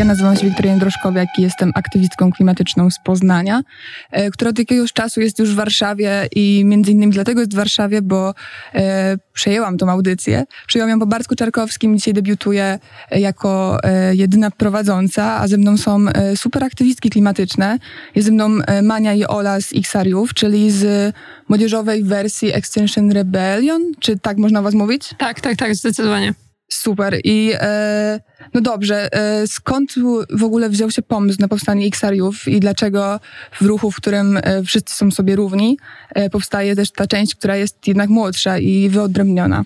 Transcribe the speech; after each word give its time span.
Ja 0.00 0.06
nazywam 0.06 0.36
się 0.36 0.46
Wiktoria 0.46 0.76
Droszkowiak 0.76 1.28
i 1.38 1.42
jestem 1.42 1.72
aktywistką 1.74 2.32
klimatyczną 2.32 2.90
z 2.90 2.98
Poznania, 3.04 3.62
e, 4.10 4.30
która 4.30 4.50
od 4.50 4.58
jakiegoś 4.58 4.92
czasu 4.92 5.20
jest 5.20 5.38
już 5.38 5.52
w 5.52 5.54
Warszawie 5.54 6.28
i 6.36 6.62
między 6.64 6.92
innymi 6.92 7.12
dlatego 7.12 7.40
jest 7.40 7.52
w 7.52 7.56
Warszawie, 7.56 8.02
bo 8.02 8.34
e, 8.74 9.16
przejęłam 9.32 9.78
tą 9.78 9.90
audycję. 9.90 10.44
Przyjąłem 10.66 10.90
ją 10.90 10.98
po 11.00 11.06
Bartku 11.06 11.34
Czarkowskim, 11.34 11.98
dzisiaj 11.98 12.14
debiutuję 12.14 12.78
e, 13.10 13.20
jako 13.20 13.78
jedyna 14.12 14.50
prowadząca, 14.50 15.40
a 15.40 15.48
ze 15.48 15.56
mną 15.56 15.76
są 15.76 16.06
super 16.36 16.64
aktywistki 16.64 17.10
klimatyczne. 17.10 17.78
Jest 18.14 18.26
ze 18.26 18.32
mną 18.32 18.48
Mania 18.82 19.14
i 19.14 19.24
Ola 19.24 19.60
z 19.60 19.72
Xariów, 19.76 20.34
czyli 20.34 20.70
z 20.70 21.14
młodzieżowej 21.48 22.04
wersji 22.04 22.52
Extinction 22.54 23.12
Rebellion, 23.12 23.82
czy 23.98 24.18
tak 24.18 24.38
można 24.38 24.62
was 24.62 24.74
mówić? 24.74 25.14
Tak, 25.18 25.40
tak, 25.40 25.56
tak, 25.56 25.74
zdecydowanie. 25.74 26.34
Super. 26.72 27.20
I 27.24 27.52
e, 27.54 28.20
no 28.54 28.60
dobrze, 28.60 29.12
e, 29.12 29.46
skąd 29.46 29.94
w 30.30 30.44
ogóle 30.44 30.70
wziął 30.70 30.90
się 30.90 31.02
pomysł 31.02 31.40
na 31.40 31.48
powstanie 31.48 31.86
Xariów 31.86 32.48
i 32.48 32.60
dlaczego 32.60 33.20
w 33.52 33.62
ruchu, 33.62 33.90
w 33.90 33.96
którym 33.96 34.36
e, 34.42 34.62
wszyscy 34.62 34.94
są 34.94 35.10
sobie 35.10 35.36
równi, 35.36 35.78
e, 36.14 36.30
powstaje 36.30 36.76
też 36.76 36.90
ta 36.90 37.06
część, 37.06 37.34
która 37.34 37.56
jest 37.56 37.88
jednak 37.88 38.08
młodsza 38.08 38.58
i 38.58 38.88
wyodrębniona? 38.88 39.64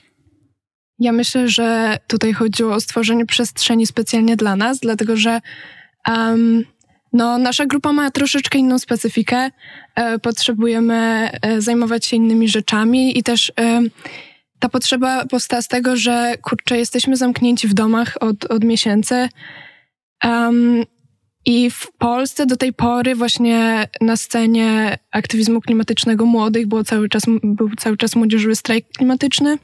Ja 0.98 1.12
myślę, 1.12 1.48
że 1.48 1.98
tutaj 2.06 2.32
chodziło 2.32 2.74
o 2.74 2.80
stworzenie 2.80 3.26
przestrzeni 3.26 3.86
specjalnie 3.86 4.36
dla 4.36 4.56
nas, 4.56 4.78
dlatego 4.78 5.16
że 5.16 5.40
um, 6.08 6.64
no, 7.12 7.38
nasza 7.38 7.66
grupa 7.66 7.92
ma 7.92 8.10
troszeczkę 8.10 8.58
inną 8.58 8.78
specyfikę. 8.78 9.50
E, 9.94 10.18
potrzebujemy 10.18 11.30
e, 11.42 11.60
zajmować 11.60 12.06
się 12.06 12.16
innymi 12.16 12.48
rzeczami 12.48 13.18
i 13.18 13.22
też 13.22 13.52
ta 14.64 14.68
potrzeba 14.68 15.26
powstała 15.26 15.62
z 15.62 15.68
tego, 15.68 15.96
że 15.96 16.34
kurczę, 16.42 16.78
jesteśmy 16.78 17.16
zamknięci 17.16 17.68
w 17.68 17.74
domach 17.74 18.16
od, 18.20 18.44
od 18.44 18.64
miesięcy. 18.64 19.28
Um, 20.24 20.84
I 21.44 21.70
w 21.70 21.92
Polsce 21.98 22.46
do 22.46 22.56
tej 22.56 22.72
pory 22.72 23.14
właśnie 23.14 23.88
na 24.00 24.16
scenie 24.16 24.98
aktywizmu 25.10 25.60
klimatycznego 25.60 26.26
młodych 26.26 26.66
było 26.66 26.84
cały 26.84 27.08
czas, 27.08 27.22
był 27.42 27.70
cały 27.78 27.96
czas 27.96 28.16
młodzieżowy 28.16 28.56
strajk 28.56 28.86
klimatyczny. 28.96 29.58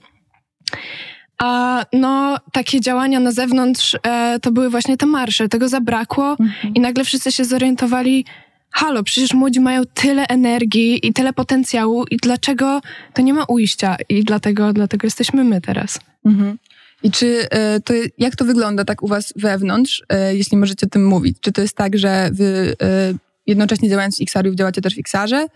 A 1.38 1.82
no, 1.92 2.36
takie 2.52 2.80
działania 2.80 3.20
na 3.20 3.32
zewnątrz 3.32 3.96
e, 4.02 4.38
to 4.42 4.52
były 4.52 4.70
właśnie 4.70 4.96
te 4.96 5.06
marsze. 5.06 5.48
Tego 5.48 5.68
zabrakło 5.68 6.30
mhm. 6.30 6.74
i 6.74 6.80
nagle 6.80 7.04
wszyscy 7.04 7.32
się 7.32 7.44
zorientowali, 7.44 8.24
halo, 8.70 9.02
przecież 9.02 9.34
młodzi 9.34 9.60
mają 9.60 9.82
tyle 9.94 10.26
energii 10.26 11.06
i 11.06 11.12
tyle 11.12 11.32
potencjału 11.32 12.04
i 12.04 12.16
dlaczego 12.16 12.80
to 13.14 13.22
nie 13.22 13.34
ma 13.34 13.44
ujścia? 13.44 13.96
I 14.08 14.24
dlatego, 14.24 14.72
dlatego 14.72 15.06
jesteśmy 15.06 15.44
my 15.44 15.60
teraz. 15.60 16.00
Mhm. 16.24 16.58
I 17.02 17.10
czy 17.10 17.50
e, 17.50 17.80
to, 17.80 17.94
jak 18.18 18.36
to 18.36 18.44
wygląda 18.44 18.84
tak 18.84 19.02
u 19.02 19.08
was 19.08 19.32
wewnątrz, 19.36 20.02
e, 20.08 20.36
jeśli 20.36 20.56
możecie 20.56 20.86
o 20.86 20.90
tym 20.90 21.06
mówić? 21.06 21.36
Czy 21.40 21.52
to 21.52 21.62
jest 21.62 21.76
tak, 21.76 21.98
że 21.98 22.30
wy 22.32 22.74
e, 22.82 23.14
jednocześnie 23.46 23.88
działając 23.88 24.18
w 24.18 24.22
Xariów 24.22 24.54
działacie 24.54 24.80
też 24.80 24.94
w 24.94 24.98
Xarze? 24.98 25.46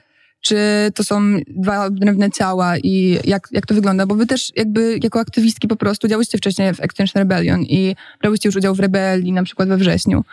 Czy 0.40 0.56
to 0.94 1.04
są 1.04 1.36
dwa 1.48 1.84
odrębne 1.84 2.30
ciała 2.30 2.78
i 2.78 3.18
jak, 3.24 3.48
jak 3.52 3.66
to 3.66 3.74
wygląda? 3.74 4.06
Bo 4.06 4.14
wy 4.14 4.26
też 4.26 4.52
jakby 4.56 4.98
jako 5.02 5.20
aktywistki 5.20 5.68
po 5.68 5.76
prostu 5.76 6.08
działałyście 6.08 6.38
wcześniej 6.38 6.74
w 6.74 6.80
Extinction 6.80 7.20
Rebellion 7.20 7.62
i 7.62 7.96
brałyście 8.20 8.48
już 8.48 8.56
udział 8.56 8.74
w 8.74 8.80
rebelii, 8.80 9.32
na 9.32 9.42
przykład 9.42 9.68
we 9.68 9.76
wrześniu. 9.76 10.24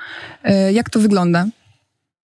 Jak 0.73 0.89
to 0.89 0.99
wygląda? 0.99 1.45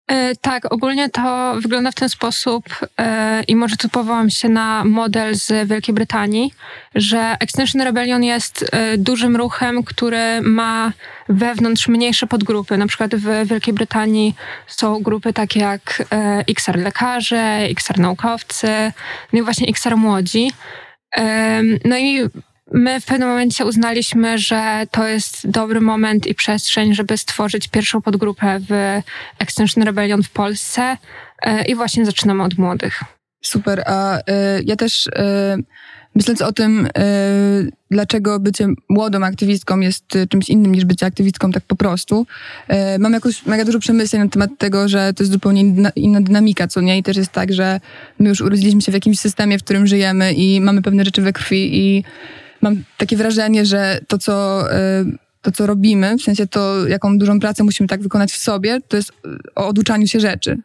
E, 0.06 0.36
tak, 0.36 0.72
ogólnie 0.72 1.08
to 1.08 1.54
wygląda 1.60 1.90
w 1.90 1.94
ten 1.94 2.08
sposób 2.08 2.64
e, 2.98 3.42
i 3.42 3.56
może 3.56 3.76
tu 3.76 3.88
powołam 3.88 4.30
się 4.30 4.48
na 4.48 4.84
model 4.84 5.34
z 5.34 5.68
Wielkiej 5.68 5.94
Brytanii, 5.94 6.52
że 6.94 7.36
Extinction 7.40 7.82
Rebellion 7.82 8.24
jest 8.24 8.64
e, 8.72 8.98
dużym 8.98 9.36
ruchem, 9.36 9.82
który 9.82 10.40
ma 10.42 10.92
wewnątrz 11.28 11.88
mniejsze 11.88 12.26
podgrupy. 12.26 12.78
Na 12.78 12.86
przykład 12.86 13.14
w 13.14 13.48
Wielkiej 13.48 13.74
Brytanii 13.74 14.34
są 14.66 15.02
grupy 15.02 15.32
takie 15.32 15.60
jak 15.60 16.02
XR 16.48 16.78
lekarze, 16.78 17.42
XR 17.70 17.98
naukowcy, 17.98 18.92
no 19.32 19.38
i 19.38 19.42
właśnie 19.42 19.68
XR 19.68 19.96
młodzi. 19.96 20.50
No 21.84 21.96
i 21.98 22.20
My 22.72 23.00
w 23.00 23.04
pewnym 23.04 23.28
momencie 23.28 23.64
uznaliśmy, 23.64 24.38
że 24.38 24.86
to 24.90 25.06
jest 25.08 25.50
dobry 25.50 25.80
moment 25.80 26.26
i 26.26 26.34
przestrzeń, 26.34 26.94
żeby 26.94 27.18
stworzyć 27.18 27.68
pierwszą 27.68 28.02
podgrupę 28.02 28.60
w 28.68 29.02
Extinction 29.38 29.84
Rebellion 29.84 30.22
w 30.22 30.30
Polsce 30.30 30.96
e, 31.42 31.64
i 31.64 31.74
właśnie 31.74 32.06
zaczynamy 32.06 32.42
od 32.42 32.58
młodych. 32.58 33.00
Super, 33.42 33.82
a 33.86 34.18
y, 34.18 34.22
ja 34.64 34.76
też 34.76 35.06
y, 35.06 35.10
myśląc 36.14 36.42
o 36.42 36.52
tym, 36.52 36.86
y, 36.86 36.90
dlaczego 37.90 38.40
bycie 38.40 38.68
młodą 38.88 39.24
aktywistką 39.24 39.80
jest 39.80 40.04
czymś 40.28 40.48
innym 40.48 40.72
niż 40.72 40.84
bycie 40.84 41.06
aktywistką 41.06 41.52
tak 41.52 41.64
po 41.64 41.76
prostu, 41.76 42.26
mam 42.98 43.12
jakoś 43.12 43.46
mega 43.46 43.64
dużo 43.64 43.78
przemyśleń 43.78 44.22
na 44.22 44.28
temat 44.28 44.50
tego, 44.58 44.88
że 44.88 45.14
to 45.14 45.22
jest 45.22 45.32
zupełnie 45.32 45.60
inna, 45.60 45.90
inna 45.96 46.20
dynamika, 46.20 46.68
co 46.68 46.80
nie? 46.80 46.98
I 46.98 47.02
też 47.02 47.16
jest 47.16 47.32
tak, 47.32 47.52
że 47.52 47.80
my 48.18 48.28
już 48.28 48.40
urodziliśmy 48.40 48.82
się 48.82 48.92
w 48.92 48.94
jakimś 48.94 49.18
systemie, 49.18 49.58
w 49.58 49.64
którym 49.64 49.86
żyjemy 49.86 50.32
i 50.32 50.60
mamy 50.60 50.82
pewne 50.82 51.04
rzeczy 51.04 51.22
we 51.22 51.32
krwi 51.32 51.78
i 51.78 52.04
mam 52.62 52.82
takie 52.96 53.16
wrażenie, 53.16 53.66
że 53.66 54.00
to, 54.08 54.18
co, 54.18 54.64
e, 54.72 55.04
to, 55.42 55.52
co 55.52 55.66
robimy, 55.66 56.18
w 56.18 56.22
sensie 56.22 56.46
to, 56.46 56.86
jaką 56.86 57.18
dużą 57.18 57.40
pracę 57.40 57.64
musimy 57.64 57.88
tak 57.88 58.02
wykonać 58.02 58.32
w 58.32 58.38
sobie, 58.38 58.80
to 58.88 58.96
jest 58.96 59.12
o 59.54 59.68
oduczaniu 59.68 60.06
się 60.06 60.20
rzeczy. 60.20 60.58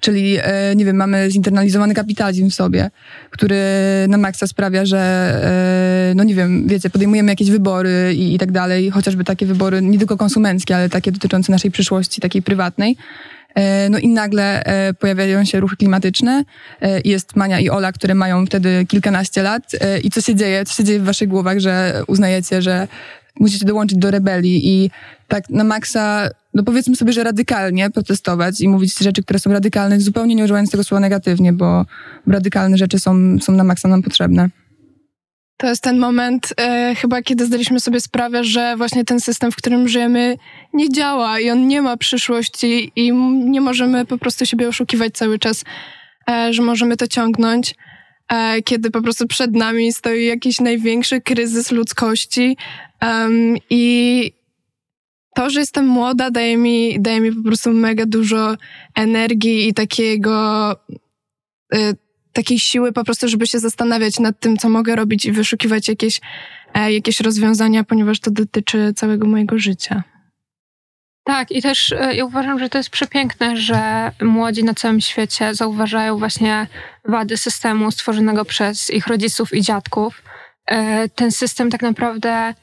Czyli, 0.00 0.38
e, 0.42 0.76
nie 0.76 0.84
wiem, 0.84 0.96
mamy 0.96 1.30
zinternalizowany 1.30 1.94
kapitalizm 1.94 2.50
w 2.50 2.54
sobie, 2.54 2.90
który 3.30 3.60
na 4.08 4.18
maksa 4.18 4.46
sprawia, 4.46 4.86
że, 4.86 6.12
no 6.14 6.24
nie 6.24 6.34
wiem, 6.34 6.66
wiecie, 6.66 6.90
podejmujemy 6.90 7.32
jakieś 7.32 7.50
wybory 7.50 8.14
i, 8.14 8.34
i 8.34 8.38
tak 8.38 8.52
dalej, 8.52 8.90
chociażby 8.90 9.24
takie 9.24 9.46
wybory 9.46 9.82
nie 9.82 9.98
tylko 9.98 10.16
konsumenckie, 10.16 10.76
ale 10.76 10.88
takie 10.88 11.12
dotyczące 11.12 11.52
naszej 11.52 11.70
przyszłości, 11.70 12.20
takiej 12.20 12.42
prywatnej. 12.42 12.96
E, 13.54 13.88
no 13.90 13.98
i 13.98 14.08
nagle 14.08 14.64
e, 14.64 14.94
pojawiają 14.94 15.44
się 15.44 15.60
ruchy 15.60 15.76
klimatyczne. 15.76 16.44
E, 16.80 17.00
jest 17.04 17.36
Mania 17.36 17.60
i 17.60 17.70
Ola, 17.70 17.92
które 17.92 18.14
mają 18.14 18.46
wtedy 18.46 18.86
kilkanaście 18.88 19.42
lat. 19.42 19.62
I 20.04 20.10
co 20.10 20.20
się 20.20 20.34
dzieje? 20.34 20.64
Co 20.64 20.74
się 20.74 20.84
dzieje 20.84 21.00
w 21.00 21.04
waszych 21.04 21.28
głowach, 21.28 21.58
że 21.58 22.02
uznajecie, 22.06 22.62
że 22.62 22.88
musicie 23.40 23.66
dołączyć 23.66 23.98
do 23.98 24.10
rebelii 24.10 24.68
i 24.68 24.90
tak 25.28 25.50
na 25.50 25.64
maksa, 25.64 26.28
no 26.54 26.62
powiedzmy 26.62 26.96
sobie, 26.96 27.12
że 27.12 27.24
radykalnie 27.24 27.90
protestować 27.90 28.60
i 28.60 28.68
mówić 28.68 28.98
rzeczy, 28.98 29.22
które 29.22 29.38
są 29.38 29.52
radykalne, 29.52 30.00
zupełnie 30.00 30.34
nie 30.34 30.44
używając 30.44 30.70
tego 30.70 30.84
słowa 30.84 31.00
negatywnie, 31.00 31.52
bo 31.52 31.86
radykalne 32.26 32.76
rzeczy 32.76 32.98
są, 32.98 33.38
są 33.40 33.52
na 33.52 33.64
maksa 33.64 33.88
nam 33.88 34.02
potrzebne. 34.02 34.48
To 35.62 35.68
jest 35.68 35.82
ten 35.82 35.98
moment, 35.98 36.54
e, 36.60 36.94
chyba 36.94 37.22
kiedy 37.22 37.46
zdaliśmy 37.46 37.80
sobie 37.80 38.00
sprawę, 38.00 38.44
że 38.44 38.76
właśnie 38.76 39.04
ten 39.04 39.20
system, 39.20 39.52
w 39.52 39.56
którym 39.56 39.88
żyjemy, 39.88 40.36
nie 40.72 40.88
działa 40.88 41.40
i 41.40 41.50
on 41.50 41.68
nie 41.68 41.82
ma 41.82 41.96
przyszłości 41.96 42.92
i 42.96 43.12
nie 43.50 43.60
możemy 43.60 44.06
po 44.06 44.18
prostu 44.18 44.46
siebie 44.46 44.68
oszukiwać 44.68 45.14
cały 45.14 45.38
czas, 45.38 45.64
e, 46.30 46.52
że 46.52 46.62
możemy 46.62 46.96
to 46.96 47.06
ciągnąć, 47.06 47.74
e, 48.28 48.62
kiedy 48.62 48.90
po 48.90 49.02
prostu 49.02 49.26
przed 49.26 49.54
nami 49.54 49.92
stoi 49.92 50.24
jakiś 50.24 50.60
największy 50.60 51.20
kryzys 51.20 51.72
ludzkości 51.72 52.56
i 53.70 54.32
to, 55.34 55.50
że 55.50 55.60
jestem 55.60 55.86
młoda, 55.86 56.30
daje 56.30 56.56
mi, 56.56 57.00
daje 57.00 57.20
mi 57.20 57.32
po 57.32 57.42
prostu 57.42 57.72
mega 57.72 58.06
dużo 58.06 58.56
energii 58.94 59.68
i 59.68 59.74
takiego 59.74 60.70
e, 61.74 61.94
takiej 62.32 62.58
siły 62.58 62.92
po 62.92 63.04
prostu, 63.04 63.28
żeby 63.28 63.46
się 63.46 63.58
zastanawiać 63.58 64.18
nad 64.18 64.40
tym, 64.40 64.56
co 64.56 64.68
mogę 64.68 64.96
robić 64.96 65.24
i 65.24 65.32
wyszukiwać 65.32 65.88
jakieś, 65.88 66.20
e, 66.74 66.92
jakieś 66.92 67.20
rozwiązania, 67.20 67.84
ponieważ 67.84 68.20
to 68.20 68.30
dotyczy 68.30 68.92
całego 68.96 69.26
mojego 69.26 69.58
życia. 69.58 70.02
Tak, 71.24 71.50
i 71.50 71.62
też 71.62 71.92
e, 71.92 72.14
ja 72.14 72.24
uważam, 72.24 72.58
że 72.58 72.68
to 72.68 72.78
jest 72.78 72.90
przepiękne, 72.90 73.56
że 73.56 74.10
młodzi 74.22 74.64
na 74.64 74.74
całym 74.74 75.00
świecie 75.00 75.54
zauważają 75.54 76.18
właśnie 76.18 76.66
wady 77.04 77.36
systemu 77.36 77.90
stworzonego 77.90 78.44
przez 78.44 78.90
ich 78.90 79.06
rodziców 79.06 79.54
i 79.54 79.62
dziadków. 79.62 80.22
E, 80.66 81.08
ten 81.08 81.32
system 81.32 81.70
tak 81.70 81.82
naprawdę 81.82 82.54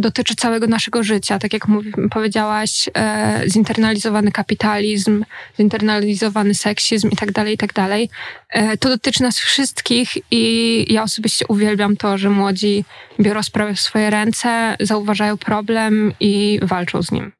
dotyczy 0.00 0.34
całego 0.34 0.66
naszego 0.66 1.02
życia. 1.02 1.38
Tak 1.38 1.52
jak 1.52 1.68
mówi, 1.68 1.92
powiedziałaś, 2.10 2.88
e, 2.96 3.42
zinternalizowany 3.46 4.32
kapitalizm, 4.32 5.24
zinternalizowany 5.56 6.54
seksizm 6.54 7.10
i 7.10 7.16
tak 7.16 7.32
dalej, 7.32 7.54
i 7.54 7.58
tak 7.58 7.72
dalej. 7.72 8.10
E, 8.50 8.76
to 8.76 8.88
dotyczy 8.88 9.22
nas 9.22 9.38
wszystkich 9.38 10.08
i 10.30 10.86
ja 10.92 11.02
osobiście 11.02 11.46
uwielbiam 11.48 11.96
to, 11.96 12.18
że 12.18 12.30
młodzi 12.30 12.84
biorą 13.20 13.42
sprawę 13.42 13.74
w 13.74 13.80
swoje 13.80 14.10
ręce, 14.10 14.76
zauważają 14.80 15.36
problem 15.36 16.12
i 16.20 16.60
walczą 16.62 17.02
z 17.02 17.12
nim. 17.12 17.32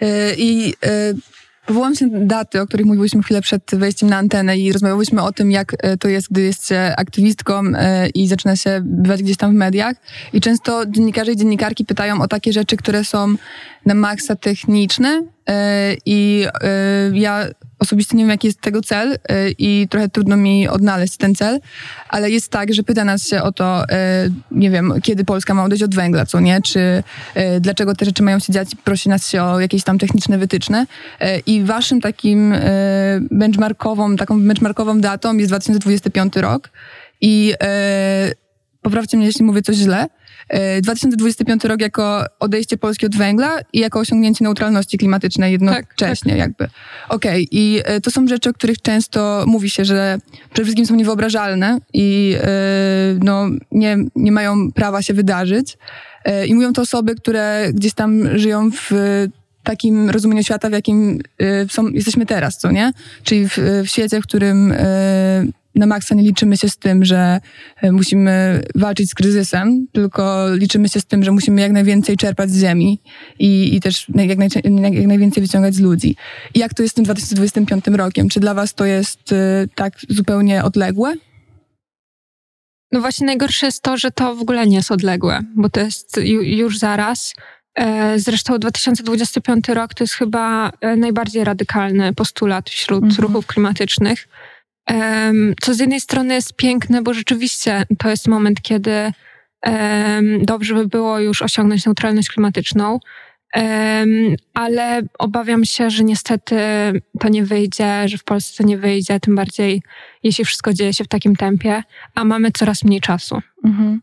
E, 0.00 0.34
I 0.36 0.74
Powołam 1.66 1.94
się 1.94 2.08
daty, 2.10 2.60
o 2.60 2.66
których 2.66 2.86
mówiłyśmy 2.86 3.22
chwilę 3.22 3.40
przed 3.40 3.62
wejściem 3.72 4.10
na 4.10 4.16
antenę 4.16 4.58
i 4.58 4.72
rozmawiałyśmy 4.72 5.22
o 5.22 5.32
tym, 5.32 5.50
jak 5.50 5.74
e, 5.78 5.96
to 5.96 6.08
jest, 6.08 6.28
gdy 6.30 6.42
jest 6.42 6.68
się 6.68 6.94
aktywistką 6.96 7.62
e, 7.76 8.08
i 8.08 8.28
zaczyna 8.28 8.56
się 8.56 8.80
bywać 8.84 9.22
gdzieś 9.22 9.36
tam 9.36 9.50
w 9.50 9.54
mediach. 9.54 9.96
I 10.32 10.40
często 10.40 10.86
dziennikarze 10.86 11.32
i 11.32 11.36
dziennikarki 11.36 11.84
pytają 11.84 12.22
o 12.22 12.28
takie 12.28 12.52
rzeczy, 12.52 12.76
które 12.76 13.04
są 13.04 13.34
na 13.86 13.94
maksa 13.94 14.36
techniczne 14.36 15.22
e, 15.48 15.94
i 16.06 16.46
ja 17.12 17.46
osobiście 17.82 18.16
nie 18.16 18.22
wiem, 18.22 18.30
jaki 18.30 18.46
jest 18.46 18.60
tego 18.60 18.82
cel 18.82 19.18
i 19.58 19.86
trochę 19.90 20.08
trudno 20.08 20.36
mi 20.36 20.68
odnaleźć 20.68 21.16
ten 21.16 21.34
cel, 21.34 21.60
ale 22.08 22.30
jest 22.30 22.48
tak, 22.48 22.74
że 22.74 22.82
pyta 22.82 23.04
nas 23.04 23.28
się 23.28 23.42
o 23.42 23.52
to, 23.52 23.84
nie 24.50 24.70
wiem, 24.70 24.94
kiedy 25.02 25.24
Polska 25.24 25.54
ma 25.54 25.64
odejść 25.64 25.84
od 25.84 25.94
węgla, 25.94 26.26
co 26.26 26.40
nie, 26.40 26.62
czy 26.62 27.02
dlaczego 27.60 27.94
te 27.94 28.04
rzeczy 28.04 28.22
mają 28.22 28.38
się 28.38 28.52
dziać, 28.52 28.68
prosi 28.84 29.08
nas 29.08 29.30
się 29.30 29.42
o 29.42 29.60
jakieś 29.60 29.84
tam 29.84 29.98
techniczne 29.98 30.38
wytyczne. 30.38 30.86
I 31.46 31.62
waszym 31.62 32.00
takim 32.00 32.54
benchmarkową, 33.30 34.16
taką 34.16 34.42
benchmarkową 34.42 35.00
datą 35.00 35.36
jest 35.36 35.50
2025 35.50 36.36
rok. 36.36 36.70
I 37.20 37.54
poprawcie 38.82 39.16
mnie, 39.16 39.26
jeśli 39.26 39.44
mówię 39.44 39.62
coś 39.62 39.76
źle, 39.76 40.06
2025 40.82 41.64
e, 41.64 41.68
rok 41.68 41.80
jako 41.80 42.24
odejście 42.40 42.76
Polski 42.76 43.06
od 43.06 43.16
węgla 43.16 43.58
i 43.72 43.80
jako 43.80 44.00
osiągnięcie 44.00 44.44
neutralności 44.44 44.98
klimatycznej 44.98 45.52
jednocześnie 45.52 45.96
tak, 45.98 46.18
tak. 46.24 46.38
jakby. 46.38 46.64
Okej, 47.08 47.30
okay. 47.30 47.46
i 47.50 47.80
e, 47.84 48.00
to 48.00 48.10
są 48.10 48.26
rzeczy, 48.26 48.50
o 48.50 48.52
których 48.52 48.82
często 48.82 49.44
mówi 49.46 49.70
się, 49.70 49.84
że 49.84 50.18
przede 50.52 50.64
wszystkim 50.64 50.86
są 50.86 50.94
niewyobrażalne 50.94 51.78
i 51.94 52.36
e, 52.40 52.48
no, 53.24 53.46
nie, 53.72 53.96
nie 54.16 54.32
mają 54.32 54.72
prawa 54.72 55.02
się 55.02 55.14
wydarzyć. 55.14 55.78
I 56.46 56.54
mówią 56.54 56.72
to 56.72 56.82
osoby, 56.82 57.14
które 57.14 57.68
gdzieś 57.74 57.94
tam 57.94 58.38
żyją 58.38 58.70
w 58.70 58.90
takim 59.62 60.10
rozumieniu 60.10 60.42
świata, 60.42 60.68
w 60.68 60.72
jakim 60.72 61.20
są, 61.70 61.88
jesteśmy 61.88 62.26
teraz, 62.26 62.58
co 62.58 62.70
nie? 62.70 62.92
Czyli 63.22 63.48
w, 63.48 63.58
w 63.84 63.88
świecie, 63.88 64.20
w 64.20 64.22
którym 64.22 64.74
na 65.74 65.86
maksa 65.86 66.14
nie 66.14 66.22
liczymy 66.22 66.56
się 66.56 66.68
z 66.68 66.76
tym, 66.76 67.04
że 67.04 67.40
e, 67.82 67.92
musimy 67.92 68.62
walczyć 68.74 69.10
z 69.10 69.14
kryzysem, 69.14 69.86
tylko 69.92 70.46
liczymy 70.54 70.88
się 70.88 71.00
z 71.00 71.04
tym, 71.04 71.24
że 71.24 71.32
musimy 71.32 71.60
jak 71.60 71.72
najwięcej 71.72 72.16
czerpać 72.16 72.50
z 72.50 72.60
ziemi 72.60 72.98
i, 73.38 73.76
i 73.76 73.80
też 73.80 74.06
jak, 74.14 74.38
naj, 74.38 74.48
jak 74.92 75.06
najwięcej 75.06 75.42
wyciągać 75.42 75.74
z 75.74 75.80
ludzi. 75.80 76.16
I 76.54 76.58
jak 76.58 76.74
to 76.74 76.82
jest 76.82 76.92
z 76.92 76.94
tym 76.94 77.04
2025 77.04 77.84
rokiem? 77.86 78.28
Czy 78.28 78.40
dla 78.40 78.54
was 78.54 78.74
to 78.74 78.84
jest 78.84 79.32
e, 79.32 79.66
tak 79.74 79.92
zupełnie 80.08 80.64
odległe? 80.64 81.14
No 82.92 83.00
właśnie 83.00 83.26
najgorsze 83.26 83.66
jest 83.66 83.82
to, 83.82 83.96
że 83.96 84.10
to 84.10 84.34
w 84.34 84.40
ogóle 84.40 84.66
nie 84.66 84.76
jest 84.76 84.90
odległe, 84.90 85.40
bo 85.56 85.68
to 85.68 85.80
jest 85.80 86.20
już 86.42 86.78
zaraz. 86.78 87.34
E, 87.74 88.18
zresztą 88.18 88.58
2025 88.58 89.68
rok 89.68 89.94
to 89.94 90.04
jest 90.04 90.14
chyba 90.14 90.72
najbardziej 90.96 91.44
radykalny 91.44 92.14
postulat 92.14 92.70
wśród 92.70 93.04
mhm. 93.04 93.22
ruchów 93.22 93.46
klimatycznych. 93.46 94.28
Co 95.60 95.74
z 95.74 95.78
jednej 95.78 96.00
strony 96.00 96.34
jest 96.34 96.56
piękne, 96.56 97.02
bo 97.02 97.14
rzeczywiście 97.14 97.86
to 97.98 98.10
jest 98.10 98.28
moment, 98.28 98.62
kiedy 98.62 99.12
dobrze 100.40 100.74
by 100.74 100.86
było 100.86 101.18
już 101.18 101.42
osiągnąć 101.42 101.86
neutralność 101.86 102.30
klimatyczną, 102.30 102.98
ale 104.54 105.02
obawiam 105.18 105.64
się, 105.64 105.90
że 105.90 106.04
niestety 106.04 106.56
to 107.20 107.28
nie 107.28 107.44
wyjdzie, 107.44 108.08
że 108.08 108.18
w 108.18 108.24
Polsce 108.24 108.62
to 108.62 108.68
nie 108.68 108.78
wyjdzie, 108.78 109.20
tym 109.20 109.34
bardziej 109.34 109.82
jeśli 110.22 110.44
wszystko 110.44 110.72
dzieje 110.72 110.94
się 110.94 111.04
w 111.04 111.08
takim 111.08 111.36
tempie, 111.36 111.82
a 112.14 112.24
mamy 112.24 112.50
coraz 112.50 112.84
mniej 112.84 113.00
czasu. 113.00 113.42
Mhm. 113.64 114.00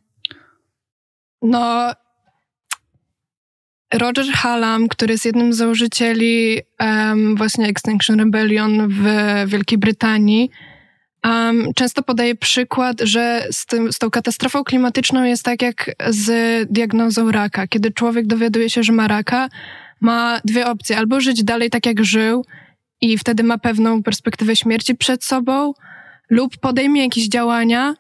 No, 1.42 1.94
Roger 3.94 4.26
Hallam, 4.26 4.88
który 4.88 5.14
jest 5.14 5.26
jednym 5.26 5.54
z 5.54 5.58
założycieli 5.58 6.60
um, 6.80 7.36
właśnie 7.36 7.68
Extinction 7.68 8.20
Rebellion 8.20 8.88
w 8.88 9.04
Wielkiej 9.48 9.78
Brytanii, 9.78 10.50
um, 11.26 11.74
często 11.76 12.04
podaje 12.04 12.36
przykład, 12.36 13.02
że 13.02 13.48
z, 13.52 13.66
tym, 13.66 13.94
z 13.94 13.98
tą 13.98 14.10
katastrofą 14.10 14.64
klimatyczną 14.64 15.24
jest 15.24 15.44
tak 15.44 15.62
jak 15.62 15.92
z 16.10 16.32
diagnozą 16.72 17.32
raka. 17.32 17.68
Kiedy 17.68 17.92
człowiek 17.92 18.28
dowiaduje 18.28 18.70
się, 18.70 18.84
że 18.84 18.94
ma 18.94 19.08
raka, 19.08 19.50
ma 20.02 20.42
dwie 20.46 20.68
opcje. 20.68 20.98
Albo 20.98 21.22
żyć 21.22 21.44
dalej 21.44 21.70
tak, 21.70 21.86
jak 21.86 22.06
żył 22.06 22.46
i 23.02 23.18
wtedy 23.18 23.44
ma 23.44 23.58
pewną 23.58 24.04
perspektywę 24.04 24.56
śmierci 24.56 24.96
przed 24.96 25.24
sobą, 25.24 25.74
lub 26.30 26.58
podejmie 26.58 27.04
jakieś 27.04 27.28
działania, 27.28 27.96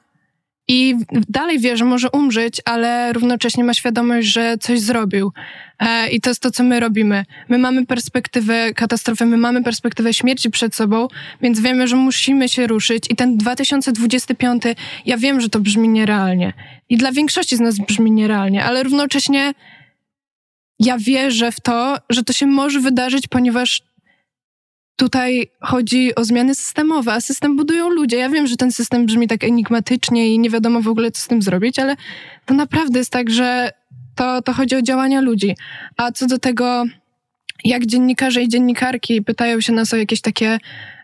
i 0.71 0.95
dalej 1.29 1.59
wie, 1.59 1.77
że 1.77 1.85
może 1.85 2.11
umrzeć, 2.11 2.61
ale 2.65 3.13
równocześnie 3.13 3.63
ma 3.63 3.73
świadomość, 3.73 4.27
że 4.27 4.57
coś 4.57 4.79
zrobił. 4.79 5.31
E, 5.79 6.09
I 6.09 6.21
to 6.21 6.29
jest 6.29 6.41
to, 6.41 6.51
co 6.51 6.63
my 6.63 6.79
robimy. 6.79 7.25
My 7.47 7.57
mamy 7.57 7.85
perspektywę 7.85 8.73
katastrofy, 8.73 9.25
my 9.25 9.37
mamy 9.37 9.63
perspektywę 9.63 10.13
śmierci 10.13 10.49
przed 10.49 10.75
sobą, 10.75 11.07
więc 11.41 11.59
wiemy, 11.59 11.87
że 11.87 11.95
musimy 11.95 12.49
się 12.49 12.67
ruszyć. 12.67 13.03
I 13.09 13.15
ten 13.15 13.37
2025, 13.37 14.63
ja 15.05 15.17
wiem, 15.17 15.41
że 15.41 15.49
to 15.49 15.59
brzmi 15.59 15.89
nierealnie. 15.89 16.53
I 16.89 16.97
dla 16.97 17.11
większości 17.11 17.55
z 17.55 17.59
nas 17.59 17.77
brzmi 17.77 18.11
nierealnie, 18.11 18.63
ale 18.65 18.83
równocześnie 18.83 19.53
ja 20.79 20.97
wierzę 20.97 21.51
w 21.51 21.59
to, 21.59 21.97
że 22.09 22.23
to 22.23 22.33
się 22.33 22.47
może 22.47 22.79
wydarzyć, 22.79 23.27
ponieważ 23.27 23.81
Tutaj 24.99 25.47
chodzi 25.61 26.15
o 26.15 26.23
zmiany 26.23 26.55
systemowe, 26.55 27.13
a 27.13 27.21
system 27.21 27.55
budują 27.55 27.89
ludzie. 27.89 28.17
Ja 28.17 28.29
wiem, 28.29 28.47
że 28.47 28.57
ten 28.57 28.71
system 28.71 29.05
brzmi 29.05 29.27
tak 29.27 29.43
enigmatycznie 29.43 30.33
i 30.33 30.39
nie 30.39 30.49
wiadomo 30.49 30.81
w 30.81 30.87
ogóle, 30.87 31.11
co 31.11 31.21
z 31.21 31.27
tym 31.27 31.41
zrobić, 31.41 31.79
ale 31.79 31.95
to 32.45 32.53
naprawdę 32.53 32.99
jest 32.99 33.11
tak, 33.11 33.29
że 33.29 33.71
to, 34.15 34.41
to 34.41 34.53
chodzi 34.53 34.75
o 34.75 34.81
działania 34.81 35.21
ludzi. 35.21 35.55
A 35.97 36.11
co 36.11 36.27
do 36.27 36.39
tego, 36.39 36.85
jak 37.63 37.85
dziennikarze 37.85 38.41
i 38.41 38.49
dziennikarki 38.49 39.21
pytają 39.21 39.61
się 39.61 39.73
nas 39.73 39.93
o 39.93 39.97
jakieś 39.97 40.21
takie 40.21 40.59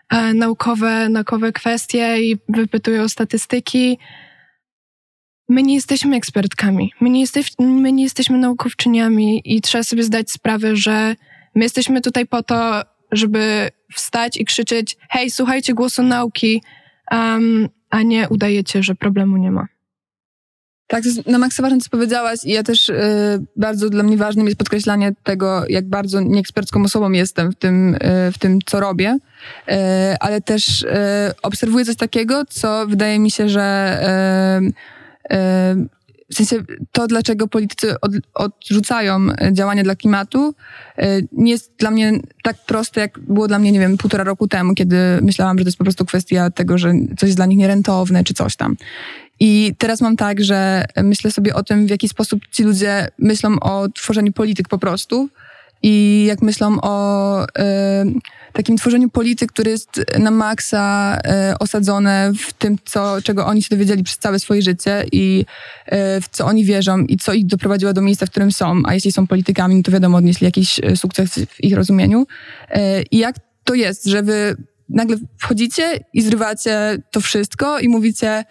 e, 0.08 0.34
naukowe, 0.34 1.08
naukowe 1.08 1.52
kwestie 1.52 2.20
i 2.20 2.36
wypytują 2.48 3.08
statystyki, 3.08 3.98
my 5.48 5.62
nie 5.62 5.74
jesteśmy 5.74 6.16
ekspertkami, 6.16 6.92
my 7.00 7.10
nie, 7.10 7.20
jesteś, 7.20 7.52
my 7.58 7.92
nie 7.92 8.02
jesteśmy 8.02 8.38
naukowczyniami 8.38 9.42
i 9.44 9.60
trzeba 9.60 9.84
sobie 9.84 10.02
zdać 10.02 10.30
sprawę, 10.30 10.76
że 10.76 11.16
my 11.54 11.64
jesteśmy 11.64 12.00
tutaj 12.00 12.26
po 12.26 12.42
to, 12.42 12.82
żeby 13.16 13.68
wstać 13.94 14.36
i 14.36 14.44
krzyczeć: 14.44 14.96
hej, 15.10 15.30
słuchajcie 15.30 15.74
głosu 15.74 16.02
nauki, 16.02 16.62
um, 17.10 17.68
a 17.90 18.02
nie 18.02 18.28
udajecie, 18.28 18.82
że 18.82 18.94
problemu 18.94 19.36
nie 19.36 19.50
ma. 19.50 19.66
Tak, 20.88 21.04
na 21.26 21.38
maksa 21.38 21.62
ważne, 21.62 21.78
co 21.78 21.90
powiedziałaś 21.90 22.38
i 22.44 22.50
ja 22.50 22.62
też 22.62 22.88
y, 22.88 22.94
bardzo 23.56 23.90
dla 23.90 24.02
mnie 24.02 24.16
ważnym 24.16 24.46
jest 24.46 24.58
podkreślanie 24.58 25.12
tego, 25.22 25.64
jak 25.68 25.88
bardzo 25.88 26.20
nieekspercką 26.20 26.84
osobą 26.84 27.10
jestem 27.10 27.52
w 27.52 27.54
tym, 27.54 27.94
y, 27.94 27.98
w 28.32 28.38
tym 28.38 28.58
co 28.66 28.80
robię, 28.80 29.18
y, 29.68 29.72
ale 30.20 30.40
też 30.40 30.82
y, 30.82 30.86
obserwuję 31.42 31.84
coś 31.84 31.96
takiego, 31.96 32.42
co 32.48 32.86
wydaje 32.86 33.18
mi 33.18 33.30
się, 33.30 33.48
że 33.48 33.96
w 36.30 36.34
sensie 36.34 36.56
to, 36.92 37.06
dlaczego 37.06 37.48
politycy 37.48 38.00
od, 38.00 38.12
odrzucają 38.34 39.26
e, 39.40 39.52
działania 39.52 39.82
dla 39.82 39.96
klimatu, 39.96 40.54
e, 40.96 41.20
nie 41.32 41.50
jest 41.52 41.72
dla 41.78 41.90
mnie 41.90 42.12
tak 42.42 42.56
proste, 42.66 43.00
jak 43.00 43.18
było 43.18 43.48
dla 43.48 43.58
mnie, 43.58 43.72
nie 43.72 43.80
wiem, 43.80 43.96
półtora 43.96 44.24
roku 44.24 44.48
temu, 44.48 44.74
kiedy 44.74 44.96
myślałam, 45.22 45.58
że 45.58 45.64
to 45.64 45.68
jest 45.68 45.78
po 45.78 45.84
prostu 45.84 46.04
kwestia 46.04 46.50
tego, 46.50 46.78
że 46.78 46.92
coś 47.18 47.26
jest 47.26 47.38
dla 47.38 47.46
nich 47.46 47.58
nierentowne, 47.58 48.24
czy 48.24 48.34
coś 48.34 48.56
tam. 48.56 48.76
I 49.40 49.74
teraz 49.78 50.00
mam 50.00 50.16
tak, 50.16 50.44
że 50.44 50.84
myślę 51.02 51.30
sobie 51.30 51.54
o 51.54 51.62
tym, 51.62 51.86
w 51.86 51.90
jaki 51.90 52.08
sposób 52.08 52.40
ci 52.52 52.62
ludzie 52.62 53.08
myślą 53.18 53.60
o 53.60 53.88
tworzeniu 53.88 54.32
polityk 54.32 54.68
po 54.68 54.78
prostu 54.78 55.28
i 55.82 56.24
jak 56.28 56.42
myślą 56.42 56.78
o 56.82 57.44
y, 57.44 57.48
takim 58.52 58.76
tworzeniu 58.76 59.08
polityk, 59.08 59.52
który 59.52 59.70
jest 59.70 60.00
na 60.18 60.30
maksa 60.30 61.16
y, 61.52 61.58
osadzone 61.58 62.32
w 62.38 62.52
tym, 62.52 62.78
co, 62.84 63.22
czego 63.22 63.46
oni 63.46 63.62
się 63.62 63.68
dowiedzieli 63.70 64.02
przez 64.02 64.18
całe 64.18 64.38
swoje 64.38 64.62
życie 64.62 65.04
i 65.12 65.44
y, 65.86 65.92
w 66.20 66.28
co 66.30 66.46
oni 66.46 66.64
wierzą 66.64 66.98
i 66.98 67.16
co 67.16 67.32
ich 67.32 67.46
doprowadziło 67.46 67.92
do 67.92 68.00
miejsca, 68.00 68.26
w 68.26 68.30
którym 68.30 68.52
są. 68.52 68.82
A 68.84 68.94
jeśli 68.94 69.12
są 69.12 69.26
politykami, 69.26 69.76
no 69.76 69.82
to 69.82 69.92
wiadomo, 69.92 70.18
odnieśli 70.18 70.44
jakiś 70.44 70.80
sukces 70.96 71.34
w 71.34 71.64
ich 71.64 71.74
rozumieniu. 71.76 72.26
I 73.10 73.18
jak 73.18 73.36
to 73.64 73.74
jest, 73.74 74.04
że 74.04 74.22
wy 74.22 74.56
nagle 74.88 75.16
wchodzicie 75.38 76.00
i 76.12 76.22
zrywacie 76.22 76.98
to 77.10 77.20
wszystko 77.20 77.78
i 77.78 77.88
mówicie 77.88 78.44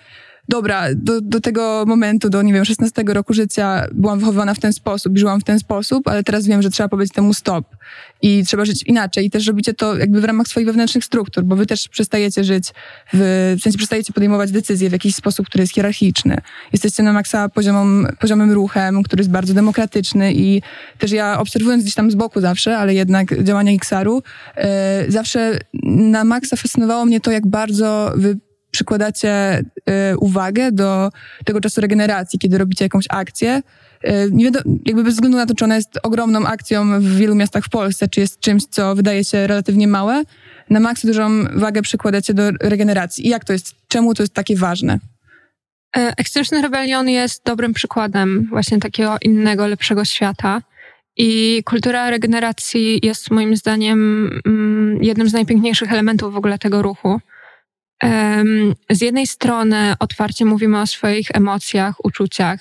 dobra, 0.49 0.87
do, 0.95 1.21
do 1.21 1.41
tego 1.41 1.83
momentu, 1.87 2.29
do 2.29 2.41
nie 2.41 2.53
wiem, 2.53 2.65
16 2.65 3.03
roku 3.07 3.33
życia 3.33 3.85
byłam 3.91 4.19
wychowywana 4.19 4.53
w 4.53 4.59
ten 4.59 4.73
sposób, 4.73 5.17
żyłam 5.17 5.41
w 5.41 5.43
ten 5.43 5.59
sposób, 5.59 6.07
ale 6.07 6.23
teraz 6.23 6.47
wiem, 6.47 6.61
że 6.61 6.69
trzeba 6.69 6.89
powiedzieć 6.89 7.13
temu 7.13 7.33
stop 7.33 7.75
i 8.21 8.43
trzeba 8.45 8.65
żyć 8.65 8.83
inaczej 8.83 9.25
i 9.25 9.29
też 9.29 9.47
robicie 9.47 9.73
to 9.73 9.97
jakby 9.97 10.21
w 10.21 10.23
ramach 10.23 10.47
swoich 10.47 10.67
wewnętrznych 10.67 11.05
struktur, 11.05 11.43
bo 11.43 11.55
wy 11.55 11.65
też 11.65 11.89
przestajecie 11.89 12.43
żyć 12.43 12.73
w, 13.13 13.55
w 13.59 13.63
sensie 13.63 13.77
przestajecie 13.77 14.13
podejmować 14.13 14.51
decyzje 14.51 14.89
w 14.89 14.91
jakiś 14.91 15.15
sposób, 15.15 15.45
który 15.45 15.61
jest 15.61 15.73
hierarchiczny. 15.73 16.37
Jesteście 16.73 17.03
na 17.03 17.13
maksa 17.13 17.49
poziomą, 17.49 18.03
poziomym 18.19 18.51
ruchem, 18.51 19.03
który 19.03 19.19
jest 19.19 19.31
bardzo 19.31 19.53
demokratyczny 19.53 20.33
i 20.33 20.61
też 20.97 21.11
ja 21.11 21.39
obserwując 21.39 21.83
gdzieś 21.83 21.95
tam 21.95 22.11
z 22.11 22.15
boku 22.15 22.41
zawsze, 22.41 22.77
ale 22.77 22.93
jednak 22.93 23.43
działania 23.43 23.71
XR-u, 23.71 24.23
yy, 24.57 24.63
zawsze 25.07 25.59
na 25.83 26.23
maksa 26.23 26.55
fascynowało 26.55 27.05
mnie 27.05 27.19
to, 27.19 27.31
jak 27.31 27.47
bardzo 27.47 28.13
wy 28.15 28.37
przykładacie 28.75 29.60
y, 29.60 30.17
uwagę 30.17 30.72
do 30.72 31.10
tego 31.46 31.62
czasu 31.62 31.82
regeneracji, 31.82 32.39
kiedy 32.39 32.58
robicie 32.58 32.86
jakąś 32.86 33.05
akcję. 33.10 33.62
Y, 34.08 34.29
nie 34.32 34.46
wiadomo, 34.46 34.65
jakby 34.86 35.03
bez 35.03 35.13
względu 35.13 35.38
na 35.38 35.46
to, 35.46 35.55
czy 35.55 35.65
ona 35.65 35.75
jest 35.75 36.00
ogromną 36.03 36.46
akcją 36.46 37.00
w 37.00 37.05
wielu 37.05 37.36
miastach 37.36 37.65
w 37.65 37.70
Polsce, 37.70 38.08
czy 38.08 38.20
jest 38.20 38.39
czymś, 38.39 38.63
co 38.65 38.96
wydaje 38.96 39.24
się 39.24 39.48
relatywnie 39.48 39.88
małe, 39.88 40.24
na 40.70 40.79
maksa 40.79 41.08
dużą 41.08 41.29
wagę 41.55 41.82
przykładacie 41.82 42.34
do 42.34 42.51
regeneracji. 42.62 43.25
I 43.25 43.29
jak 43.29 43.46
to 43.46 43.53
jest? 43.53 43.75
Czemu 43.88 44.13
to 44.13 44.24
jest 44.24 44.34
takie 44.34 44.55
ważne? 44.55 45.00
E, 45.98 46.13
Extinction 46.17 46.62
Rebellion 46.62 47.10
jest 47.10 47.41
dobrym 47.46 47.74
przykładem 47.74 48.48
właśnie 48.50 48.79
takiego 48.79 49.17
innego, 49.22 49.67
lepszego 49.67 50.05
świata. 50.05 50.62
I 51.17 51.62
kultura 51.65 52.10
regeneracji 52.10 53.00
jest 53.03 53.32
moim 53.32 53.55
zdaniem 53.55 54.29
mm, 54.46 55.03
jednym 55.03 55.29
z 55.29 55.34
najpiękniejszych 55.34 55.91
elementów 55.91 56.34
w 56.34 56.38
ogóle 56.38 56.60
tego 56.60 56.82
ruchu. 56.82 57.20
Z 58.89 59.01
jednej 59.01 59.27
strony 59.27 59.93
otwarcie 59.99 60.45
mówimy 60.45 60.81
o 60.81 60.87
swoich 60.87 61.27
emocjach, 61.33 62.05
uczuciach, 62.05 62.59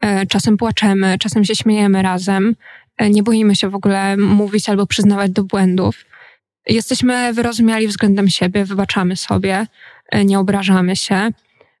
e, 0.00 0.26
czasem 0.26 0.56
płaczemy, 0.56 1.18
czasem 1.18 1.44
się 1.44 1.54
śmiejemy 1.54 2.02
razem, 2.02 2.54
e, 2.96 3.10
nie 3.10 3.22
boimy 3.22 3.56
się 3.56 3.70
w 3.70 3.74
ogóle 3.74 4.16
mówić 4.16 4.68
albo 4.68 4.86
przyznawać 4.86 5.30
do 5.30 5.44
błędów. 5.44 6.04
Jesteśmy 6.66 7.32
wyrozumiali 7.32 7.88
względem 7.88 8.28
siebie, 8.28 8.64
wybaczamy 8.64 9.16
sobie, 9.16 9.66
e, 10.08 10.24
nie 10.24 10.38
obrażamy 10.38 10.96
się, 10.96 11.30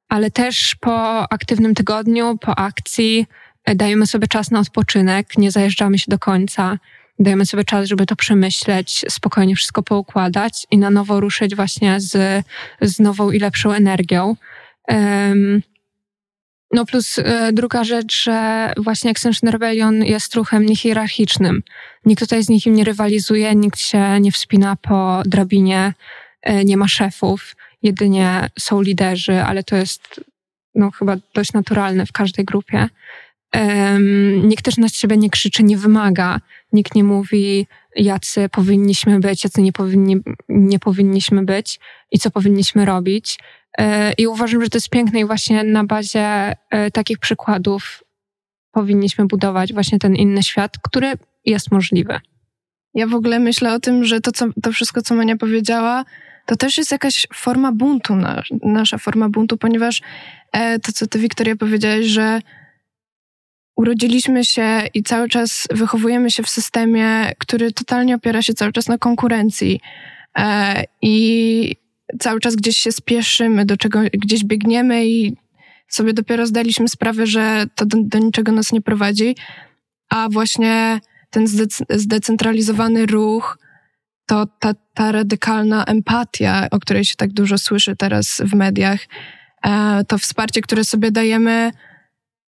ale 0.08 0.30
też 0.30 0.76
po 0.80 1.32
aktywnym 1.32 1.74
tygodniu, 1.74 2.38
po 2.40 2.58
akcji 2.58 3.26
dajemy 3.74 4.06
sobie 4.06 4.28
czas 4.28 4.50
na 4.50 4.60
odpoczynek, 4.60 5.38
nie 5.38 5.50
zajeżdżamy 5.50 5.98
się 5.98 6.06
do 6.08 6.18
końca, 6.18 6.78
dajemy 7.18 7.46
sobie 7.46 7.64
czas, 7.64 7.88
żeby 7.88 8.06
to 8.06 8.16
przemyśleć, 8.16 9.04
spokojnie 9.08 9.56
wszystko 9.56 9.82
poukładać 9.82 10.66
i 10.70 10.78
na 10.78 10.90
nowo 10.90 11.20
ruszyć 11.20 11.56
właśnie 11.56 12.00
z, 12.00 12.44
z 12.80 12.98
nową 12.98 13.30
i 13.30 13.38
lepszą 13.38 13.72
energią. 13.72 14.36
Um, 14.88 15.62
no 16.72 16.84
plus 16.86 17.18
e, 17.18 17.52
druga 17.52 17.84
rzecz, 17.84 18.22
że 18.22 18.72
właśnie 18.76 19.10
Extinction 19.10 19.50
Rebellion 19.50 20.04
jest 20.04 20.34
ruchem 20.34 20.66
niehierarchicznym. 20.66 21.62
Nikt 22.04 22.20
tutaj 22.20 22.42
z 22.44 22.48
nikim 22.48 22.74
nie 22.74 22.84
rywalizuje, 22.84 23.54
nikt 23.54 23.80
się 23.80 24.20
nie 24.20 24.32
wspina 24.32 24.76
po 24.76 25.22
drabinie, 25.26 25.94
e, 26.42 26.64
nie 26.64 26.76
ma 26.76 26.88
szefów, 26.88 27.56
jedynie 27.82 28.50
są 28.58 28.80
liderzy, 28.80 29.42
ale 29.42 29.64
to 29.64 29.76
jest 29.76 30.20
no, 30.74 30.90
chyba 30.90 31.16
dość 31.34 31.52
naturalne 31.52 32.06
w 32.06 32.12
każdej 32.12 32.44
grupie. 32.44 32.88
Um, 33.54 34.48
nikt 34.48 34.64
też 34.64 34.76
na 34.76 34.88
siebie 34.88 35.16
nie 35.16 35.30
krzyczy, 35.30 35.62
nie 35.62 35.76
wymaga. 35.76 36.40
Nikt 36.72 36.94
nie 36.94 37.04
mówi, 37.04 37.66
jacy 37.96 38.48
powinniśmy 38.48 39.20
być, 39.20 39.44
jacy 39.44 39.62
nie, 39.62 39.72
powinni, 39.72 40.16
nie 40.48 40.78
powinniśmy 40.78 41.44
być 41.44 41.80
i 42.12 42.18
co 42.18 42.30
powinniśmy 42.30 42.84
robić. 42.84 43.38
E, 43.78 44.12
I 44.12 44.26
uważam, 44.26 44.62
że 44.62 44.68
to 44.68 44.76
jest 44.76 44.90
piękne 44.90 45.20
i 45.20 45.24
właśnie 45.24 45.64
na 45.64 45.84
bazie 45.84 46.56
e, 46.70 46.90
takich 46.90 47.18
przykładów 47.18 48.02
powinniśmy 48.72 49.26
budować 49.26 49.72
właśnie 49.72 49.98
ten 49.98 50.16
inny 50.16 50.42
świat, 50.42 50.78
który 50.82 51.12
jest 51.44 51.72
możliwy. 51.72 52.20
Ja 52.94 53.06
w 53.06 53.14
ogóle 53.14 53.38
myślę 53.38 53.74
o 53.74 53.80
tym, 53.80 54.04
że 54.04 54.20
to, 54.20 54.32
co, 54.32 54.46
to 54.62 54.72
wszystko, 54.72 55.02
co 55.02 55.14
Mania 55.14 55.36
powiedziała, 55.36 56.04
to 56.46 56.56
też 56.56 56.78
jest 56.78 56.92
jakaś 56.92 57.26
forma 57.34 57.72
buntu, 57.72 58.16
nasza 58.62 58.98
forma 58.98 59.28
buntu, 59.28 59.56
ponieważ 59.56 60.02
e, 60.52 60.78
to, 60.78 60.92
co 60.92 61.06
ty, 61.06 61.18
Wiktoria, 61.18 61.56
powiedziałaś, 61.56 62.04
że 62.04 62.40
urodziliśmy 63.76 64.44
się 64.44 64.82
i 64.94 65.02
cały 65.02 65.28
czas 65.28 65.68
wychowujemy 65.70 66.30
się 66.30 66.42
w 66.42 66.48
systemie, 66.48 67.32
który 67.38 67.72
totalnie 67.72 68.14
opiera 68.14 68.42
się 68.42 68.54
cały 68.54 68.72
czas 68.72 68.88
na 68.88 68.98
konkurencji. 68.98 69.80
E, 70.38 70.84
I 71.02 71.76
cały 72.18 72.40
czas 72.40 72.56
gdzieś 72.56 72.76
się 72.76 72.92
spieszymy, 72.92 73.64
do 73.64 73.76
czego 73.76 74.00
gdzieś 74.12 74.44
biegniemy 74.44 75.06
i 75.06 75.36
sobie 75.88 76.12
dopiero 76.12 76.46
zdaliśmy 76.46 76.88
sprawę, 76.88 77.26
że 77.26 77.64
to 77.74 77.86
do, 77.86 77.98
do 78.02 78.18
niczego 78.18 78.52
nas 78.52 78.72
nie 78.72 78.80
prowadzi. 78.80 79.36
A 80.08 80.28
właśnie 80.28 81.00
ten 81.30 81.46
zdecentralizowany 81.90 83.06
ruch, 83.06 83.58
to 84.26 84.46
ta, 84.58 84.74
ta 84.94 85.12
radykalna 85.12 85.84
empatia, 85.84 86.68
o 86.70 86.78
której 86.78 87.04
się 87.04 87.16
tak 87.16 87.32
dużo 87.32 87.58
słyszy 87.58 87.96
teraz 87.96 88.42
w 88.44 88.54
mediach, 88.54 89.00
e, 89.64 90.04
to 90.04 90.18
wsparcie, 90.18 90.60
które 90.60 90.84
sobie 90.84 91.10
dajemy, 91.10 91.72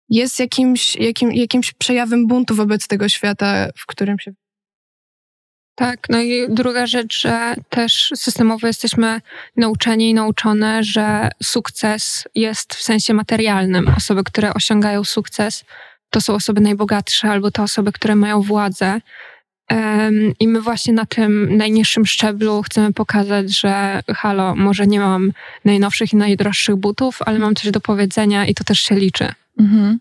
jest 0.09 0.39
jakimś, 0.39 0.95
jakim, 0.95 1.31
jakimś 1.31 1.73
przejawem 1.73 2.27
buntu 2.27 2.55
wobec 2.55 2.87
tego 2.87 3.09
świata, 3.09 3.67
w 3.75 3.85
którym 3.85 4.19
się. 4.19 4.31
Tak, 5.75 5.99
no 6.09 6.21
i 6.21 6.45
druga 6.49 6.87
rzecz, 6.87 7.21
że 7.21 7.55
też 7.69 8.11
systemowo 8.15 8.67
jesteśmy 8.67 9.21
nauczeni 9.55 10.09
i 10.09 10.13
nauczone, 10.13 10.83
że 10.83 11.29
sukces 11.43 12.27
jest 12.35 12.73
w 12.73 12.81
sensie 12.81 13.13
materialnym. 13.13 13.87
Osoby, 13.97 14.23
które 14.23 14.53
osiągają 14.53 15.03
sukces, 15.03 15.65
to 16.09 16.21
są 16.21 16.33
osoby 16.33 16.61
najbogatsze 16.61 17.29
albo 17.29 17.51
to 17.51 17.63
osoby, 17.63 17.91
które 17.91 18.15
mają 18.15 18.41
władzę. 18.41 19.01
I 20.39 20.47
my 20.47 20.61
właśnie 20.61 20.93
na 20.93 21.05
tym 21.05 21.57
najniższym 21.57 22.05
szczeblu 22.05 22.61
chcemy 22.61 22.93
pokazać, 22.93 23.59
że 23.59 24.01
halo, 24.15 24.55
może 24.55 24.87
nie 24.87 24.99
mam 24.99 25.31
najnowszych 25.65 26.13
i 26.13 26.15
najdroższych 26.15 26.75
butów, 26.75 27.19
ale 27.25 27.39
mam 27.39 27.55
coś 27.55 27.71
do 27.71 27.81
powiedzenia 27.81 28.45
i 28.45 28.53
to 28.53 28.63
też 28.63 28.79
się 28.79 28.95
liczy. 28.95 29.33
Mhm. 29.59 29.99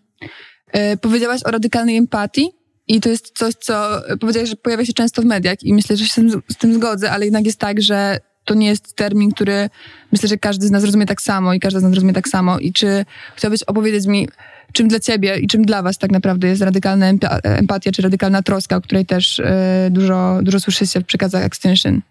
E, 0.71 0.97
powiedziałaś 0.97 1.41
o 1.45 1.51
radykalnej 1.51 1.97
empatii 1.97 2.49
i 2.87 3.01
to 3.01 3.09
jest 3.09 3.37
coś, 3.37 3.53
co 3.53 4.01
powiedziałaś, 4.19 4.49
że 4.49 4.55
pojawia 4.55 4.85
się 4.85 4.93
często 4.93 5.21
w 5.21 5.25
mediach 5.25 5.63
i 5.63 5.73
myślę, 5.73 5.97
że 5.97 6.05
się 6.05 6.21
z 6.49 6.57
tym, 6.57 6.73
zgodzę, 6.73 7.11
ale 7.11 7.25
jednak 7.25 7.45
jest 7.45 7.59
tak, 7.59 7.81
że 7.81 8.19
to 8.45 8.53
nie 8.53 8.67
jest 8.67 8.95
termin, 8.95 9.31
który 9.31 9.69
myślę, 10.11 10.29
że 10.29 10.37
każdy 10.37 10.67
z 10.67 10.71
nas 10.71 10.83
rozumie 10.83 11.05
tak 11.05 11.21
samo 11.21 11.53
i 11.53 11.59
każda 11.59 11.79
z 11.79 11.83
nas 11.83 11.93
rozumie 11.93 12.13
tak 12.13 12.27
samo. 12.27 12.59
I 12.59 12.73
czy 12.73 13.05
chciałbyś 13.35 13.63
opowiedzieć 13.63 14.05
mi, 14.05 14.27
czym 14.73 14.87
dla 14.87 14.99
ciebie 14.99 15.37
i 15.39 15.47
czym 15.47 15.65
dla 15.65 15.81
was 15.81 15.97
tak 15.97 16.11
naprawdę 16.11 16.47
jest 16.47 16.61
radykalna 16.61 17.05
empatia, 17.43 17.91
czy 17.91 18.01
radykalna 18.01 18.41
troska, 18.41 18.75
o 18.75 18.81
której 18.81 19.05
też 19.05 19.39
e, 19.39 19.89
dużo, 19.91 20.39
dużo 20.41 20.59
słyszy 20.59 20.87
się 20.87 20.99
w 20.99 21.05
przekazach 21.05 21.43
Extinction? 21.43 22.01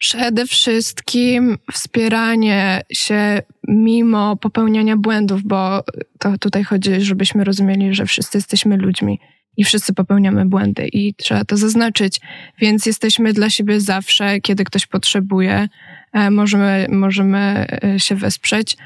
Przede 0.00 0.46
wszystkim 0.46 1.58
wspieranie 1.72 2.82
się 2.92 3.42
mimo 3.68 4.36
popełniania 4.36 4.96
błędów, 4.96 5.42
bo 5.44 5.84
to 6.18 6.38
tutaj 6.38 6.64
chodzi, 6.64 7.00
żebyśmy 7.00 7.44
rozumieli, 7.44 7.94
że 7.94 8.06
wszyscy 8.06 8.38
jesteśmy 8.38 8.76
ludźmi 8.76 9.20
i 9.56 9.64
wszyscy 9.64 9.94
popełniamy 9.94 10.46
błędy 10.46 10.88
i 10.92 11.14
trzeba 11.14 11.44
to 11.44 11.56
zaznaczyć, 11.56 12.20
więc 12.58 12.86
jesteśmy 12.86 13.32
dla 13.32 13.50
siebie 13.50 13.80
zawsze, 13.80 14.40
kiedy 14.40 14.64
ktoś 14.64 14.86
potrzebuje, 14.86 15.68
e, 16.12 16.30
możemy, 16.30 16.86
możemy 16.90 17.66
e, 17.84 18.00
się 18.00 18.14
wesprzeć. 18.14 18.76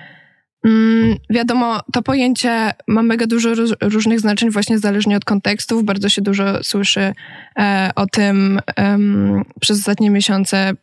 Mm, 0.64 1.16
wiadomo, 1.30 1.80
to 1.92 2.02
pojęcie 2.02 2.72
ma 2.88 3.02
mega 3.02 3.26
dużo 3.26 3.50
różnych 3.80 4.20
znaczeń, 4.20 4.50
właśnie 4.50 4.78
zależnie 4.78 5.16
od 5.16 5.24
kontekstów. 5.24 5.84
Bardzo 5.84 6.08
się 6.08 6.22
dużo 6.22 6.64
słyszy 6.64 7.12
e, 7.58 7.90
o 7.96 8.06
tym 8.06 8.60
przez 9.60 9.78
ostatnie 9.78 10.10
miesiące 10.10 10.74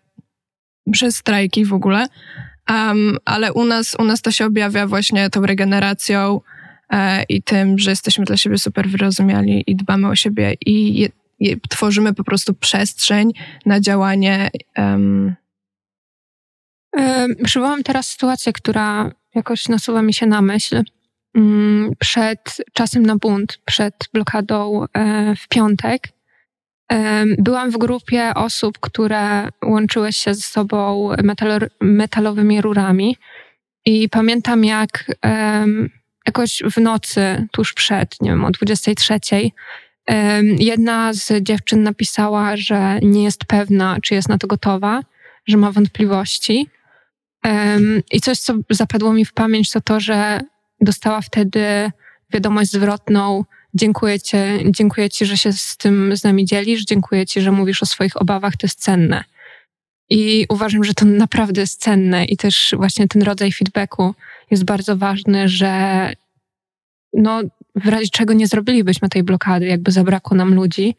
przez 0.91 1.17
strajki 1.17 1.65
w 1.65 1.73
ogóle. 1.73 2.07
Um, 2.69 3.17
ale 3.25 3.53
u 3.53 3.65
nas, 3.65 3.95
u 3.99 4.03
nas 4.03 4.21
to 4.21 4.31
się 4.31 4.45
objawia 4.45 4.87
właśnie 4.87 5.29
tą 5.29 5.41
regeneracją 5.41 6.41
e, 6.89 7.23
i 7.23 7.43
tym, 7.43 7.79
że 7.79 7.89
jesteśmy 7.89 8.25
dla 8.25 8.37
siebie 8.37 8.57
super 8.57 8.89
wyrozumiali 8.89 9.63
i 9.67 9.75
dbamy 9.75 10.07
o 10.07 10.15
siebie 10.15 10.55
i 10.65 10.99
je, 10.99 11.09
je, 11.39 11.55
tworzymy 11.69 12.13
po 12.13 12.23
prostu 12.23 12.53
przestrzeń 12.53 13.31
na 13.65 13.79
działanie. 13.79 14.49
Um. 14.77 15.35
Przywołam 17.43 17.83
teraz 17.83 18.07
sytuację, 18.07 18.53
która 18.53 19.11
jakoś 19.35 19.69
nasuwa 19.69 20.01
mi 20.01 20.13
się 20.13 20.25
na 20.25 20.41
myśl. 20.41 20.83
Mm, 21.35 21.91
przed 21.99 22.57
czasem 22.73 23.05
na 23.05 23.15
bunt, 23.15 23.59
przed 23.65 24.09
blokadą 24.13 24.85
e, 24.93 25.35
w 25.35 25.47
piątek, 25.47 26.09
Byłam 27.37 27.71
w 27.71 27.77
grupie 27.77 28.33
osób, 28.35 28.79
które 28.79 29.49
łączyły 29.65 30.13
się 30.13 30.33
ze 30.33 30.41
sobą 30.41 31.09
metalowymi 31.81 32.61
rurami 32.61 33.17
i 33.85 34.09
pamiętam 34.09 34.65
jak 34.65 35.05
jakoś 36.25 36.63
w 36.71 36.77
nocy, 36.77 37.47
tuż 37.51 37.73
przed, 37.73 38.21
nie 38.21 38.29
wiem, 38.29 38.45
o 38.45 38.51
23, 38.51 39.19
um, 40.07 40.45
jedna 40.45 41.13
z 41.13 41.43
dziewczyn 41.43 41.83
napisała, 41.83 42.57
że 42.57 42.99
nie 43.01 43.23
jest 43.23 43.45
pewna, 43.45 43.97
czy 44.01 44.13
jest 44.13 44.29
na 44.29 44.37
to 44.37 44.47
gotowa, 44.47 45.01
że 45.47 45.57
ma 45.57 45.71
wątpliwości. 45.71 46.69
I 48.11 48.21
coś, 48.21 48.39
co 48.39 48.53
zapadło 48.69 49.13
mi 49.13 49.25
w 49.25 49.33
pamięć, 49.33 49.71
to 49.71 49.81
to, 49.81 49.99
że 49.99 50.39
dostała 50.81 51.21
wtedy 51.21 51.91
wiadomość 52.33 52.71
zwrotną, 52.71 53.45
Dziękuję, 53.73 54.17
dziękuję 54.65 55.09
Ci, 55.09 55.25
że 55.25 55.37
się 55.37 55.53
z 55.53 55.77
tym 55.77 56.17
z 56.17 56.23
nami 56.23 56.45
dzielisz. 56.45 56.83
Dziękuję 56.83 57.25
Ci, 57.25 57.41
że 57.41 57.51
mówisz 57.51 57.83
o 57.83 57.85
swoich 57.85 58.21
obawach. 58.21 58.57
To 58.57 58.67
jest 58.67 58.79
cenne. 58.79 59.23
I 60.09 60.45
uważam, 60.49 60.83
że 60.83 60.93
to 60.93 61.05
naprawdę 61.05 61.61
jest 61.61 61.81
cenne 61.81 62.25
i 62.25 62.37
też 62.37 62.73
właśnie 62.77 63.07
ten 63.07 63.21
rodzaj 63.21 63.51
feedbacku 63.51 64.15
jest 64.51 64.63
bardzo 64.63 64.97
ważny, 64.97 65.49
że 65.49 66.13
no, 67.13 67.41
w 67.75 67.87
razie 67.87 68.09
czego 68.11 68.33
nie 68.33 68.47
zrobilibyśmy 68.47 69.09
tej 69.09 69.23
blokady, 69.23 69.65
jakby 69.65 69.91
zabrakło 69.91 70.37
nam 70.37 70.53
ludzi, 70.53 70.95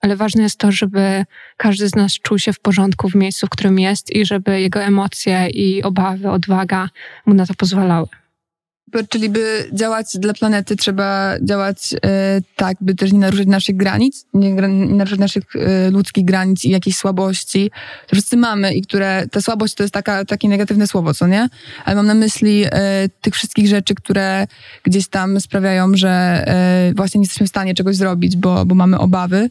ale 0.00 0.16
ważne 0.16 0.42
jest 0.42 0.58
to, 0.58 0.72
żeby 0.72 1.24
każdy 1.56 1.88
z 1.88 1.94
nas 1.94 2.12
czuł 2.12 2.38
się 2.38 2.52
w 2.52 2.60
porządku 2.60 3.08
w 3.08 3.14
miejscu, 3.14 3.46
w 3.46 3.50
którym 3.50 3.78
jest 3.78 4.10
i 4.12 4.26
żeby 4.26 4.60
jego 4.60 4.82
emocje 4.82 5.48
i 5.50 5.82
obawy, 5.82 6.30
odwaga 6.30 6.88
mu 7.26 7.34
na 7.34 7.46
to 7.46 7.54
pozwalały 7.54 8.06
czyli 9.08 9.28
by 9.28 9.68
działać 9.72 10.06
dla 10.14 10.32
planety, 10.32 10.76
trzeba 10.76 11.34
działać 11.42 11.94
e, 12.04 12.40
tak, 12.56 12.76
by 12.80 12.94
też 12.94 13.12
nie 13.12 13.18
naruszyć 13.18 13.46
naszych 13.46 13.76
granic, 13.76 14.26
nie, 14.34 14.52
nie 14.52 14.68
naruszać 14.68 15.18
naszych 15.18 15.44
e, 15.56 15.90
ludzkich 15.90 16.24
granic 16.24 16.64
i 16.64 16.70
jakiejś 16.70 16.96
słabości, 16.96 17.70
które 18.06 18.20
wszyscy 18.20 18.36
mamy 18.36 18.74
i 18.74 18.82
które, 18.82 19.26
ta 19.30 19.40
słabość 19.40 19.74
to 19.74 19.82
jest 19.82 19.94
taka, 19.94 20.24
takie 20.24 20.48
negatywne 20.48 20.86
słowo, 20.86 21.14
co 21.14 21.26
nie? 21.26 21.48
Ale 21.84 21.96
mam 21.96 22.06
na 22.06 22.14
myśli 22.14 22.64
e, 22.64 22.70
tych 23.20 23.34
wszystkich 23.34 23.68
rzeczy, 23.68 23.94
które 23.94 24.46
gdzieś 24.82 25.08
tam 25.08 25.40
sprawiają, 25.40 25.94
że 25.94 26.08
e, 26.08 26.92
właśnie 26.96 27.18
nie 27.18 27.24
jesteśmy 27.24 27.46
w 27.46 27.50
stanie 27.50 27.74
czegoś 27.74 27.96
zrobić, 27.96 28.36
bo, 28.36 28.66
bo 28.66 28.74
mamy 28.74 28.98
obawy. 28.98 29.50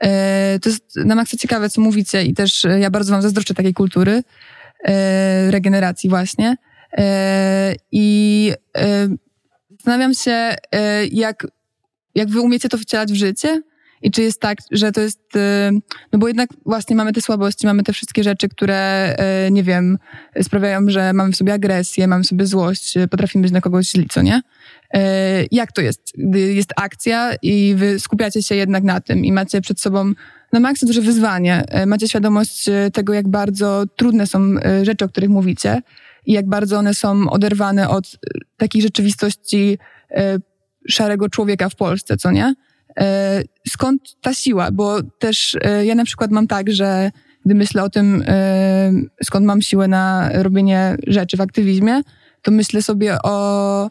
E, 0.00 0.58
to 0.62 0.68
jest 0.68 0.96
na 0.96 1.14
maksa 1.14 1.36
ciekawe, 1.36 1.70
co 1.70 1.80
mówicie 1.80 2.22
i 2.24 2.34
też 2.34 2.64
e, 2.64 2.80
ja 2.80 2.90
bardzo 2.90 3.12
wam 3.12 3.22
zazdroszczę 3.22 3.54
takiej 3.54 3.74
kultury 3.74 4.22
regeneracji 5.50 6.10
właśnie. 6.10 6.56
E, 6.92 7.74
I 7.92 8.52
e, 8.78 9.08
zastanawiam 9.70 10.14
się, 10.14 10.54
e, 10.72 11.06
jak, 11.06 11.46
jak 12.14 12.28
wy 12.28 12.40
umiecie 12.40 12.68
to 12.68 12.78
wcielać 12.78 13.12
w 13.12 13.14
życie 13.14 13.62
i 14.02 14.10
czy 14.10 14.22
jest 14.22 14.40
tak, 14.40 14.58
że 14.70 14.92
to 14.92 15.00
jest, 15.00 15.20
no 16.12 16.18
bo 16.18 16.28
jednak 16.28 16.50
właśnie 16.66 16.96
mamy 16.96 17.12
te 17.12 17.20
słabości, 17.20 17.66
mamy 17.66 17.82
te 17.82 17.92
wszystkie 17.92 18.22
rzeczy, 18.22 18.48
które, 18.48 19.16
nie 19.50 19.62
wiem, 19.62 19.98
sprawiają, 20.42 20.80
że 20.86 21.12
mamy 21.12 21.32
w 21.32 21.36
sobie 21.36 21.52
agresję, 21.52 22.06
mamy 22.06 22.24
w 22.24 22.26
sobie 22.26 22.46
złość, 22.46 22.94
potrafimy 23.10 23.42
być 23.42 23.52
na 23.52 23.60
kogoś 23.60 23.86
źli, 23.86 24.06
co 24.08 24.22
nie? 24.22 24.42
Jak 25.50 25.72
to 25.72 25.80
jest, 25.80 26.12
jest 26.34 26.72
akcja 26.76 27.34
i 27.42 27.74
wy 27.76 28.00
skupiacie 28.00 28.42
się 28.42 28.54
jednak 28.54 28.84
na 28.84 29.00
tym 29.00 29.24
i 29.24 29.32
macie 29.32 29.60
przed 29.60 29.80
sobą 29.80 30.12
na 30.52 30.60
maksa 30.60 30.86
duże 30.86 31.00
wyzwanie, 31.00 31.64
macie 31.86 32.08
świadomość 32.08 32.64
tego, 32.92 33.14
jak 33.14 33.28
bardzo 33.28 33.84
trudne 33.96 34.26
są 34.26 34.54
rzeczy, 34.82 35.04
o 35.04 35.08
których 35.08 35.30
mówicie, 35.30 35.82
i 36.26 36.32
jak 36.32 36.48
bardzo 36.48 36.78
one 36.78 36.94
są 36.94 37.30
oderwane 37.30 37.88
od 37.88 38.06
e, 38.06 38.38
takiej 38.56 38.82
rzeczywistości 38.82 39.78
e, 40.10 40.38
szarego 40.88 41.28
człowieka 41.28 41.68
w 41.68 41.76
Polsce, 41.76 42.16
co 42.16 42.30
nie? 42.30 42.54
E, 43.00 43.42
skąd 43.68 44.16
ta 44.20 44.34
siła? 44.34 44.70
Bo 44.70 45.02
też 45.02 45.56
ja 45.84 45.94
na 45.94 46.04
przykład 46.04 46.30
mam 46.30 46.46
tak, 46.46 46.72
że 46.72 47.10
gdy 47.44 47.54
myślę 47.54 47.82
o 47.82 47.90
tym, 47.90 48.24
skąd 49.24 49.46
mam 49.46 49.62
siłę 49.62 49.88
na 49.88 50.30
robienie 50.32 50.96
rzeczy 51.06 51.36
w 51.36 51.40
aktywizmie, 51.40 52.00
to 52.42 52.50
myślę 52.50 52.82
sobie 52.82 53.16
o 53.22 53.90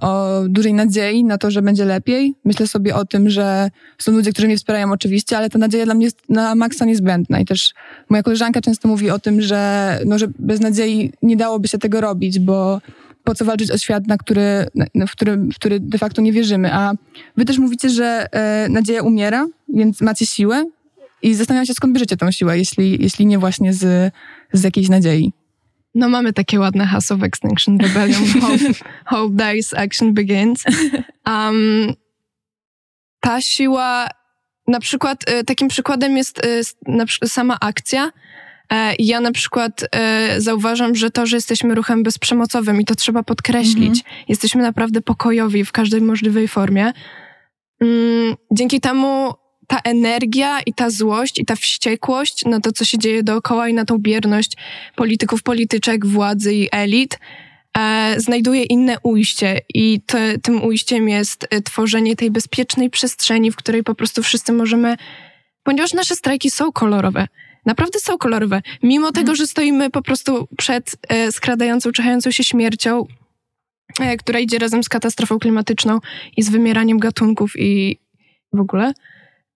o 0.00 0.40
dużej 0.48 0.74
nadziei 0.74 1.24
na 1.24 1.38
to, 1.38 1.50
że 1.50 1.62
będzie 1.62 1.84
lepiej. 1.84 2.34
Myślę 2.44 2.66
sobie 2.66 2.94
o 2.94 3.04
tym, 3.04 3.30
że 3.30 3.70
są 3.98 4.12
ludzie, 4.12 4.32
którzy 4.32 4.46
mnie 4.46 4.56
wspierają 4.56 4.92
oczywiście, 4.92 5.38
ale 5.38 5.50
ta 5.50 5.58
nadzieja 5.58 5.84
dla 5.84 5.94
mnie 5.94 6.04
jest 6.04 6.18
na 6.28 6.54
maksa 6.54 6.84
niezbędna. 6.84 7.40
I 7.40 7.44
też 7.44 7.74
moja 8.08 8.22
koleżanka 8.22 8.60
często 8.60 8.88
mówi 8.88 9.10
o 9.10 9.18
tym, 9.18 9.40
że, 9.40 9.98
no, 10.06 10.18
że 10.18 10.26
bez 10.38 10.60
nadziei 10.60 11.12
nie 11.22 11.36
dałoby 11.36 11.68
się 11.68 11.78
tego 11.78 12.00
robić, 12.00 12.38
bo 12.38 12.80
po 13.24 13.34
co 13.34 13.44
walczyć 13.44 13.70
o 13.70 13.78
świat, 13.78 14.06
na 14.06 14.16
który, 14.16 14.66
w, 15.08 15.12
który, 15.12 15.36
w 15.36 15.54
który 15.54 15.80
de 15.80 15.98
facto 15.98 16.22
nie 16.22 16.32
wierzymy. 16.32 16.74
A 16.74 16.92
wy 17.36 17.44
też 17.44 17.58
mówicie, 17.58 17.90
że 17.90 18.26
e, 18.32 18.68
nadzieja 18.68 19.02
umiera, 19.02 19.46
więc 19.68 20.00
macie 20.00 20.26
siłę 20.26 20.64
i 21.22 21.34
zastanawiam 21.34 21.66
się, 21.66 21.74
skąd 21.74 21.92
bierzecie 21.92 22.16
tą 22.16 22.30
siłę, 22.30 22.58
jeśli, 22.58 23.02
jeśli 23.02 23.26
nie 23.26 23.38
właśnie 23.38 23.72
z, 23.72 24.12
z 24.52 24.62
jakiejś 24.62 24.88
nadziei. 24.88 25.32
No 25.94 26.08
mamy 26.08 26.32
takie 26.32 26.60
ładne 26.60 26.86
hasło 26.86 27.16
w 27.16 27.24
Extinction 27.24 27.78
Rebellion. 27.80 28.24
Hope, 28.42 28.74
hope 29.06 29.34
dies, 29.34 29.74
action 29.74 30.14
begins. 30.14 30.64
Um, 31.26 31.94
ta 33.20 33.40
siła, 33.40 34.08
na 34.66 34.80
przykład 34.80 35.30
y, 35.30 35.44
takim 35.44 35.68
przykładem 35.68 36.16
jest 36.16 36.40
przykład 37.06 37.30
sama 37.30 37.56
akcja. 37.60 38.10
E, 38.72 38.94
ja 38.98 39.20
na 39.20 39.32
przykład 39.32 39.84
e, 39.92 40.40
zauważam, 40.40 40.94
że 40.94 41.10
to, 41.10 41.26
że 41.26 41.36
jesteśmy 41.36 41.74
ruchem 41.74 42.02
bezprzemocowym 42.02 42.80
i 42.80 42.84
to 42.84 42.94
trzeba 42.94 43.22
podkreślić, 43.22 43.98
mhm. 43.98 44.24
jesteśmy 44.28 44.62
naprawdę 44.62 45.00
pokojowi 45.00 45.64
w 45.64 45.72
każdej 45.72 46.00
możliwej 46.00 46.48
formie. 46.48 46.92
Mm, 47.80 48.36
dzięki 48.52 48.80
temu 48.80 49.34
ta 49.66 49.80
energia 49.84 50.60
i 50.66 50.74
ta 50.74 50.90
złość 50.90 51.38
i 51.38 51.44
ta 51.44 51.56
wściekłość 51.56 52.44
na 52.44 52.60
to, 52.60 52.72
co 52.72 52.84
się 52.84 52.98
dzieje 52.98 53.22
dookoła 53.22 53.68
i 53.68 53.74
na 53.74 53.84
tą 53.84 53.98
bierność 53.98 54.52
polityków, 54.96 55.42
polityczek, 55.42 56.06
władzy 56.06 56.54
i 56.54 56.68
elit, 56.72 57.18
e, 57.78 58.14
znajduje 58.18 58.62
inne 58.62 58.96
ujście 59.02 59.60
i 59.74 60.00
to, 60.06 60.18
tym 60.42 60.64
ujściem 60.64 61.08
jest 61.08 61.46
e, 61.50 61.60
tworzenie 61.60 62.16
tej 62.16 62.30
bezpiecznej 62.30 62.90
przestrzeni, 62.90 63.50
w 63.50 63.56
której 63.56 63.82
po 63.82 63.94
prostu 63.94 64.22
wszyscy 64.22 64.52
możemy, 64.52 64.96
ponieważ 65.62 65.92
nasze 65.92 66.16
strajki 66.16 66.50
są 66.50 66.72
kolorowe, 66.72 67.28
naprawdę 67.66 68.00
są 68.00 68.18
kolorowe, 68.18 68.62
mimo 68.82 69.06
tego, 69.06 69.20
mhm. 69.20 69.36
że 69.36 69.46
stoimy 69.46 69.90
po 69.90 70.02
prostu 70.02 70.48
przed 70.56 70.96
e, 71.08 71.32
skradającą, 71.32 71.92
czechającą 71.92 72.30
się 72.30 72.44
śmiercią, 72.44 73.06
e, 74.00 74.16
która 74.16 74.38
idzie 74.38 74.58
razem 74.58 74.84
z 74.84 74.88
katastrofą 74.88 75.38
klimatyczną 75.38 75.98
i 76.36 76.42
z 76.42 76.48
wymieraniem 76.48 76.98
gatunków 76.98 77.52
i 77.58 77.98
w 78.52 78.60
ogóle, 78.60 78.92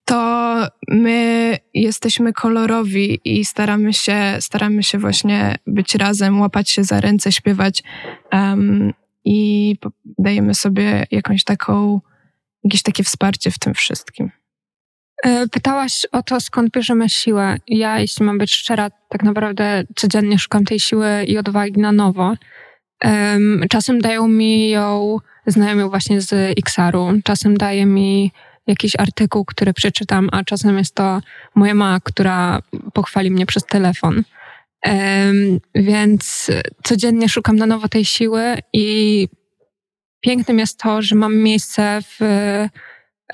to 0.09 0.67
my 0.87 1.57
jesteśmy 1.73 2.33
kolorowi 2.33 3.21
i 3.25 3.45
staramy 3.45 3.93
się, 3.93 4.37
staramy 4.39 4.83
się 4.83 4.97
właśnie 4.97 5.55
być 5.67 5.95
razem, 5.95 6.41
łapać 6.41 6.69
się 6.69 6.83
za 6.83 7.01
ręce, 7.01 7.31
śpiewać 7.31 7.83
um, 8.31 8.93
i 9.25 9.75
dajemy 10.19 10.55
sobie 10.55 11.05
jakąś 11.11 11.43
taką, 11.43 12.01
jakieś 12.63 12.81
takie 12.81 13.03
wsparcie 13.03 13.51
w 13.51 13.59
tym 13.59 13.73
wszystkim. 13.73 14.31
E, 15.23 15.47
pytałaś 15.47 16.05
o 16.11 16.23
to, 16.23 16.41
skąd 16.41 16.71
bierzemy 16.71 17.09
siłę. 17.09 17.57
Ja, 17.67 17.99
jeśli 17.99 18.25
mam 18.25 18.37
być 18.37 18.53
szczera, 18.53 18.89
tak 19.09 19.23
naprawdę 19.23 19.83
codziennie 19.95 20.39
szukam 20.39 20.65
tej 20.65 20.79
siły 20.79 21.23
i 21.27 21.37
odwagi 21.37 21.81
na 21.81 21.91
nowo. 21.91 22.33
Czasem 23.69 23.99
dają 23.99 24.27
mi 24.27 24.69
ją 24.69 25.17
znajomi 25.47 25.89
właśnie 25.89 26.21
z 26.21 26.33
XR-u, 26.59 27.13
czasem 27.23 27.57
daje 27.57 27.85
mi 27.85 28.31
jakiś 28.67 28.95
artykuł, 28.99 29.45
który 29.45 29.73
przeczytam, 29.73 30.29
a 30.31 30.43
czasem 30.43 30.77
jest 30.77 30.95
to 30.95 31.21
moja 31.55 31.73
mama, 31.73 31.99
która 31.99 32.61
pochwali 32.93 33.31
mnie 33.31 33.45
przez 33.45 33.65
telefon. 33.65 34.23
Um, 34.85 35.59
więc 35.75 36.51
codziennie 36.83 37.29
szukam 37.29 37.55
na 37.55 37.65
nowo 37.65 37.87
tej 37.87 38.05
siły 38.05 38.57
i 38.73 39.27
pięknym 40.21 40.59
jest 40.59 40.79
to, 40.79 41.01
że 41.01 41.15
mam 41.15 41.37
miejsce, 41.37 41.99
w, 42.01 42.19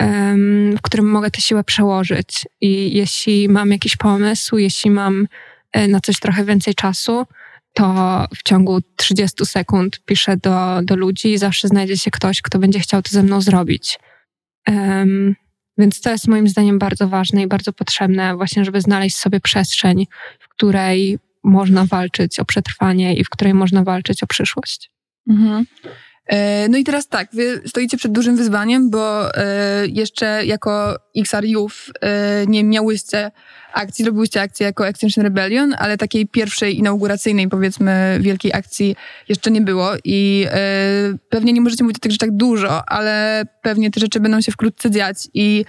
um, 0.00 0.76
w 0.76 0.82
którym 0.82 1.10
mogę 1.10 1.30
tę 1.30 1.40
siłę 1.40 1.64
przełożyć. 1.64 2.46
I 2.60 2.96
jeśli 2.96 3.48
mam 3.48 3.70
jakiś 3.70 3.96
pomysł, 3.96 4.58
jeśli 4.58 4.90
mam 4.90 5.26
e, 5.72 5.88
na 5.88 6.00
coś 6.00 6.20
trochę 6.20 6.44
więcej 6.44 6.74
czasu, 6.74 7.26
to 7.74 8.24
w 8.36 8.42
ciągu 8.42 8.80
30 8.96 9.46
sekund 9.46 10.00
piszę 10.04 10.36
do, 10.36 10.80
do 10.82 10.96
ludzi 10.96 11.32
i 11.32 11.38
zawsze 11.38 11.68
znajdzie 11.68 11.96
się 11.96 12.10
ktoś, 12.10 12.42
kto 12.42 12.58
będzie 12.58 12.80
chciał 12.80 13.02
to 13.02 13.10
ze 13.10 13.22
mną 13.22 13.40
zrobić. 13.40 13.98
Więc 15.78 16.00
to 16.00 16.10
jest 16.10 16.28
moim 16.28 16.48
zdaniem 16.48 16.78
bardzo 16.78 17.08
ważne 17.08 17.42
i 17.42 17.46
bardzo 17.46 17.72
potrzebne, 17.72 18.36
właśnie, 18.36 18.64
żeby 18.64 18.80
znaleźć 18.80 19.16
sobie 19.16 19.40
przestrzeń, 19.40 20.06
w 20.38 20.48
której 20.48 21.18
można 21.44 21.84
walczyć 21.84 22.40
o 22.40 22.44
przetrwanie 22.44 23.14
i 23.14 23.24
w 23.24 23.30
której 23.30 23.54
można 23.54 23.84
walczyć 23.84 24.22
o 24.22 24.26
przyszłość. 24.26 24.90
Mhm. 25.28 25.66
E, 26.26 26.68
no 26.68 26.78
i 26.78 26.84
teraz 26.84 27.08
tak, 27.08 27.28
wy 27.32 27.62
stoicie 27.66 27.96
przed 27.96 28.12
dużym 28.12 28.36
wyzwaniem, 28.36 28.90
bo 28.90 29.34
e, 29.34 29.86
jeszcze 29.86 30.46
jako 30.46 30.96
XR 31.16 31.44
Youth 31.44 31.76
e, 32.00 32.46
nie 32.46 32.64
miałyście 32.64 33.30
akcji, 33.72 34.04
zrobiłyście 34.04 34.40
akcję 34.40 34.66
jako 34.66 34.88
Extinction 34.88 35.24
Rebellion, 35.24 35.74
ale 35.78 35.96
takiej 35.96 36.26
pierwszej 36.26 36.78
inauguracyjnej, 36.78 37.48
powiedzmy, 37.48 38.18
wielkiej 38.20 38.52
akcji 38.54 38.96
jeszcze 39.28 39.50
nie 39.50 39.60
było 39.60 39.90
i 40.04 40.46
pewnie 41.28 41.52
nie 41.52 41.60
możecie 41.60 41.84
mówić 41.84 41.96
o 41.96 42.00
tych 42.00 42.12
rzeczach 42.12 42.30
dużo, 42.30 42.88
ale 42.88 43.44
pewnie 43.62 43.90
te 43.90 44.00
rzeczy 44.00 44.20
będą 44.20 44.40
się 44.40 44.52
wkrótce 44.52 44.90
dziać 44.90 45.16
i 45.34 45.64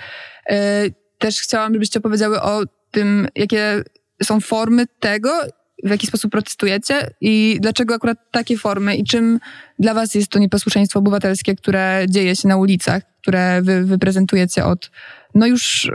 też 1.18 1.42
chciałam, 1.42 1.74
żebyście 1.74 2.00
opowiedziały 2.00 2.42
o 2.42 2.62
tym, 2.92 3.28
jakie 3.36 3.84
są 4.24 4.40
formy 4.40 4.86
tego 5.00 5.30
w 5.84 5.90
jaki 5.90 6.08
sposób 6.08 6.32
protestujecie 6.32 7.10
i 7.22 7.58
dlaczego 7.62 7.96
akurat 7.96 8.18
takie 8.32 8.58
formy 8.58 8.96
i 8.96 9.04
czym 9.04 9.40
dla 9.80 9.94
was 9.94 10.16
jest 10.16 10.32
to 10.32 10.40
nieposłuszeństwo 10.40 11.00
obywatelskie, 11.00 11.56
które 11.56 12.06
dzieje 12.10 12.36
się 12.36 12.48
na 12.48 12.58
ulicach, 12.58 13.04
które 13.22 13.62
wy, 13.62 13.84
wy 13.84 13.98
prezentujecie 13.98 14.66
od 14.66 14.92
no 15.36 15.48
już 15.48 15.92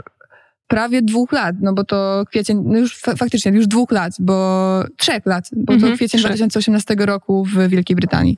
prawie 0.67 1.01
dwóch 1.01 1.31
lat, 1.31 1.55
no 1.61 1.73
bo 1.73 1.83
to 1.83 2.23
kwiecień, 2.29 2.63
no 2.65 2.77
już 2.77 2.97
faktycznie 2.97 3.51
już 3.51 3.67
dwóch 3.67 3.91
lat, 3.91 4.13
bo 4.19 4.83
trzech 4.97 5.25
lat, 5.25 5.49
bo 5.51 5.73
to 5.73 5.73
mhm, 5.73 5.95
kwiecień 5.95 6.19
2018 6.19 6.95
roku 6.99 7.45
w 7.45 7.67
Wielkiej 7.69 7.95
Brytanii. 7.95 8.37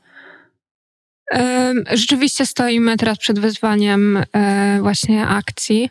Rzeczywiście 1.92 2.46
stoimy 2.46 2.98
teraz 2.98 3.18
przed 3.18 3.40
wyzwaniem 3.40 4.24
e, 4.34 4.80
właśnie 4.82 5.28
akcji. 5.28 5.90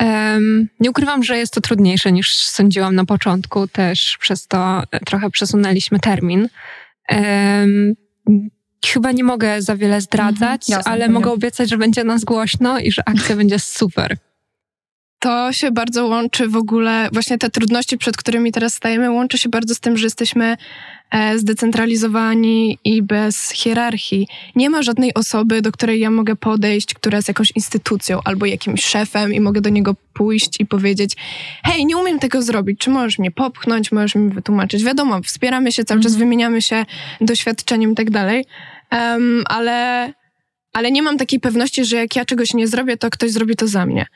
Um, 0.00 0.68
nie 0.80 0.90
ukrywam, 0.90 1.22
że 1.22 1.38
jest 1.38 1.54
to 1.54 1.60
trudniejsze 1.60 2.12
niż 2.12 2.36
sądziłam 2.36 2.94
na 2.94 3.04
początku, 3.04 3.68
też 3.68 4.16
przez 4.20 4.46
to 4.46 4.82
trochę 5.06 5.30
przesunęliśmy 5.30 6.00
termin. 6.00 6.48
Um, 7.10 7.94
chyba 8.86 9.12
nie 9.12 9.24
mogę 9.24 9.62
za 9.62 9.76
wiele 9.76 10.00
zdradzać, 10.00 10.68
mhm, 10.68 10.78
jasne, 10.78 10.92
ale 10.92 11.08
mogę 11.08 11.30
obiecać, 11.30 11.70
że 11.70 11.78
będzie 11.78 12.04
nas 12.04 12.24
głośno 12.24 12.78
i 12.78 12.92
że 12.92 13.08
akcja 13.08 13.36
będzie 13.36 13.58
super. 13.58 14.16
To 15.24 15.52
się 15.52 15.70
bardzo 15.70 16.06
łączy 16.06 16.48
w 16.48 16.56
ogóle, 16.56 17.08
właśnie 17.12 17.38
te 17.38 17.50
trudności, 17.50 17.98
przed 17.98 18.16
którymi 18.16 18.52
teraz 18.52 18.74
stajemy, 18.74 19.10
łączy 19.10 19.38
się 19.38 19.48
bardzo 19.48 19.74
z 19.74 19.80
tym, 19.80 19.96
że 19.96 20.06
jesteśmy 20.06 20.56
e, 21.10 21.38
zdecentralizowani 21.38 22.78
i 22.84 23.02
bez 23.02 23.50
hierarchii. 23.50 24.28
Nie 24.56 24.70
ma 24.70 24.82
żadnej 24.82 25.14
osoby, 25.14 25.62
do 25.62 25.72
której 25.72 26.00
ja 26.00 26.10
mogę 26.10 26.36
podejść, 26.36 26.94
która 26.94 27.18
jest 27.18 27.28
jakąś 27.28 27.50
instytucją 27.50 28.20
albo 28.24 28.46
jakimś 28.46 28.84
szefem 28.84 29.34
i 29.34 29.40
mogę 29.40 29.60
do 29.60 29.70
niego 29.70 29.94
pójść 30.14 30.60
i 30.60 30.66
powiedzieć 30.66 31.16
hej, 31.62 31.86
nie 31.86 31.96
umiem 31.96 32.18
tego 32.18 32.42
zrobić, 32.42 32.80
czy 32.80 32.90
możesz 32.90 33.18
mnie 33.18 33.30
popchnąć, 33.30 33.92
możesz 33.92 34.14
mi 34.14 34.30
wytłumaczyć. 34.30 34.84
Wiadomo, 34.84 35.22
wspieramy 35.22 35.72
się 35.72 35.84
cały 35.84 36.00
czas, 36.00 36.12
mhm. 36.12 36.18
wymieniamy 36.18 36.62
się 36.62 36.84
doświadczeniem 37.20 37.92
i 37.92 37.94
tak 37.94 38.10
dalej, 38.10 38.44
um, 38.92 39.44
ale 39.46 40.12
ale 40.74 40.92
nie 40.92 41.02
mam 41.02 41.18
takiej 41.18 41.40
pewności, 41.40 41.84
że 41.84 41.96
jak 41.96 42.16
ja 42.16 42.24
czegoś 42.24 42.54
nie 42.54 42.68
zrobię, 42.68 42.96
to 42.96 43.10
ktoś 43.10 43.30
zrobi 43.30 43.56
to 43.56 43.68
za 43.68 43.86
mnie. 43.86 44.06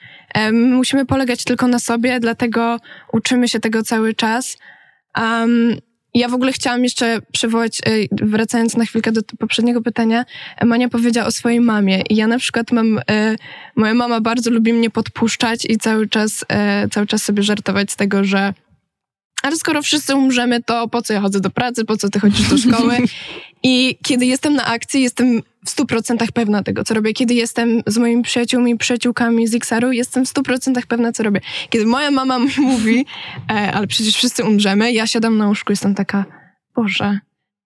musimy 0.53 1.07
polegać 1.07 1.45
tylko 1.45 1.69
na 1.69 1.79
sobie, 1.79 2.21
dlatego 2.21 2.81
uczymy 3.13 3.49
się 3.49 3.61
tego 3.61 3.83
cały 3.83 4.15
czas. 4.15 4.57
Um, 5.19 5.77
ja 6.15 6.29
w 6.29 6.35
ogóle 6.35 6.53
chciałam 6.53 6.85
jeszcze 6.85 7.19
przywołać, 7.33 7.81
e, 7.81 7.91
wracając 8.27 8.77
na 8.77 8.85
chwilkę 8.85 9.13
do 9.13 9.21
poprzedniego 9.39 9.83
pytania, 9.83 10.25
Mania 10.65 10.89
powiedziała 10.89 11.27
o 11.27 11.31
swojej 11.31 11.61
mamie. 11.61 12.03
I 12.11 12.17
ja 12.17 12.27
na 12.27 12.39
przykład 12.39 12.73
mam, 12.73 13.01
e, 13.11 13.37
moja 13.77 13.95
mama 13.95 14.21
bardzo 14.21 14.51
lubi 14.51 14.73
mnie 14.73 14.91
podpuszczać 14.91 15.65
i 15.65 15.79
cały 15.79 16.09
czas, 16.09 16.45
e, 16.49 16.89
cały 16.89 17.07
czas 17.07 17.23
sobie 17.23 17.43
żartować 17.43 17.93
z 17.93 17.97
tego, 17.97 18.25
że 18.25 18.55
ale 19.43 19.57
skoro 19.57 19.83
wszyscy 19.83 20.15
umrzemy, 20.15 20.63
to 20.63 20.89
po 20.89 21.03
co 21.03 21.13
ja 21.13 21.21
chodzę 21.21 21.41
do 21.41 21.51
pracy, 21.51 21.85
po 21.85 21.97
co 21.97 22.09
ty 22.09 22.21
chodzisz 22.21 22.49
do 22.49 22.59
szkoły? 22.59 22.97
I 23.63 23.99
kiedy 24.03 24.27
jestem 24.27 24.55
na 24.55 24.65
akcji, 24.65 25.03
jestem 25.03 25.43
w 25.67 25.71
100% 25.71 26.33
pewna 26.33 26.63
tego, 26.63 26.85
co 26.85 26.95
robię. 26.95 27.13
Kiedy 27.13 27.35
jestem 27.35 27.83
z 27.87 27.99
moimi 27.99 28.23
przyjaciółmi, 28.23 28.77
przyjaciółkami 28.77 29.47
z 29.47 29.55
XR-u, 29.55 29.93
jestem 29.93 30.27
w 30.27 30.29
100% 30.29 30.87
pewna, 30.89 31.13
co 31.13 31.23
robię. 31.23 31.41
Kiedy 31.71 31.87
moja 31.87 32.11
mama 32.11 32.39
mi 32.39 32.51
mówi, 32.73 33.07
e, 33.51 33.73
ale 33.73 33.87
przecież 33.87 34.15
wszyscy 34.15 34.45
umrzemy, 34.45 34.93
ja 34.93 35.07
siadam 35.07 35.37
na 35.37 35.49
łóżku, 35.49 35.73
jestem 35.73 35.95
taka, 35.95 36.25
Boże, 36.75 37.19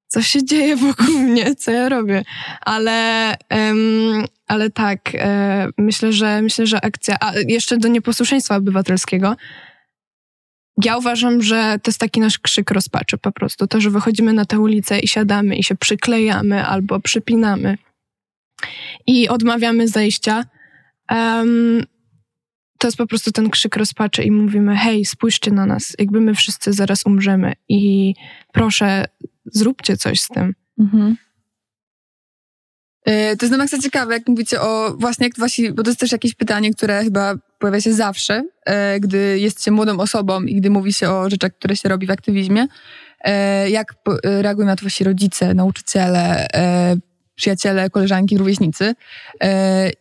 co 0.09 0.23
się 0.23 0.45
dzieje 0.45 0.77
wokół 0.77 1.19
mnie, 1.29 1.55
co 1.55 1.71
ja 1.71 1.89
robię. 1.89 2.25
Ale, 2.61 3.35
um, 3.51 4.25
ale 4.47 4.71
tak, 4.71 5.01
e, 5.15 5.69
myślę, 5.79 6.13
że 6.13 6.43
myślę, 6.43 6.67
że 6.67 6.85
akcja, 6.85 7.17
a 7.21 7.33
jeszcze 7.49 7.77
do 7.77 7.89
nieposłuszeństwa 7.89 8.57
obywatelskiego, 8.57 9.37
ja 10.85 10.97
uważam, 10.97 11.43
że 11.43 11.79
to 11.83 11.91
jest 11.91 12.01
taki 12.01 12.21
nasz 12.21 12.39
krzyk 12.39 12.71
rozpaczy 12.71 13.19
po 13.19 13.33
prostu. 13.33 13.67
To, 13.67 13.81
że 13.81 13.91
wychodzimy 13.91 14.33
na 14.33 14.45
tę 14.45 14.61
ulicę 14.61 14.99
i 14.99 15.09
siadamy 15.09 15.57
i 15.57 15.65
się 15.65 15.75
przyklejamy 15.75 16.67
albo 16.67 17.01
przypinamy 17.01 17.79
i 19.07 19.29
odmawiamy 19.29 19.89
zejścia, 19.89 20.45
um, 21.11 21.85
to 22.79 22.89
jest 22.89 22.99
po 22.99 23.07
prostu 23.07 23.33
ten 23.33 23.51
krzyk 23.51 23.77
rozpaczy 23.77 24.23
i 24.23 24.31
mówimy: 24.31 24.77
hej, 24.77 25.05
spójrzcie 25.05 25.51
na 25.51 25.67
nas, 25.67 25.93
jakby 25.99 26.21
my 26.21 26.35
wszyscy 26.35 26.73
zaraz 26.73 27.07
umrzemy 27.07 27.53
i 27.69 28.15
proszę, 28.53 29.05
zróbcie 29.45 29.97
coś 29.97 30.21
z 30.21 30.29
tym. 30.29 30.55
Mhm. 30.79 31.17
E, 33.05 33.37
to 33.37 33.47
jest 33.47 33.51
na 33.51 33.59
maksa 33.59 33.79
ciekawe, 33.79 34.15
jak 34.15 34.29
mówicie 34.29 34.61
o 34.61 34.97
właśnie, 34.99 35.27
jak 35.27 35.37
właśnie, 35.39 35.73
bo 35.73 35.83
to 35.83 35.91
jest 35.91 36.01
też 36.01 36.13
jakieś 36.13 36.35
pytanie, 36.35 36.75
które 36.75 37.05
chyba 37.05 37.35
pojawia 37.63 37.81
się 37.81 37.93
zawsze, 37.93 38.45
e, 38.67 39.01
gdy 39.01 39.39
jest 39.39 39.65
się 39.65 39.71
młodą 39.71 40.01
osobą 40.01 40.43
i 40.43 40.55
gdy 40.55 40.71
mówi 40.71 40.93
się 40.93 41.11
o 41.11 41.31
rzeczach, 41.31 41.53
które 41.53 41.77
się 41.77 41.89
robi 41.89 42.07
w 42.07 42.11
aktywizmie. 42.11 42.67
E, 43.25 43.71
jak 43.71 43.95
reagują 44.23 44.67
na 44.67 44.77
to 44.77 44.83
właśnie 44.83 45.05
rodzice, 45.05 45.55
nauczyciele, 45.55 46.47
przyjaciele, 47.35 47.91
koleżanki, 47.91 48.39
rówieśnicy. 48.39 48.95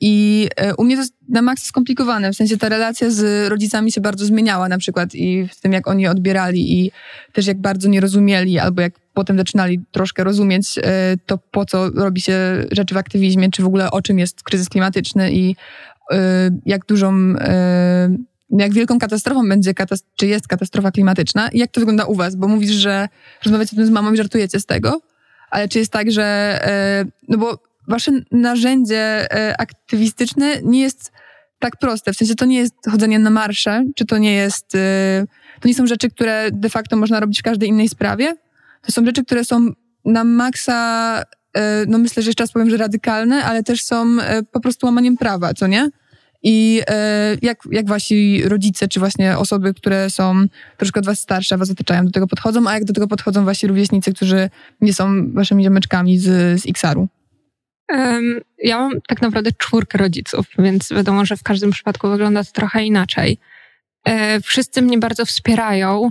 I 0.01 0.49
u 0.77 0.83
mnie 0.83 0.95
to 0.95 1.01
jest 1.01 1.13
na 1.29 1.41
maksa 1.41 1.65
skomplikowane, 1.65 2.31
w 2.31 2.35
sensie 2.35 2.57
ta 2.57 2.69
relacja 2.69 3.09
z 3.09 3.49
rodzicami 3.49 3.91
się 3.91 4.01
bardzo 4.01 4.25
zmieniała 4.25 4.69
na 4.69 4.77
przykład 4.77 5.15
i 5.15 5.47
w 5.47 5.61
tym, 5.61 5.73
jak 5.73 5.87
oni 5.87 6.07
odbierali 6.07 6.79
i 6.79 6.91
też 7.33 7.47
jak 7.47 7.57
bardzo 7.57 7.89
nie 7.89 8.01
rozumieli, 8.01 8.59
albo 8.59 8.81
jak 8.81 8.93
potem 9.13 9.37
zaczynali 9.37 9.79
troszkę 9.91 10.23
rozumieć 10.23 10.77
e, 10.77 10.81
to, 11.25 11.37
po 11.37 11.65
co 11.65 11.89
robi 11.89 12.21
się 12.21 12.65
rzeczy 12.71 12.95
w 12.95 12.97
aktywizmie, 12.97 13.51
czy 13.51 13.63
w 13.63 13.65
ogóle 13.65 13.91
o 13.91 14.01
czym 14.01 14.19
jest 14.19 14.43
kryzys 14.43 14.69
klimatyczny 14.69 15.31
i 15.31 15.49
e, 15.49 15.55
jak 16.65 16.85
dużą, 16.85 17.13
e, 17.39 18.17
jak 18.49 18.73
wielką 18.73 18.99
katastrofą 18.99 19.49
będzie, 19.49 19.73
czy 20.15 20.27
jest 20.27 20.47
katastrofa 20.47 20.91
klimatyczna 20.91 21.49
jak 21.53 21.71
to 21.71 21.81
wygląda 21.81 22.05
u 22.05 22.15
was, 22.15 22.35
bo 22.35 22.47
mówisz, 22.47 22.71
że 22.71 23.07
rozmawiacie 23.45 23.75
o 23.75 23.75
tym 23.75 23.85
z 23.85 23.89
mamą 23.89 24.13
i 24.13 24.17
żartujecie 24.17 24.59
z 24.59 24.65
tego, 24.65 25.01
ale 25.49 25.67
czy 25.67 25.79
jest 25.79 25.91
tak, 25.91 26.11
że, 26.11 26.59
no 27.27 27.37
bo 27.37 27.59
wasze 27.87 28.11
narzędzie 28.31 29.27
aktywistyczne 29.59 30.61
nie 30.63 30.81
jest 30.81 31.11
tak 31.59 31.77
proste, 31.77 32.13
w 32.13 32.17
sensie 32.17 32.35
to 32.35 32.45
nie 32.45 32.57
jest 32.57 32.73
chodzenie 32.91 33.19
na 33.19 33.29
marsze, 33.29 33.85
czy 33.95 34.05
to 34.05 34.17
nie 34.17 34.33
jest, 34.33 34.67
to 35.59 35.67
nie 35.67 35.75
są 35.75 35.87
rzeczy, 35.87 36.09
które 36.09 36.49
de 36.51 36.69
facto 36.69 36.95
można 36.97 37.19
robić 37.19 37.39
w 37.39 37.43
każdej 37.43 37.69
innej 37.69 37.89
sprawie, 37.89 38.35
to 38.81 38.91
są 38.91 39.05
rzeczy, 39.05 39.25
które 39.25 39.45
są 39.45 39.71
na 40.05 40.23
maksa, 40.23 41.23
no 41.87 41.97
myślę, 41.97 42.23
że 42.23 42.29
jeszcze 42.29 42.43
raz 42.43 42.51
powiem, 42.51 42.69
że 42.69 42.77
radykalne, 42.77 43.43
ale 43.43 43.63
też 43.63 43.83
są 43.83 44.05
e, 44.21 44.43
po 44.43 44.59
prostu 44.59 44.85
łamaniem 44.85 45.17
prawa, 45.17 45.53
co 45.53 45.67
nie? 45.67 45.89
I 46.43 46.81
e, 46.87 47.37
jak, 47.41 47.59
jak 47.71 47.87
wasi 47.87 48.41
rodzice, 48.45 48.87
czy 48.87 48.99
właśnie 48.99 49.37
osoby, 49.37 49.73
które 49.73 50.09
są 50.09 50.45
troszkę 50.77 50.99
od 50.99 51.05
was 51.05 51.19
starsze, 51.19 51.57
was 51.57 51.71
otaczają, 51.71 52.05
do 52.05 52.11
tego 52.11 52.27
podchodzą, 52.27 52.67
a 52.67 52.73
jak 52.73 52.83
do 52.83 52.93
tego 52.93 53.07
podchodzą 53.07 53.45
wasi 53.45 53.67
rówieśnicy, 53.67 54.13
którzy 54.13 54.49
nie 54.81 54.93
są 54.93 55.33
waszymi 55.33 55.63
ziomeczkami 55.63 56.19
z, 56.19 56.61
z 56.61 56.69
XR-u? 56.69 57.07
Ja 58.63 58.79
mam 58.79 58.91
tak 59.07 59.21
naprawdę 59.21 59.51
czwórkę 59.57 59.97
rodziców, 59.97 60.45
więc 60.59 60.89
wiadomo, 60.89 61.25
że 61.25 61.37
w 61.37 61.43
każdym 61.43 61.71
przypadku 61.71 62.09
wygląda 62.09 62.43
to 62.43 62.51
trochę 62.51 62.83
inaczej. 62.83 63.37
Wszyscy 64.43 64.81
mnie 64.81 64.97
bardzo 64.97 65.25
wspierają, 65.25 66.09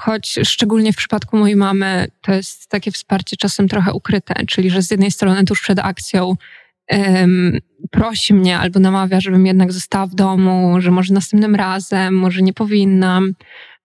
choć 0.00 0.38
szczególnie 0.44 0.92
w 0.92 0.96
przypadku 0.96 1.36
mojej 1.36 1.56
mamy 1.56 2.08
to 2.20 2.32
jest 2.32 2.68
takie 2.68 2.90
wsparcie 2.90 3.36
czasem 3.36 3.68
trochę 3.68 3.92
ukryte, 3.92 4.34
czyli 4.46 4.70
że 4.70 4.82
z 4.82 4.90
jednej 4.90 5.10
strony 5.10 5.44
tuż 5.44 5.60
przed 5.60 5.78
akcją 5.78 6.34
um, 6.90 7.58
prosi 7.90 8.34
mnie 8.34 8.58
albo 8.58 8.80
namawia, 8.80 9.20
żebym 9.20 9.46
jednak 9.46 9.72
została 9.72 10.06
w 10.06 10.14
domu, 10.14 10.80
że 10.80 10.90
może 10.90 11.14
następnym 11.14 11.54
razem, 11.54 12.14
może 12.14 12.42
nie 12.42 12.52
powinnam, 12.52 13.32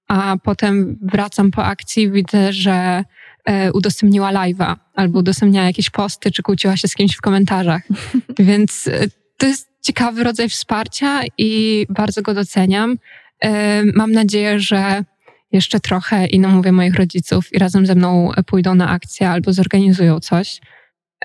a 0.07 0.37
potem 0.43 0.97
wracam 1.01 1.51
po 1.51 1.65
akcji 1.65 2.03
i 2.03 2.11
widzę, 2.11 2.53
że 2.53 3.03
e, 3.45 3.71
udostępniła 3.73 4.33
live'a 4.33 4.75
albo 4.95 5.19
udostępniała 5.19 5.67
jakieś 5.67 5.89
posty, 5.89 6.31
czy 6.31 6.43
kłóciła 6.43 6.77
się 6.77 6.87
z 6.87 6.95
kimś 6.95 7.15
w 7.15 7.21
komentarzach. 7.21 7.81
Więc 8.39 8.87
e, 8.87 9.07
to 9.37 9.45
jest 9.45 9.69
ciekawy 9.81 10.23
rodzaj 10.23 10.49
wsparcia 10.49 11.21
i 11.37 11.85
bardzo 11.89 12.21
go 12.21 12.33
doceniam. 12.33 12.97
E, 13.43 13.83
mam 13.83 14.11
nadzieję, 14.11 14.59
że 14.59 15.03
jeszcze 15.51 15.79
trochę 15.79 16.25
i 16.25 16.39
namówię 16.39 16.71
moich 16.71 16.95
rodziców 16.95 17.53
i 17.53 17.59
razem 17.59 17.85
ze 17.85 17.95
mną 17.95 18.31
pójdą 18.45 18.75
na 18.75 18.89
akcję 18.89 19.29
albo 19.29 19.53
zorganizują 19.53 20.19
coś. 20.19 20.59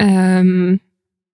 Um, 0.01 0.79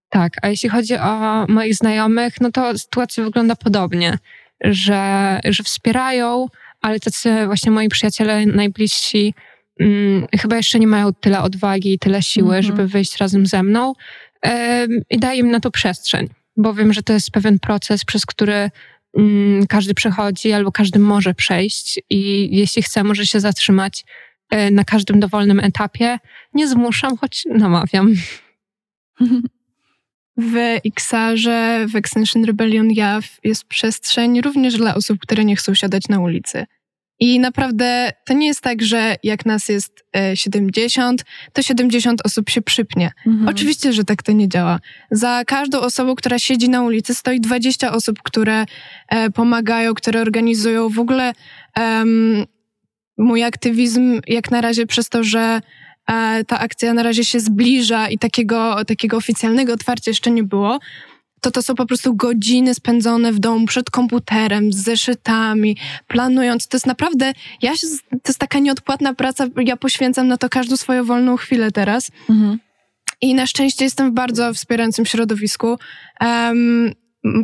tak, 0.09 0.33
a 0.43 0.49
jeśli 0.49 0.69
chodzi 0.69 0.97
o 0.97 1.47
moich 1.49 1.75
znajomych, 1.75 2.41
no 2.41 2.51
to 2.53 2.79
sytuacja 2.79 3.25
wygląda 3.25 3.57
podobnie, 3.57 4.19
że, 4.65 5.41
że 5.45 5.63
wspierają, 5.63 6.47
ale 6.81 7.01
tacy 7.01 7.47
właśnie 7.47 7.73
moi 7.73 7.89
przyjaciele 7.89 8.47
najbliżsi 8.47 9.35
um, 9.81 10.27
chyba 10.41 10.57
jeszcze 10.57 10.79
nie 10.79 10.87
mają 10.87 11.13
tyle 11.13 11.43
odwagi 11.43 11.93
i 11.93 11.99
tyle 11.99 12.23
siły, 12.23 12.57
-hmm. 12.57 12.63
żeby 12.63 12.87
wyjść 12.87 13.17
razem 13.17 13.47
ze 13.47 13.63
mną 13.63 13.93
um, 14.43 15.03
i 15.11 15.19
daję 15.19 15.41
im 15.41 15.51
na 15.51 15.61
to 15.61 15.71
przestrzeń, 15.71 16.29
bo 16.57 16.75
wiem, 16.75 16.93
że 16.93 17.03
to 17.03 17.13
jest 17.13 17.31
pewien 17.31 17.59
proces, 17.59 18.05
przez 18.05 18.27
który 18.27 18.71
każdy 19.69 19.95
przechodzi 19.95 20.53
albo 20.53 20.73
każdy 20.73 20.99
może 20.99 21.35
przejść 21.35 22.01
i 22.11 22.49
jeśli 22.57 22.83
chce, 22.83 23.05
może 23.05 23.27
się 23.27 23.41
zatrzymać 23.41 24.05
e, 24.51 24.71
na 24.71 24.85
każdym 24.85 25.21
dowolnym 25.21 25.61
etapie. 25.61 26.19
Nie 26.55 26.69
zmuszam, 26.69 27.17
choć 27.17 27.47
namawiam. 27.51 28.15
W 30.37 30.57
XR-ze, 30.87 31.87
w 31.89 31.97
Extension 31.97 32.45
Rebellion 32.45 32.91
JAW 32.91 33.25
jest 33.45 33.65
przestrzeń 33.65 34.41
również 34.41 34.77
dla 34.77 34.95
osób, 34.95 35.19
które 35.19 35.45
nie 35.45 35.57
chcą 35.57 35.75
siadać 35.75 36.09
na 36.09 36.21
ulicy. 36.21 36.67
I 37.21 37.41
naprawdę 37.41 38.13
to 38.25 38.35
nie 38.35 38.47
jest 38.47 38.61
tak, 38.61 38.83
że 38.83 39.17
jak 39.23 39.47
nas 39.47 39.69
jest 39.69 40.05
70, 40.35 41.21
e, 41.21 41.25
to 41.53 41.63
70 41.63 42.27
osób 42.27 42.51
się 42.51 42.63
przypnie. 42.63 43.11
Mhm. 43.27 43.49
Oczywiście, 43.49 43.93
że 43.93 44.05
tak 44.05 44.23
to 44.23 44.33
nie 44.33 44.49
działa. 44.49 44.79
Za 45.11 45.45
każdą 45.47 45.81
osobą, 45.81 46.15
która 46.15 46.39
siedzi 46.39 46.69
na 46.69 46.83
ulicy, 46.83 47.15
stoi 47.15 47.41
20 47.41 47.93
osób, 47.93 48.23
które 48.23 48.65
e, 49.09 49.31
pomagają, 49.31 49.95
które 49.95 50.21
organizują. 50.21 50.89
W 50.89 50.99
ogóle 50.99 51.33
um, 51.77 52.45
mój 53.19 53.45
aktywizm, 53.45 54.21
jak 54.27 54.51
na 54.51 54.61
razie, 54.61 54.87
przez 54.87 55.09
to, 55.09 55.25
że 55.25 55.61
e, 56.09 56.45
ta 56.45 56.59
akcja 56.59 56.95
na 56.95 57.03
razie 57.03 57.25
się 57.25 57.41
zbliża 57.41 58.09
i 58.09 58.19
takiego, 58.19 58.85
takiego 58.85 59.17
oficjalnego 59.17 59.73
otwarcia 59.73 60.11
jeszcze 60.11 60.31
nie 60.31 60.43
było, 60.43 60.79
to 61.41 61.51
to 61.51 61.63
są 61.63 61.75
po 61.75 61.87
prostu 61.87 62.15
godziny 62.15 62.75
spędzone 62.75 63.33
w 63.33 63.39
domu 63.39 63.67
przed 63.67 63.91
komputerem, 63.91 64.73
z 64.73 64.77
zeszytami, 64.77 65.77
planując. 66.07 66.69
To 66.69 66.77
jest 66.77 66.87
naprawdę, 66.87 67.33
ja 67.63 67.77
się, 67.77 67.87
to 68.11 68.29
jest 68.29 68.39
taka 68.39 68.59
nieodpłatna 68.59 69.15
praca, 69.15 69.47
ja 69.57 69.77
poświęcam 69.77 70.29
na 70.29 70.37
to 70.37 70.49
każdą 70.49 70.77
swoją 70.77 71.05
wolną 71.05 71.37
chwilę 71.37 71.73
teraz. 71.73 72.11
Mhm. 72.31 72.59
I 73.21 73.35
na 73.35 73.47
szczęście 73.47 73.85
jestem 73.85 74.11
w 74.11 74.15
bardzo 74.15 74.55
wspierającym 74.55 75.07
środowisku. 75.07 75.79
Um, 76.21 76.93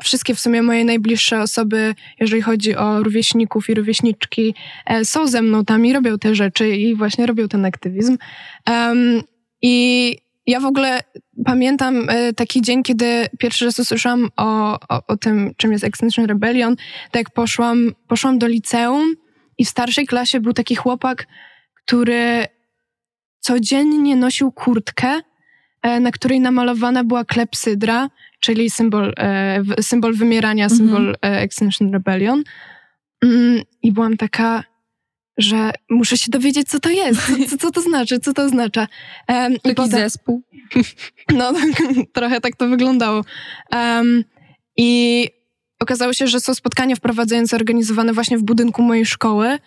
wszystkie 0.02 0.34
w 0.34 0.40
sumie 0.40 0.62
moje 0.62 0.84
najbliższe 0.84 1.40
osoby, 1.40 1.94
jeżeli 2.20 2.42
chodzi 2.42 2.76
o 2.76 3.02
rówieśników 3.02 3.70
i 3.70 3.74
rówieśniczki, 3.74 4.54
e, 4.86 5.04
są 5.04 5.26
ze 5.26 5.42
mną 5.42 5.64
tam 5.64 5.86
i 5.86 5.92
robią 5.92 6.18
te 6.18 6.34
rzeczy 6.34 6.68
i 6.68 6.94
właśnie 6.94 7.26
robią 7.26 7.48
ten 7.48 7.64
aktywizm. 7.64 8.18
Um, 8.68 9.22
I 9.62 10.16
ja 10.46 10.60
w 10.60 10.64
ogóle 10.64 11.00
pamiętam 11.44 12.06
e, 12.08 12.32
taki 12.32 12.62
dzień, 12.62 12.82
kiedy 12.82 13.26
pierwszy 13.38 13.64
raz 13.64 13.78
usłyszałam 13.78 14.28
o, 14.36 14.78
o, 14.88 15.06
o 15.06 15.16
tym, 15.16 15.50
czym 15.56 15.72
jest 15.72 15.84
Extinction 15.84 16.26
Rebellion. 16.26 16.76
Tak 17.10 17.20
jak 17.20 17.30
poszłam, 17.30 17.92
poszłam 18.08 18.38
do 18.38 18.46
liceum 18.46 19.14
i 19.58 19.64
w 19.64 19.68
starszej 19.68 20.06
klasie 20.06 20.40
był 20.40 20.52
taki 20.52 20.74
chłopak, 20.74 21.26
który 21.74 22.44
codziennie 23.40 24.16
nosił 24.16 24.52
kurtkę, 24.52 25.20
e, 25.82 26.00
na 26.00 26.10
której 26.10 26.40
namalowana 26.40 27.04
była 27.04 27.24
klepsydra, 27.24 28.08
czyli 28.40 28.70
symbol, 28.70 29.12
e, 29.16 29.62
symbol 29.80 30.14
wymierania, 30.14 30.64
mhm. 30.64 30.78
symbol 30.78 31.16
Extinction 31.22 31.92
Rebellion. 31.92 32.42
Mm, 33.24 33.62
I 33.82 33.92
byłam 33.92 34.16
taka, 34.16 34.64
że 35.36 35.70
muszę 35.90 36.16
się 36.16 36.30
dowiedzieć, 36.30 36.68
co 36.68 36.80
to 36.80 36.90
jest, 36.90 37.20
co, 37.50 37.56
co 37.56 37.70
to 37.70 37.80
znaczy, 37.80 38.20
co 38.20 38.32
to 38.32 38.42
oznacza. 38.42 38.88
Um, 39.28 39.52
Taki 39.52 39.70
i 39.70 39.74
potem, 39.74 40.00
zespół. 40.00 40.42
No, 41.34 41.52
trochę 42.12 42.40
tak 42.40 42.56
to 42.56 42.68
wyglądało. 42.68 43.24
Um, 43.72 44.24
I 44.76 45.28
okazało 45.80 46.12
się, 46.12 46.26
że 46.26 46.40
są 46.40 46.54
spotkania 46.54 46.96
wprowadzające 46.96 47.56
organizowane 47.56 48.12
właśnie 48.12 48.38
w 48.38 48.42
budynku 48.42 48.82
mojej 48.82 49.06
szkoły. 49.06 49.58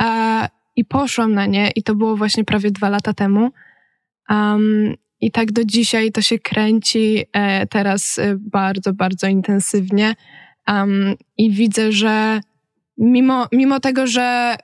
Uh, 0.00 0.46
I 0.76 0.84
poszłam 0.84 1.34
na 1.34 1.46
nie 1.46 1.70
i 1.76 1.82
to 1.82 1.94
było 1.94 2.16
właśnie 2.16 2.44
prawie 2.44 2.70
dwa 2.70 2.88
lata 2.88 3.12
temu. 3.14 3.50
Um, 4.28 4.94
I 5.20 5.30
tak 5.30 5.52
do 5.52 5.64
dzisiaj 5.64 6.12
to 6.12 6.22
się 6.22 6.38
kręci 6.38 7.24
e, 7.32 7.66
teraz 7.66 8.18
e, 8.18 8.36
bardzo, 8.40 8.92
bardzo 8.92 9.26
intensywnie. 9.26 10.14
Um, 10.68 11.14
I 11.36 11.50
widzę, 11.50 11.92
że 11.92 12.40
mimo, 12.98 13.48
mimo 13.52 13.80
tego, 13.80 14.06
że 14.06 14.56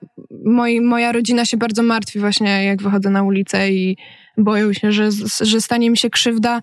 moi, 0.44 0.80
moja 0.80 1.12
rodzina 1.12 1.44
się 1.44 1.56
bardzo 1.56 1.82
martwi 1.82 2.18
właśnie 2.18 2.64
jak 2.64 2.82
wychodzę 2.82 3.10
na 3.10 3.22
ulicę 3.22 3.70
i 3.70 3.96
boją 4.36 4.72
się, 4.72 4.92
że, 4.92 5.08
że 5.40 5.60
stanie 5.60 5.90
mi 5.90 5.96
się 5.96 6.10
krzywda, 6.10 6.62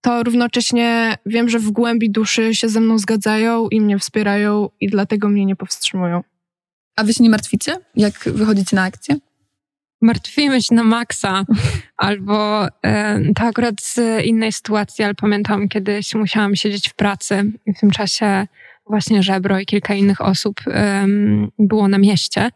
to 0.00 0.22
równocześnie 0.22 1.16
wiem, 1.26 1.48
że 1.48 1.58
w 1.58 1.70
głębi 1.70 2.10
duszy 2.10 2.54
się 2.54 2.68
ze 2.68 2.80
mną 2.80 2.98
zgadzają 2.98 3.68
i 3.68 3.80
mnie 3.80 3.98
wspierają 3.98 4.68
i 4.80 4.88
dlatego 4.88 5.28
mnie 5.28 5.44
nie 5.44 5.56
powstrzymują. 5.56 6.22
A 6.96 7.04
wy 7.04 7.14
się 7.14 7.24
nie 7.24 7.30
martwicie, 7.30 7.76
jak 7.94 8.14
wychodzicie 8.26 8.76
na 8.76 8.82
akcję? 8.82 9.16
Martwimy 10.00 10.62
się 10.62 10.74
na 10.74 10.84
maksa, 10.84 11.44
albo 11.96 12.66
e, 12.66 13.20
to 13.34 13.42
akurat 13.42 13.80
z 13.80 14.24
innej 14.24 14.52
sytuacji, 14.52 15.04
ale 15.04 15.14
pamiętam 15.14 15.68
kiedyś 15.68 16.14
musiałam 16.14 16.56
siedzieć 16.56 16.88
w 16.88 16.94
pracy 16.94 17.52
i 17.66 17.74
w 17.74 17.80
tym 17.80 17.90
czasie 17.90 18.46
właśnie 18.86 19.22
Żebro 19.22 19.60
i 19.60 19.66
kilka 19.66 19.94
innych 19.94 20.20
osób 20.20 20.60
um, 20.66 21.50
było 21.58 21.88
na 21.88 21.98
mieście. 21.98 22.50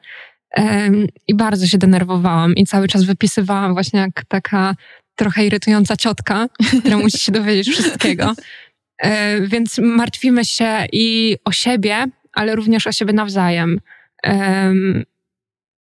Um, 0.57 1.07
I 1.29 1.35
bardzo 1.35 1.67
się 1.67 1.79
denerwowałam 1.79 2.55
i 2.55 2.67
cały 2.67 2.89
czas 2.89 3.05
wypisywałam 3.05 3.73
właśnie 3.73 4.01
jak 4.01 4.25
taka 4.29 4.75
trochę 5.15 5.47
irytująca 5.47 5.97
ciotka, 5.97 6.49
która 6.81 6.99
musi 6.99 7.19
się 7.19 7.33
dowiedzieć 7.33 7.69
wszystkiego. 7.69 8.35
E, 8.99 9.41
więc 9.41 9.79
martwimy 9.79 10.45
się 10.45 10.87
i 10.93 11.37
o 11.45 11.53
siebie, 11.53 12.05
ale 12.33 12.57
również 12.57 12.87
o 12.87 12.93
siebie 12.93 13.13
nawzajem. 13.13 13.81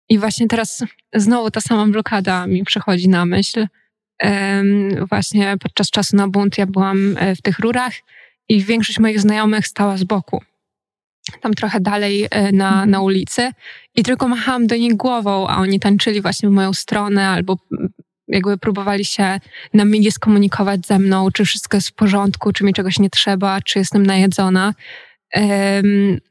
I 0.09 0.19
właśnie 0.19 0.47
teraz 0.47 0.83
znowu 1.13 1.51
ta 1.51 1.61
sama 1.61 1.87
blokada 1.87 2.47
mi 2.47 2.63
przychodzi 2.63 3.09
na 3.09 3.25
myśl. 3.25 3.67
właśnie 5.09 5.55
podczas 5.59 5.89
czasu 5.89 6.15
na 6.15 6.27
bunt 6.27 6.57
ja 6.57 6.65
byłam 6.65 7.17
e, 7.17 7.35
w 7.35 7.41
tych 7.41 7.59
rurach 7.59 7.93
i 8.49 8.63
większość 8.63 8.99
moich 8.99 9.19
znajomych 9.19 9.67
stała 9.67 9.97
z 9.97 10.03
boku. 10.03 10.41
Tam 11.41 11.53
trochę 11.53 11.79
dalej 11.79 12.27
e, 12.31 12.51
na, 12.51 12.69
mhm. 12.69 12.89
na 12.89 13.01
ulicy 13.01 13.51
i 13.95 14.03
tylko 14.03 14.27
machałam 14.27 14.67
do 14.67 14.75
nich 14.75 14.93
głową, 14.95 15.47
a 15.47 15.57
oni 15.57 15.79
tańczyli 15.79 16.21
właśnie 16.21 16.49
w 16.49 16.51
moją 16.51 16.73
stronę 16.73 17.29
albo 17.29 17.57
jakby 18.27 18.57
próbowali 18.57 19.05
się 19.05 19.39
na 19.73 19.85
milie 19.85 20.11
skomunikować 20.11 20.87
ze 20.87 20.99
mną, 20.99 21.31
czy 21.31 21.45
wszystko 21.45 21.77
jest 21.77 21.89
w 21.89 21.93
porządku, 21.93 22.51
czy 22.51 22.63
mi 22.63 22.73
czegoś 22.73 22.99
nie 22.99 23.09
trzeba, 23.09 23.61
czy 23.61 23.79
jestem 23.79 24.05
najedzona. 24.05 24.73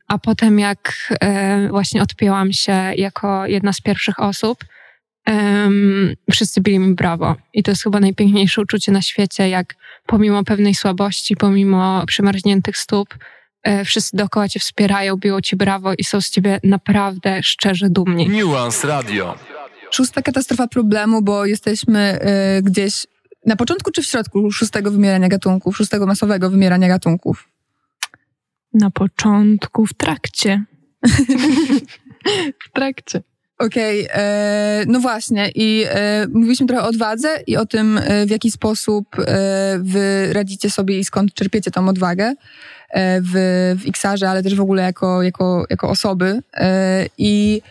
A 0.09 0.19
potem 0.19 0.59
jak 0.59 1.13
e, 1.21 1.69
właśnie 1.69 2.03
odpięłam 2.03 2.53
się 2.53 2.93
jako 2.97 3.47
jedna 3.47 3.73
z 3.73 3.81
pierwszych 3.81 4.21
osób, 4.21 4.65
um, 5.27 6.15
wszyscy 6.31 6.61
byli 6.61 6.79
mi 6.79 6.95
brawo. 6.95 7.37
I 7.53 7.63
to 7.63 7.71
jest 7.71 7.83
chyba 7.83 8.01
najpiękniejsze 8.01 8.63
uczucie 8.63 8.93
na 8.93 9.03
świecie, 9.03 9.49
jak 9.49 9.75
pomimo 10.07 10.45
pewnej 10.45 10.75
słabości, 10.75 11.37
pomimo 11.37 12.07
przymarzniętych 12.07 12.77
stóp, 12.77 13.15
e, 13.63 13.85
wszyscy 13.85 14.17
dookoła 14.17 14.49
cię 14.49 14.61
wspierają, 14.61 15.17
biją 15.17 15.41
ci 15.41 15.57
brawo 15.57 15.93
i 15.99 16.05
są 16.05 16.21
z 16.21 16.31
ciebie 16.31 16.61
naprawdę 16.65 17.43
szczerze 17.43 17.91
dumni. 17.91 18.29
Nuance 18.29 18.89
Radio. 18.89 19.39
Szósta 19.91 20.23
katastrofa 20.23 20.69
problemu, 20.69 21.23
bo 21.23 21.47
jesteśmy 21.47 22.19
y, 22.59 22.63
gdzieś 22.63 23.07
na 23.47 23.57
początku 23.57 23.91
czy 23.91 24.03
w 24.03 24.07
środku 24.07 24.51
szóstego 24.51 24.91
wymierania 24.91 25.29
gatunków, 25.29 25.77
szóstego 25.77 26.07
masowego 26.07 26.51
wymierania 26.51 26.89
gatunków? 26.89 27.49
Na 28.73 28.91
początku, 28.91 29.87
w 29.87 29.95
trakcie. 29.95 30.65
w 32.65 32.71
trakcie. 32.73 33.23
Okej, 33.67 34.05
okay, 34.05 34.23
e, 34.23 34.85
no 34.87 35.01
właśnie 35.01 35.51
i 35.55 35.85
e, 35.89 36.27
mówiliśmy 36.33 36.67
trochę 36.67 36.83
o 36.83 36.87
odwadze 36.87 37.29
i 37.47 37.57
o 37.57 37.67
tym, 37.67 37.99
e, 37.99 38.27
w 38.27 38.31
jaki 38.31 38.51
sposób 38.51 39.07
e, 39.19 39.79
wy 39.83 40.33
radzicie 40.33 40.71
sobie 40.71 40.99
i 40.99 41.05
skąd 41.05 41.35
czerpiecie 41.35 41.71
tą 41.71 41.89
odwagę 41.89 42.35
e, 42.91 43.21
w, 43.21 43.33
w 43.85 44.07
ale 44.29 44.43
też 44.43 44.55
w 44.55 44.61
ogóle 44.61 44.83
jako, 44.83 45.23
jako, 45.23 45.65
jako 45.71 45.89
osoby 45.89 46.43
e, 46.55 47.07
i 47.19 47.63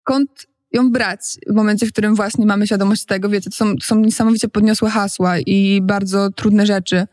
skąd 0.00 0.30
ją 0.72 0.92
brać 0.92 1.20
w 1.50 1.54
momencie, 1.54 1.86
w 1.86 1.92
którym 1.92 2.14
właśnie 2.14 2.46
mamy 2.46 2.66
świadomość 2.66 3.04
tego, 3.04 3.28
wiecie, 3.28 3.50
to 3.50 3.56
są, 3.56 3.76
to 3.76 3.84
są 3.84 4.00
niesamowicie 4.00 4.48
podniosłe 4.48 4.90
hasła 4.90 5.38
i 5.38 5.80
bardzo 5.82 6.30
trudne 6.30 6.66
rzeczy 6.66 7.06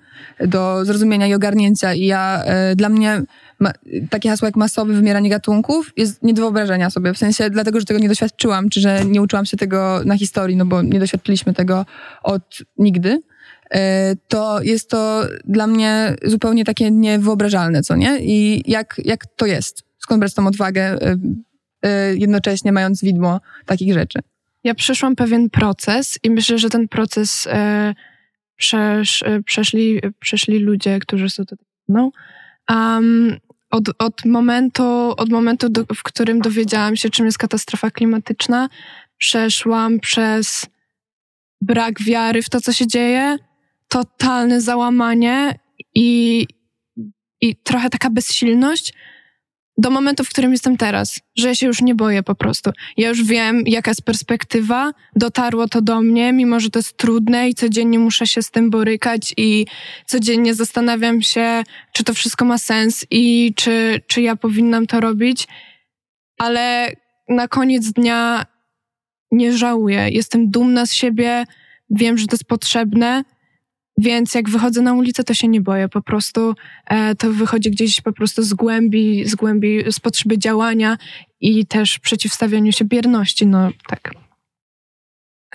do 0.48 0.86
zrozumienia 0.86 1.28
i 1.28 1.34
ogarnięcia 1.34 1.94
i 1.94 2.06
ja, 2.06 2.44
dla 2.76 2.90
mnie 2.90 3.22
ma, 3.60 3.72
takie 4.10 4.30
hasło 4.30 4.46
jak 4.46 4.56
masowe 4.56 4.94
wymieranie 4.94 5.30
gatunków 5.30 5.94
jest 5.98 6.24
nie 6.24 6.34
do 6.34 6.42
wyobrażenia 6.42 6.90
sobie. 6.90 7.14
W 7.14 7.18
sensie 7.18 7.50
dlatego, 7.50 7.80
że 7.80 7.86
tego 7.86 8.00
nie 8.00 8.10
doświadczyłam, 8.10 8.70
czy 8.70 8.82
że 8.82 9.06
nie 9.06 9.22
uczyłam 9.22 9.46
się 9.46 9.58
tego 9.58 10.02
na 10.06 10.18
historii, 10.18 10.58
no 10.58 10.66
bo 10.66 10.82
nie 10.82 11.00
doświadczyliśmy 11.00 11.54
tego 11.54 11.86
od 12.24 12.58
nigdy. 12.78 13.20
E, 13.72 14.16
to 14.28 14.62
jest 14.62 14.90
to 14.90 15.24
dla 15.46 15.68
mnie 15.68 16.16
zupełnie 16.24 16.66
takie 16.66 16.92
niewyobrażalne, 16.92 17.82
co 17.82 17.96
nie? 17.96 18.20
I 18.22 18.64
jak, 18.72 19.02
jak 19.06 19.26
to 19.36 19.46
jest? 19.46 19.84
Skąd 19.98 20.20
brać 20.20 20.34
tą 20.34 20.48
odwagę, 20.48 20.82
e, 20.84 21.16
e, 21.82 22.16
jednocześnie 22.16 22.72
mając 22.72 23.02
widmo 23.02 23.42
takich 23.66 23.94
rzeczy? 23.94 24.20
Ja 24.64 24.76
przeszłam 24.76 25.16
pewien 25.16 25.50
proces 25.50 26.20
i 26.24 26.30
myślę, 26.30 26.58
że 26.58 26.70
ten 26.70 26.88
proces 26.88 27.48
przesz, 28.56 29.24
przeszli, 29.46 30.02
przeszli 30.20 30.60
ludzie, 30.60 31.00
którzy 31.00 31.30
są 31.30 31.46
tutaj 31.46 31.66
mną. 31.88 32.12
Um, 32.70 33.38
od, 33.70 33.90
od 34.00 34.26
momentu, 34.26 34.84
od 35.18 35.30
momentu 35.30 35.70
do, 35.70 35.86
w 35.96 36.04
którym 36.04 36.40
dowiedziałam 36.40 36.96
się, 36.96 37.10
czym 37.10 37.26
jest 37.26 37.38
katastrofa 37.38 37.92
klimatyczna, 37.92 38.70
przeszłam 39.18 40.00
przez 40.00 40.66
brak 41.62 42.04
wiary 42.04 42.42
w 42.42 42.50
to, 42.50 42.62
co 42.62 42.74
się 42.74 42.88
dzieje, 42.88 43.38
totalne 43.88 44.62
załamanie 44.62 45.60
i, 45.96 46.48
i 47.42 47.56
trochę 47.56 47.90
taka 47.90 48.10
bezsilność, 48.10 48.94
do 49.80 49.90
momentu, 49.90 50.24
w 50.24 50.30
którym 50.30 50.52
jestem 50.52 50.78
teraz, 50.78 51.20
że 51.36 51.48
ja 51.48 51.56
się 51.56 51.68
już 51.68 51.82
nie 51.82 51.96
boję 51.96 52.24
po 52.24 52.36
prostu. 52.36 52.72
Ja 52.98 53.10
już 53.10 53.24
wiem, 53.24 53.64
jaka 53.66 53.92
jest 53.92 54.02
perspektywa, 54.02 54.92
dotarło 55.16 55.68
to 55.68 55.82
do 55.82 56.02
mnie, 56.02 56.34
mimo 56.34 56.60
że 56.60 56.70
to 56.70 56.80
jest 56.80 56.98
trudne 56.98 57.50
i 57.50 57.54
codziennie 57.56 58.00
muszę 58.00 58.28
się 58.28 58.42
z 58.42 58.52
tym 58.52 58.70
borykać 58.70 59.34
i 59.38 59.66
codziennie 60.06 60.54
zastanawiam 60.54 61.22
się, 61.22 61.64
czy 61.94 62.04
to 62.04 62.14
wszystko 62.14 62.46
ma 62.46 62.58
sens 62.58 63.06
i 63.12 63.54
czy, 63.56 64.02
czy 64.08 64.22
ja 64.22 64.36
powinnam 64.36 64.88
to 64.88 65.00
robić, 65.00 65.48
ale 66.38 66.92
na 67.30 67.48
koniec 67.48 67.92
dnia 67.92 68.46
nie 69.32 69.54
żałuję. 69.54 70.10
Jestem 70.10 70.50
dumna 70.50 70.86
z 70.86 70.94
siebie, 70.94 71.44
wiem, 71.90 72.18
że 72.18 72.28
to 72.28 72.36
jest 72.36 72.46
potrzebne 72.46 73.24
więc 74.00 74.36
jak 74.36 74.50
wychodzę 74.50 74.82
na 74.82 74.94
ulicę, 74.94 75.24
to 75.24 75.34
się 75.34 75.48
nie 75.48 75.62
boję. 75.62 75.90
Po 75.90 76.02
prostu 76.02 76.56
e, 76.86 77.16
to 77.16 77.34
wychodzi 77.34 77.72
gdzieś 77.72 78.02
po 78.02 78.14
prostu 78.14 78.44
z 78.44 78.54
głębi, 78.54 79.26
z 79.26 79.36
głębi, 79.36 79.92
z 79.92 80.00
potrzeby 80.00 80.38
działania 80.38 80.98
i 81.40 81.66
też 81.66 82.00
przeciwstawianiu 82.00 82.72
się 82.72 82.86
bierności. 82.86 83.48
No 83.48 83.70
tak. 83.88 84.12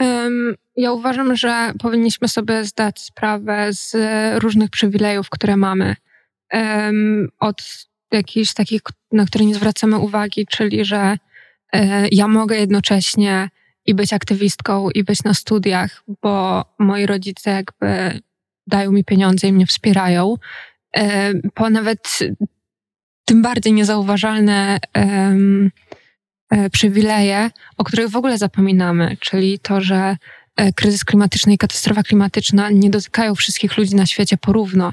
Um, 0.01 0.55
ja 0.77 0.93
uważam, 0.93 1.37
że 1.37 1.73
powinniśmy 1.79 2.29
sobie 2.29 2.65
zdać 2.65 3.01
sprawę 3.01 3.73
z 3.73 3.97
różnych 4.43 4.71
przywilejów, 4.71 5.31
które 5.31 5.57
mamy. 5.57 5.97
Um, 6.53 7.29
od 7.41 7.87
jakichś 8.13 8.55
takich, 8.55 8.81
na 9.13 9.27
które 9.27 9.45
nie 9.45 9.55
zwracamy 9.55 9.99
uwagi, 9.99 10.47
czyli 10.51 10.85
że 10.85 11.19
e, 11.73 12.09
ja 12.09 12.29
mogę 12.29 12.57
jednocześnie 12.57 13.49
i 13.87 13.95
być 13.95 14.13
aktywistką, 14.13 14.91
i 14.91 15.05
być 15.05 15.25
na 15.25 15.35
studiach, 15.35 16.03
bo 16.23 16.65
moi 16.79 17.07
rodzice 17.07 17.51
jakby 17.51 18.21
dają 18.67 18.93
mi 18.93 19.05
pieniądze 19.05 19.49
i 19.49 19.53
mnie 19.53 19.67
wspierają. 19.67 20.35
po 21.55 21.71
nawet 21.71 22.19
tym 23.25 23.43
bardziej 23.43 23.73
niezauważalne 23.73 24.79
przywileje, 26.73 27.51
o 27.77 27.85
których 27.85 28.09
w 28.09 28.17
ogóle 28.17 28.39
zapominamy, 28.39 29.17
czyli 29.21 29.59
to, 29.59 29.81
że 29.81 30.17
kryzys 30.77 31.05
klimatyczny 31.05 31.55
i 31.55 31.59
katastrofa 31.59 32.03
klimatyczna 32.03 32.71
nie 32.71 32.91
dotykają 32.91 33.35
wszystkich 33.35 33.77
ludzi 33.77 33.95
na 33.95 34.07
świecie 34.07 34.37
porówno 34.37 34.93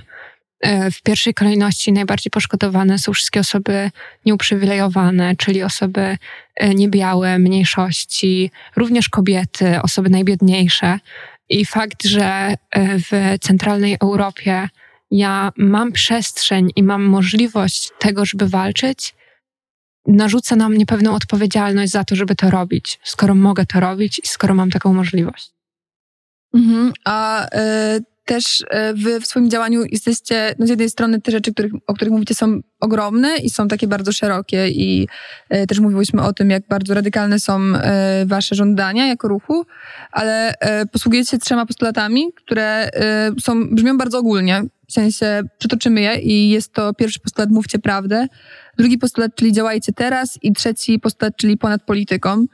E, 0.61 0.91
w 0.91 1.01
pierwszej 1.01 1.33
kolejności 1.33 1.91
najbardziej 1.93 2.31
poszkodowane 2.31 2.99
są 2.99 3.13
wszystkie 3.13 3.39
osoby 3.39 3.91
nieuprzywilejowane, 4.25 5.35
czyli 5.35 5.63
osoby 5.63 6.17
e, 6.55 6.69
niebiałe, 6.75 7.39
mniejszości, 7.39 8.51
również 8.75 9.09
kobiety, 9.09 9.81
osoby 9.81 10.09
najbiedniejsze. 10.09 10.99
I 11.51 11.65
fakt, 11.65 12.03
że 12.03 12.23
e, 12.23 12.55
w 12.99 13.39
centralnej 13.41 13.97
Europie 14.01 14.69
ja 15.11 15.51
mam 15.57 15.91
przestrzeń 15.91 16.71
i 16.75 16.83
mam 16.83 17.03
możliwość 17.03 17.91
tego, 17.99 18.25
żeby 18.25 18.47
walczyć, 18.47 19.15
narzuca 20.07 20.55
na 20.55 20.69
mnie 20.69 20.85
pewną 20.85 21.15
odpowiedzialność 21.15 21.91
za 21.91 22.03
to, 22.03 22.15
żeby 22.15 22.35
to 22.35 22.49
robić, 22.49 22.99
skoro 23.03 23.35
mogę 23.35 23.65
to 23.65 23.79
robić 23.79 24.21
i 24.23 24.27
skoro 24.27 24.53
mam 24.53 24.71
taką 24.71 24.93
możliwość. 24.93 25.51
Mhm. 26.53 26.93
A 27.05 27.45
y, 27.45 27.49
też 28.31 28.63
e, 28.69 28.93
wy 28.93 29.19
w 29.19 29.25
swoim 29.25 29.49
działaniu 29.49 29.83
jesteście, 29.91 30.55
no 30.59 30.65
z 30.65 30.69
jednej 30.69 30.89
strony 30.89 31.21
te 31.21 31.31
rzeczy, 31.31 31.53
których, 31.53 31.71
o 31.87 31.93
których 31.93 32.11
mówicie 32.13 32.35
są 32.35 32.59
ogromne 32.79 33.37
i 33.37 33.49
są 33.49 33.67
takie 33.67 33.87
bardzo 33.87 34.11
szerokie 34.11 34.69
i 34.69 35.07
e, 35.49 35.67
też 35.67 35.79
mówiłyśmy 35.79 36.21
o 36.21 36.33
tym, 36.33 36.49
jak 36.49 36.67
bardzo 36.67 36.93
radykalne 36.93 37.39
są 37.39 37.61
e, 37.61 38.25
wasze 38.25 38.55
żądania 38.55 39.07
jako 39.07 39.27
ruchu, 39.27 39.65
ale 40.11 40.53
posługujecie 40.91 41.31
się 41.31 41.37
trzema 41.37 41.65
postulatami, 41.65 42.23
które 42.35 42.89
są, 43.39 43.69
brzmią 43.69 43.97
bardzo 43.97 44.17
ogólnie, 44.17 44.63
w 44.87 44.93
sensie 44.93 45.41
przytoczymy 45.57 46.01
je 46.01 46.15
i 46.15 46.49
jest 46.49 46.73
to 46.73 46.93
pierwszy 46.93 47.19
postulat 47.19 47.49
mówcie 47.49 47.79
prawdę, 47.79 48.27
drugi 48.77 48.97
postulat, 48.97 49.35
czyli 49.35 49.53
działajcie 49.53 49.93
teraz 49.93 50.39
i 50.41 50.53
trzeci 50.53 50.99
postulat, 50.99 51.33
czyli 51.37 51.57
ponad 51.57 51.83
polityką. 51.83 52.45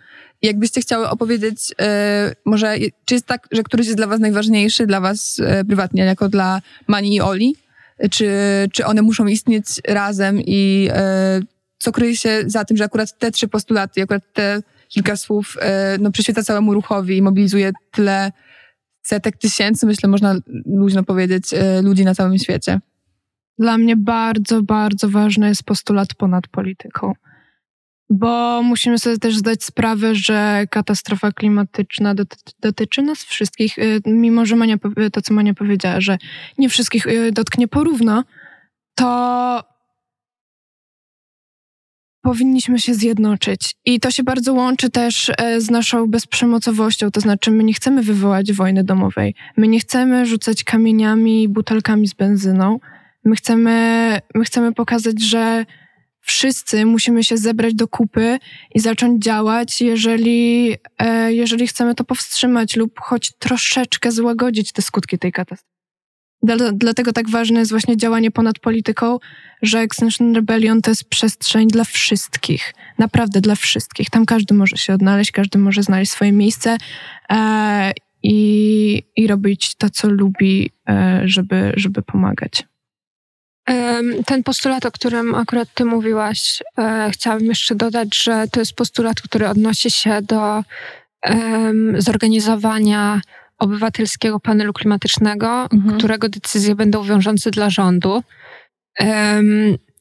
Jakbyście 0.41 0.81
chciały 0.81 1.09
opowiedzieć, 1.09 1.73
e, 1.81 2.35
może 2.45 2.75
czy 3.05 3.13
jest 3.13 3.25
tak, 3.25 3.47
że 3.51 3.63
któryś 3.63 3.85
jest 3.85 3.97
dla 3.97 4.07
was 4.07 4.19
najważniejszy, 4.19 4.87
dla 4.87 5.01
was 5.01 5.41
e, 5.43 5.65
prywatnie, 5.65 6.03
jako 6.03 6.29
dla 6.29 6.61
Mani 6.87 7.15
i 7.15 7.21
Oli? 7.21 7.55
Czy, 8.11 8.29
czy 8.73 8.85
one 8.85 9.01
muszą 9.01 9.25
istnieć 9.25 9.65
razem 9.87 10.41
i 10.41 10.89
e, 10.91 11.39
co 11.79 11.91
kryje 11.91 12.17
się 12.17 12.43
za 12.45 12.65
tym, 12.65 12.77
że 12.77 12.83
akurat 12.83 13.17
te 13.17 13.31
trzy 13.31 13.47
postulaty, 13.47 14.01
akurat 14.01 14.23
te 14.33 14.61
kilka 14.87 15.15
słów 15.15 15.57
no, 15.99 16.11
przyświeca 16.11 16.43
całemu 16.43 16.73
ruchowi 16.73 17.17
i 17.17 17.21
mobilizuje 17.21 17.71
tyle 17.91 18.31
setek 19.03 19.37
tysięcy, 19.37 19.85
myślę, 19.85 20.09
można 20.09 20.35
luźno 20.65 21.03
powiedzieć, 21.03 21.43
ludzi 21.83 22.05
na 22.05 22.15
całym 22.15 22.37
świecie? 22.37 22.79
Dla 23.59 23.77
mnie 23.77 23.95
bardzo, 23.95 24.61
bardzo 24.61 25.09
ważny 25.09 25.47
jest 25.47 25.63
postulat 25.63 26.13
ponad 26.13 26.47
polityką 26.47 27.13
bo 28.09 28.63
musimy 28.63 28.99
sobie 28.99 29.17
też 29.17 29.37
zdać 29.37 29.63
sprawę, 29.63 30.15
że 30.15 30.65
katastrofa 30.69 31.31
klimatyczna 31.31 32.15
dotyczy 32.59 33.01
nas 33.01 33.23
wszystkich, 33.23 33.77
y, 33.77 34.01
mimo 34.05 34.45
że 34.45 34.55
Mania, 34.55 34.77
to, 35.11 35.21
co 35.21 35.33
Mania 35.33 35.53
powiedziała, 35.53 36.01
że 36.01 36.17
nie 36.57 36.69
wszystkich 36.69 37.07
y, 37.07 37.31
dotknie 37.31 37.67
porówno, 37.67 38.23
to 38.95 39.63
powinniśmy 42.21 42.79
się 42.79 42.93
zjednoczyć. 42.93 43.75
I 43.85 43.99
to 43.99 44.11
się 44.11 44.23
bardzo 44.23 44.53
łączy 44.53 44.89
też 44.89 45.31
e, 45.37 45.61
z 45.61 45.69
naszą 45.69 46.07
bezprzemocowością, 46.07 47.11
to 47.11 47.21
znaczy 47.21 47.51
my 47.51 47.63
nie 47.63 47.73
chcemy 47.73 48.03
wywołać 48.03 48.53
wojny 48.53 48.83
domowej, 48.83 49.35
my 49.57 49.67
nie 49.67 49.79
chcemy 49.79 50.25
rzucać 50.25 50.63
kamieniami 50.63 51.43
i 51.43 51.49
butelkami 51.49 52.07
z 52.07 52.13
benzyną, 52.13 52.79
my 53.25 53.35
chcemy, 53.35 54.19
my 54.35 54.43
chcemy 54.43 54.73
pokazać, 54.73 55.21
że 55.21 55.65
wszyscy 56.27 56.85
musimy 56.85 57.23
się 57.23 57.37
zebrać 57.37 57.75
do 57.75 57.87
kupy 57.87 58.39
i 58.75 58.79
zacząć 58.79 59.23
działać, 59.23 59.81
jeżeli, 59.81 60.73
e, 60.97 61.33
jeżeli 61.33 61.67
chcemy 61.67 61.95
to 61.95 62.03
powstrzymać 62.03 62.75
lub 62.75 62.99
choć 62.99 63.31
troszeczkę 63.39 64.11
złagodzić 64.11 64.71
te 64.71 64.81
skutki 64.81 65.17
tej 65.17 65.31
katastrofy. 65.31 65.77
Dlatego 66.73 67.13
tak 67.13 67.29
ważne 67.29 67.59
jest 67.59 67.71
właśnie 67.71 67.97
działanie 67.97 68.31
ponad 68.31 68.59
polityką, 68.59 69.17
że 69.61 69.79
Extinction 69.79 70.35
Rebellion 70.35 70.81
to 70.81 70.91
jest 70.91 71.09
przestrzeń 71.09 71.67
dla 71.67 71.83
wszystkich. 71.83 72.73
Naprawdę 72.97 73.41
dla 73.41 73.55
wszystkich. 73.55 74.09
Tam 74.09 74.25
każdy 74.25 74.53
może 74.53 74.77
się 74.77 74.93
odnaleźć, 74.93 75.31
każdy 75.31 75.59
może 75.59 75.83
znaleźć 75.83 76.11
swoje 76.11 76.31
miejsce 76.31 76.77
e, 77.29 77.91
i, 78.23 79.03
i 79.15 79.27
robić 79.27 79.75
to, 79.75 79.89
co 79.89 80.09
lubi, 80.09 80.69
e, 80.89 81.21
żeby, 81.25 81.73
żeby 81.75 82.01
pomagać. 82.01 82.63
Ten 84.25 84.43
postulat, 84.43 84.85
o 84.85 84.91
którym 84.91 85.35
akurat 85.35 85.67
ty 85.73 85.85
mówiłaś, 85.85 86.63
e, 86.77 87.09
chciałabym 87.13 87.47
jeszcze 87.47 87.75
dodać, 87.75 88.23
że 88.23 88.45
to 88.51 88.59
jest 88.59 88.73
postulat, 88.73 89.21
który 89.21 89.47
odnosi 89.47 89.91
się 89.91 90.21
do 90.21 90.63
zorganizowania 91.97 93.21
obywatelskiego 93.57 94.39
panelu 94.39 94.73
klimatycznego, 94.73 95.67
mhm. 95.73 95.97
którego 95.97 96.29
decyzje 96.29 96.75
będą 96.75 97.03
wiążące 97.03 97.51
dla 97.51 97.69
rządu. 97.69 98.23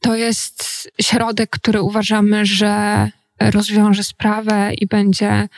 To 0.00 0.16
jest 0.16 0.88
środek, 1.00 1.50
który 1.50 1.83
uważamy, 1.83 2.46
że 2.46 3.09
rozwiąże 3.40 4.05
sprawę 4.05 4.70
i 4.74 4.87
będzie 4.87 5.48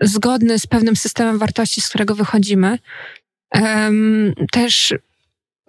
zgodny 0.00 0.58
z 0.58 0.66
pewnym 0.66 0.96
systemem 0.96 1.38
wartości, 1.38 1.80
z 1.80 1.88
którego 1.88 2.14
wychodzimy. 2.14 2.78
Też 4.52 4.94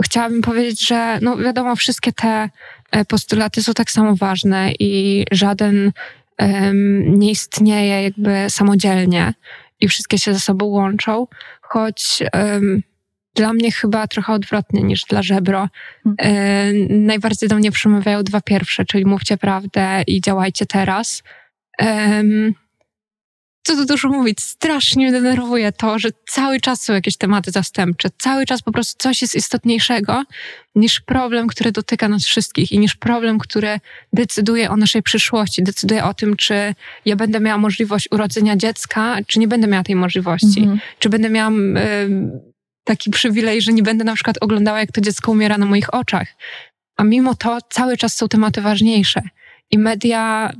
chciałabym 0.03 0.41
powiedzieć, 0.41 0.87
że 0.87 1.19
no 1.21 1.37
wiadomo, 1.37 1.75
wszystkie 1.75 2.13
te 2.13 2.49
e, 2.91 3.05
postulaty 3.05 3.63
są 3.63 3.73
tak 3.73 3.91
samo 3.91 4.15
ważne 4.15 4.71
i 4.79 5.25
żaden 5.31 5.91
um, 6.39 7.19
nie 7.19 7.31
istnieje 7.31 8.03
jakby 8.03 8.45
samodzielnie 8.49 9.33
i 9.79 9.87
wszystkie 9.87 10.17
się 10.17 10.33
ze 10.33 10.39
sobą 10.39 10.65
łączą, 10.65 11.27
choć 11.61 12.23
um, 12.33 12.83
dla 13.35 13.53
mnie 13.53 13.71
chyba 13.71 14.07
trochę 14.07 14.33
odwrotnie 14.33 14.83
niż 14.83 15.01
dla 15.01 15.23
żebro. 15.23 15.69
E, 16.17 16.73
najbardziej 16.89 17.49
do 17.49 17.55
mnie 17.55 17.71
przemawiają 17.71 18.23
dwa 18.23 18.41
pierwsze, 18.41 18.85
czyli 18.85 19.05
mówcie 19.05 19.37
prawdę 19.37 20.03
i 20.07 20.21
działajcie 20.21 20.65
teraz. 20.65 21.23
Um, 21.79 22.55
co 23.65 23.75
tu 23.75 23.85
dużo 23.85 24.09
mówić, 24.09 24.41
strasznie 24.41 25.03
mnie 25.03 25.11
denerwuje 25.11 25.71
to, 25.71 25.99
że 25.99 26.09
cały 26.29 26.59
czas 26.59 26.81
są 26.81 26.93
jakieś 26.93 27.17
tematy 27.17 27.51
zastępcze, 27.51 28.09
cały 28.17 28.45
czas 28.45 28.61
po 28.61 28.71
prostu 28.71 28.95
coś 28.97 29.21
jest 29.21 29.35
istotniejszego 29.35 30.23
niż 30.75 30.99
problem, 30.99 31.47
który 31.47 31.71
dotyka 31.71 32.07
nas 32.07 32.25
wszystkich 32.25 32.71
i 32.71 32.79
niż 32.79 32.95
problem, 32.95 33.39
który 33.39 33.79
decyduje 34.13 34.69
o 34.69 34.77
naszej 34.77 35.03
przyszłości, 35.03 35.63
decyduje 35.63 36.03
o 36.03 36.13
tym, 36.13 36.35
czy 36.35 36.75
ja 37.05 37.15
będę 37.15 37.39
miała 37.39 37.57
możliwość 37.57 38.07
urodzenia 38.11 38.55
dziecka, 38.55 39.17
czy 39.27 39.39
nie 39.39 39.47
będę 39.47 39.67
miała 39.67 39.83
tej 39.83 39.95
możliwości, 39.95 40.59
mhm. 40.59 40.79
czy 40.99 41.09
będę 41.09 41.29
miała 41.29 41.51
y, 41.51 42.41
taki 42.83 43.09
przywilej, 43.09 43.61
że 43.61 43.73
nie 43.73 43.83
będę 43.83 44.03
na 44.03 44.13
przykład 44.13 44.37
oglądała, 44.41 44.79
jak 44.79 44.91
to 44.91 45.01
dziecko 45.01 45.31
umiera 45.31 45.57
na 45.57 45.65
moich 45.65 45.93
oczach. 45.93 46.27
A 46.97 47.03
mimo 47.03 47.35
to 47.35 47.57
cały 47.69 47.97
czas 47.97 48.15
są 48.15 48.27
tematy 48.27 48.61
ważniejsze. 48.61 49.21
I 49.71 49.77
media 49.79 50.51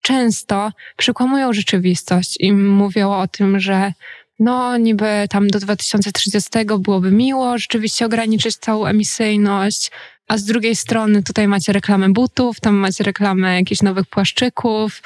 często 0.00 0.72
przekłamują 0.96 1.52
rzeczywistość 1.52 2.36
i 2.40 2.52
mówią 2.52 3.12
o 3.12 3.28
tym, 3.28 3.60
że 3.60 3.92
no 4.38 4.76
niby 4.76 5.06
tam 5.30 5.48
do 5.48 5.60
2030 5.60 6.50
byłoby 6.78 7.10
miło 7.10 7.58
rzeczywiście 7.58 8.06
ograniczyć 8.06 8.56
całą 8.56 8.86
emisyjność, 8.86 9.90
a 10.28 10.38
z 10.38 10.44
drugiej 10.44 10.76
strony 10.76 11.22
tutaj 11.22 11.48
macie 11.48 11.72
reklamę 11.72 12.08
butów, 12.08 12.60
tam 12.60 12.74
macie 12.74 13.04
reklamę 13.04 13.54
jakichś 13.54 13.82
nowych 13.82 14.06
płaszczyków, 14.06 15.02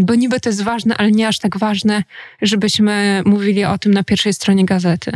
bo 0.00 0.14
niby 0.14 0.40
to 0.40 0.48
jest 0.48 0.62
ważne, 0.62 0.96
ale 0.96 1.10
nie 1.10 1.28
aż 1.28 1.38
tak 1.38 1.58
ważne, 1.58 2.02
żebyśmy 2.42 3.22
mówili 3.24 3.64
o 3.64 3.78
tym 3.78 3.94
na 3.94 4.04
pierwszej 4.04 4.34
stronie 4.34 4.64
gazety. 4.64 5.12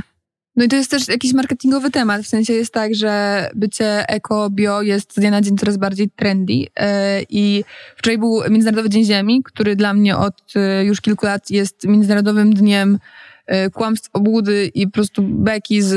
No 0.56 0.64
i 0.64 0.68
to 0.68 0.76
jest 0.76 0.90
też 0.90 1.08
jakiś 1.08 1.32
marketingowy 1.32 1.90
temat, 1.90 2.22
w 2.22 2.26
sensie 2.26 2.52
jest 2.52 2.72
tak, 2.72 2.94
że 2.94 3.50
bycie 3.54 4.08
eko, 4.08 4.50
bio 4.50 4.82
jest 4.82 5.12
z 5.12 5.14
dnia 5.14 5.30
na 5.30 5.40
dzień 5.40 5.58
coraz 5.58 5.76
bardziej 5.76 6.10
trendy 6.10 6.52
e, 6.76 7.22
i 7.28 7.64
wczoraj 7.96 8.18
był 8.18 8.40
Międzynarodowy 8.50 8.90
Dzień 8.90 9.04
Ziemi, 9.04 9.42
który 9.44 9.76
dla 9.76 9.94
mnie 9.94 10.16
od 10.16 10.34
e, 10.56 10.84
już 10.84 11.00
kilku 11.00 11.26
lat 11.26 11.50
jest 11.50 11.84
międzynarodowym 11.84 12.54
dniem 12.54 12.98
e, 13.46 13.70
kłamstw, 13.70 14.10
obłudy 14.12 14.70
i 14.74 14.86
po 14.86 14.92
prostu 14.92 15.22
beki 15.22 15.82
z, 15.82 15.94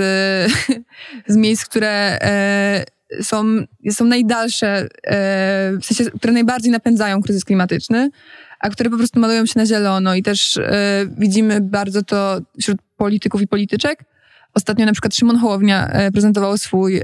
z 1.28 1.36
miejsc, 1.36 1.66
które 1.66 2.20
są, 3.22 3.46
są 3.92 4.06
najdalsze, 4.06 4.88
w 5.82 5.86
sensie, 5.86 6.12
które 6.12 6.34
najbardziej 6.34 6.72
napędzają 6.72 7.22
kryzys 7.22 7.46
klimatyczny, 7.46 8.10
a 8.60 8.70
które 8.70 8.90
po 8.90 8.98
prostu 8.98 9.20
malują 9.20 9.46
się 9.46 9.60
na 9.60 9.66
zielono. 9.66 10.16
I 10.16 10.24
też 10.24 10.60
widzimy 11.18 11.62
bardzo 11.62 12.04
to 12.04 12.42
wśród 12.60 12.78
polityków 12.98 13.42
i 13.42 13.48
polityczek, 13.48 14.04
Ostatnio 14.54 14.86
na 14.86 14.92
przykład 14.92 15.16
Szymon 15.16 15.38
Hołownia 15.38 15.88
e, 15.88 16.12
prezentował 16.12 16.58
swój 16.58 16.98
e, 16.98 17.04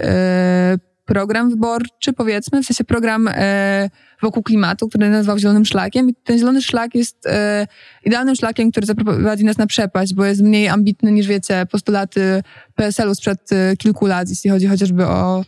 program 1.06 1.50
wyborczy, 1.50 2.14
powiedzmy, 2.14 2.64
w 2.64 2.66
sensie 2.66 2.84
program 2.84 3.28
e, 3.28 3.90
wokół 4.22 4.44
klimatu, 4.44 4.90
który 4.90 5.10
nazywał 5.10 5.40
Zielonym 5.40 5.66
Szlakiem. 5.66 6.10
I 6.10 6.14
ten 6.24 6.38
Zielony 6.38 6.62
Szlak 6.62 6.96
jest 6.96 7.28
idealnym 8.06 8.36
szlakiem, 8.36 8.72
który 8.72 8.86
zaprowadzi 8.86 9.46
nas 9.46 9.58
na 9.58 9.68
przepaść, 9.68 10.14
bo 10.14 10.26
jest 10.26 10.42
mniej 10.42 10.68
ambitny 10.68 11.12
niż, 11.12 11.28
wiecie, 11.28 11.66
postulaty 11.72 12.44
PSL-u 12.76 13.16
sprzed 13.16 13.50
kilku 13.78 14.06
lat, 14.06 14.30
jeśli 14.30 14.50
chodzi 14.50 14.68
chociażby 14.68 15.06
o 15.06 15.44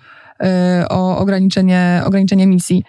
o 0.90 1.18
ograniczenie, 1.18 2.02
ograniczenie 2.06 2.44
emisji. 2.44 2.84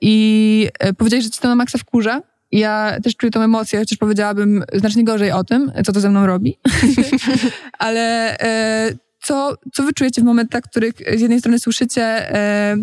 I 0.00 0.68
powiedziałeś, 0.98 1.24
że 1.24 1.30
ci 1.30 1.40
to 1.40 1.48
na 1.48 1.54
maksa 1.54 1.78
wkurza. 1.78 2.22
Ja 2.52 2.96
też 3.02 3.16
czuję 3.16 3.30
tą 3.30 3.42
emocję, 3.42 3.78
chociaż 3.78 3.98
powiedziałabym 3.98 4.64
znacznie 4.74 5.04
gorzej 5.04 5.32
o 5.32 5.44
tym, 5.44 5.72
co 5.84 5.92
to 5.92 6.00
ze 6.00 6.10
mną 6.10 6.26
robi. 6.26 6.58
Ale 7.78 8.36
co, 9.22 9.54
co 9.72 9.82
wy 9.82 9.92
czujecie 9.92 10.20
w 10.20 10.24
momentach, 10.24 10.64
w 10.64 10.70
których 10.70 10.94
z 11.16 11.20
jednej 11.20 11.38
strony 11.38 11.58
słyszycie, 11.58 12.02
e, 12.34 12.76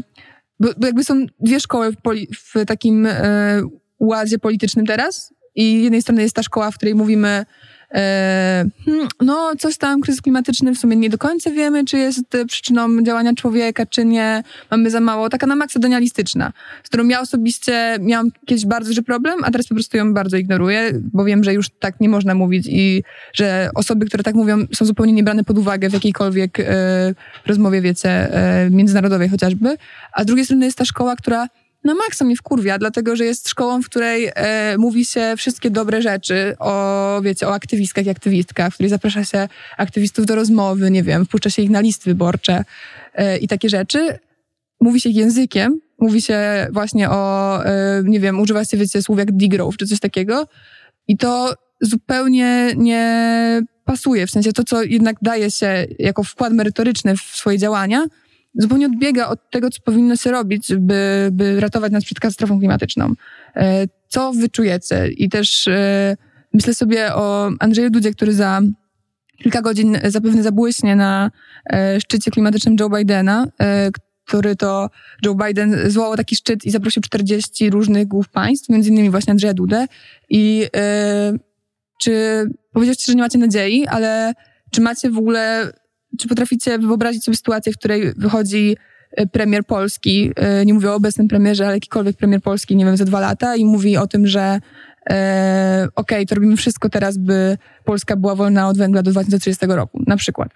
bo, 0.59 0.69
bo, 0.77 0.85
jakby 0.85 1.03
są 1.03 1.25
dwie 1.39 1.59
szkoły 1.59 1.91
w, 1.91 1.97
poli, 1.97 2.27
w 2.33 2.65
takim 2.65 3.05
e, 3.05 3.61
łazie 3.99 4.39
politycznym 4.39 4.85
teraz 4.85 5.33
i 5.55 5.79
z 5.79 5.83
jednej 5.83 6.01
strony 6.01 6.21
jest 6.21 6.35
ta 6.35 6.43
szkoła, 6.43 6.71
w 6.71 6.75
której 6.75 6.95
mówimy 6.95 7.27
E, 7.27 7.45
no, 9.21 9.51
coś 9.59 9.77
tam, 9.77 10.01
kryzys 10.01 10.21
klimatyczny 10.21 10.75
w 10.75 10.77
sumie 10.77 10.95
nie 10.95 11.09
do 11.09 11.17
końca 11.17 11.51
wiemy, 11.51 11.85
czy 11.85 11.97
jest 11.97 12.25
przyczyną 12.47 13.03
działania 13.03 13.33
człowieka, 13.33 13.85
czy 13.85 14.05
nie. 14.05 14.43
Mamy 14.71 14.89
za 14.89 14.99
mało. 14.99 15.29
Taka 15.29 15.47
na 15.47 15.55
maksa 15.55 15.79
z 16.83 16.87
którą 16.87 17.07
ja 17.07 17.21
osobiście 17.21 17.97
miałam 18.01 18.31
kiedyś 18.45 18.65
bardzo 18.65 18.89
duży 18.89 19.03
problem, 19.03 19.35
a 19.43 19.51
teraz 19.51 19.67
po 19.67 19.75
prostu 19.75 19.97
ją 19.97 20.13
bardzo 20.13 20.37
ignoruję, 20.37 20.91
bo 21.13 21.25
wiem, 21.25 21.43
że 21.43 21.53
już 21.53 21.69
tak 21.79 21.99
nie 21.99 22.09
można 22.09 22.35
mówić 22.35 22.67
i 22.69 23.03
że 23.33 23.69
osoby, 23.75 24.05
które 24.05 24.23
tak 24.23 24.35
mówią, 24.35 24.57
są 24.73 24.85
zupełnie 24.85 25.13
nie 25.13 25.23
brane 25.23 25.43
pod 25.43 25.57
uwagę 25.57 25.89
w 25.89 25.93
jakiejkolwiek 25.93 26.59
e, 26.59 26.65
rozmowie, 27.45 27.81
wiecie, 27.81 28.09
e, 28.09 28.69
międzynarodowej 28.69 29.29
chociażby. 29.29 29.77
A 30.13 30.23
z 30.23 30.25
drugiej 30.25 30.45
strony 30.45 30.65
jest 30.65 30.77
ta 30.77 30.85
szkoła, 30.85 31.15
która 31.15 31.47
na 31.85 31.93
maksa 31.93 32.25
mnie 32.25 32.35
wkurwia, 32.35 32.77
dlatego 32.77 33.15
że 33.15 33.25
jest 33.25 33.49
szkołą, 33.49 33.81
w 33.81 33.85
której 33.85 34.31
e, 34.35 34.77
mówi 34.77 35.05
się 35.05 35.33
wszystkie 35.37 35.69
dobre 35.69 36.01
rzeczy 36.01 36.55
o, 36.59 37.21
wiecie, 37.23 37.47
o 37.47 37.53
aktywistkach 37.53 38.05
i 38.05 38.09
aktywistkach, 38.09 38.71
w 38.71 38.73
której 38.73 38.89
zaprasza 38.89 39.25
się 39.25 39.47
aktywistów 39.77 40.25
do 40.25 40.35
rozmowy, 40.35 40.91
nie 40.91 41.03
wiem, 41.03 41.25
wpuszcza 41.25 41.49
się 41.49 41.61
ich 41.61 41.69
na 41.69 41.81
listy 41.81 42.09
wyborcze 42.09 42.63
e, 43.13 43.37
i 43.37 43.47
takie 43.47 43.69
rzeczy. 43.69 44.19
Mówi 44.81 45.01
się 45.01 45.09
ich 45.09 45.15
językiem, 45.15 45.79
mówi 45.99 46.21
się 46.21 46.67
właśnie 46.71 47.09
o, 47.09 47.65
e, 47.65 48.01
nie 48.03 48.19
wiem, 48.19 48.39
używa 48.39 48.65
się, 48.65 48.77
wiecie, 48.77 49.01
słów 49.01 49.19
jak 49.19 49.31
degrowth 49.31 49.77
czy 49.77 49.87
coś 49.87 49.99
takiego 49.99 50.47
i 51.07 51.17
to 51.17 51.53
zupełnie 51.81 52.73
nie 52.77 53.61
pasuje, 53.85 54.27
w 54.27 54.31
sensie 54.31 54.53
to, 54.53 54.63
co 54.63 54.83
jednak 54.83 55.15
daje 55.21 55.51
się 55.51 55.85
jako 55.99 56.23
wkład 56.23 56.53
merytoryczny 56.53 57.17
w 57.17 57.21
swoje 57.21 57.57
działania, 57.57 58.05
zupełnie 58.55 58.85
odbiega 58.85 59.27
od 59.27 59.49
tego, 59.51 59.69
co 59.69 59.81
powinno 59.81 60.15
się 60.15 60.31
robić, 60.31 60.75
by, 60.75 61.29
by 61.31 61.59
ratować 61.59 61.91
nas 61.91 62.05
przed 62.05 62.19
katastrofą 62.19 62.59
klimatyczną. 62.59 63.13
E, 63.55 63.87
co 64.07 64.33
wyczujecie? 64.33 65.07
I 65.07 65.29
też 65.29 65.67
e, 65.67 66.17
myślę 66.53 66.73
sobie 66.73 67.15
o 67.15 67.51
Andrzeju 67.59 67.89
Dudzie, 67.89 68.11
który 68.11 68.33
za 68.33 68.61
kilka 69.43 69.61
godzin 69.61 69.97
zapewne 70.03 70.43
zabłyśnie 70.43 70.95
na 70.95 71.31
e, 71.73 72.01
szczycie 72.01 72.31
klimatycznym 72.31 72.75
Joe 72.79 72.89
Bidena, 72.89 73.47
który 74.27 74.55
to 74.55 74.89
Joe 75.25 75.35
Biden 75.35 75.91
zwołał 75.91 76.15
taki 76.15 76.35
szczyt 76.35 76.65
i 76.65 76.71
zaprosił 76.71 77.01
40 77.01 77.69
różnych 77.69 78.07
głów 78.07 78.29
państw, 78.29 78.69
między 78.69 78.89
innymi 78.89 79.09
właśnie 79.09 79.31
Andrzeja 79.31 79.53
Dudę. 79.53 79.85
I 80.29 80.67
czy 82.01 82.45
powiedzieliście, 82.73 83.11
że 83.11 83.15
nie 83.15 83.21
macie 83.21 83.37
nadziei, 83.37 83.87
ale 83.87 84.33
czy 84.71 84.81
macie 84.81 85.09
w 85.09 85.17
ogóle 85.17 85.71
czy 86.17 86.27
potraficie 86.27 86.79
wyobrazić 86.79 87.23
sobie 87.23 87.37
sytuację, 87.37 87.73
w 87.73 87.77
której 87.77 88.13
wychodzi 88.17 88.77
e, 89.11 89.27
premier 89.27 89.65
polski, 89.65 90.31
e, 90.35 90.65
nie 90.65 90.73
mówię 90.73 90.91
o 90.91 90.95
obecnym 90.95 91.27
premierze, 91.27 91.65
ale 91.65 91.73
jakikolwiek 91.75 92.17
premier 92.17 92.41
polski, 92.41 92.75
nie 92.75 92.85
wiem, 92.85 92.97
za 92.97 93.05
dwa 93.05 93.19
lata 93.19 93.55
i 93.55 93.65
mówi 93.65 93.97
o 93.97 94.07
tym, 94.07 94.27
że 94.27 94.59
e, 95.09 95.87
okej, 95.95 96.17
okay, 96.17 96.25
to 96.25 96.35
robimy 96.35 96.57
wszystko 96.57 96.89
teraz, 96.89 97.17
by 97.17 97.57
Polska 97.85 98.15
była 98.15 98.35
wolna 98.35 98.67
od 98.67 98.77
węgla 98.77 99.03
do 99.03 99.11
2030 99.11 99.65
roku, 99.65 100.03
na 100.07 100.17
przykład. 100.17 100.49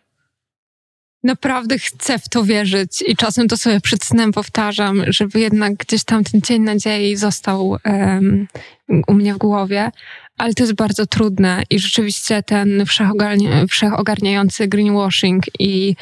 Naprawdę 1.23 1.79
chcę 1.79 2.19
w 2.19 2.29
to 2.29 2.43
wierzyć 2.43 3.03
i 3.07 3.15
czasem 3.15 3.47
to 3.47 3.57
sobie 3.57 3.81
przed 3.81 4.03
snem 4.03 4.31
powtarzam, 4.31 5.03
żeby 5.07 5.39
jednak 5.39 5.73
gdzieś 5.73 6.03
tam 6.03 6.23
ten 6.23 6.41
cień 6.41 6.61
nadziei 6.61 7.15
został 7.15 7.69
um, 7.85 8.47
u 9.07 9.13
mnie 9.13 9.33
w 9.33 9.37
głowie, 9.37 9.91
ale 10.39 10.53
to 10.53 10.63
jest 10.63 10.75
bardzo 10.75 11.05
trudne 11.05 11.63
i 11.69 11.79
rzeczywiście 11.79 12.43
ten 12.43 12.83
wszechogarniający 13.69 14.67
greenwashing 14.67 15.43
i 15.59 15.95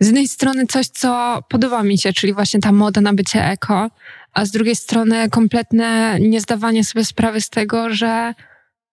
z 0.00 0.06
jednej 0.06 0.28
strony 0.28 0.66
coś, 0.66 0.86
co 0.86 1.42
podoba 1.48 1.82
mi 1.82 1.98
się, 1.98 2.12
czyli 2.12 2.32
właśnie 2.32 2.60
ta 2.60 2.72
moda 2.72 3.00
na 3.00 3.12
bycie 3.12 3.44
eko, 3.44 3.90
a 4.32 4.44
z 4.44 4.50
drugiej 4.50 4.76
strony 4.76 5.30
kompletne 5.30 6.18
niezdawanie 6.20 6.84
sobie 6.84 7.04
sprawy 7.04 7.40
z 7.40 7.50
tego, 7.50 7.94
że 7.94 8.34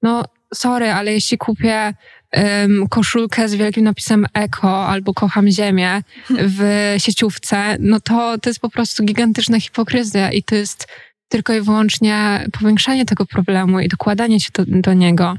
no 0.02 0.24
sorry, 0.54 0.92
ale 0.92 1.14
jeśli 1.14 1.38
kupię 1.38 1.94
um, 2.34 2.88
koszulkę 2.88 3.50
z 3.50 3.56
wielkim 3.56 3.84
napisem 3.84 4.26
eko 4.34 4.88
albo 4.88 5.14
kocham 5.14 5.50
ziemię 5.50 6.02
w 6.30 6.94
sieciówce, 6.98 7.78
no 7.80 8.00
to 8.00 8.38
to 8.38 8.50
jest 8.50 8.60
po 8.60 8.70
prostu 8.70 9.04
gigantyczna 9.04 9.60
hipokryzja 9.60 10.32
i 10.32 10.44
to 10.44 10.56
jest 10.56 10.88
tylko 11.28 11.54
i 11.54 11.62
wyłącznie 11.62 12.46
powiększanie 12.60 13.06
tego 13.06 13.26
problemu 13.26 13.80
i 13.80 13.88
dokładanie 13.88 14.40
się 14.40 14.50
do, 14.54 14.64
do 14.68 14.94
niego. 14.94 15.38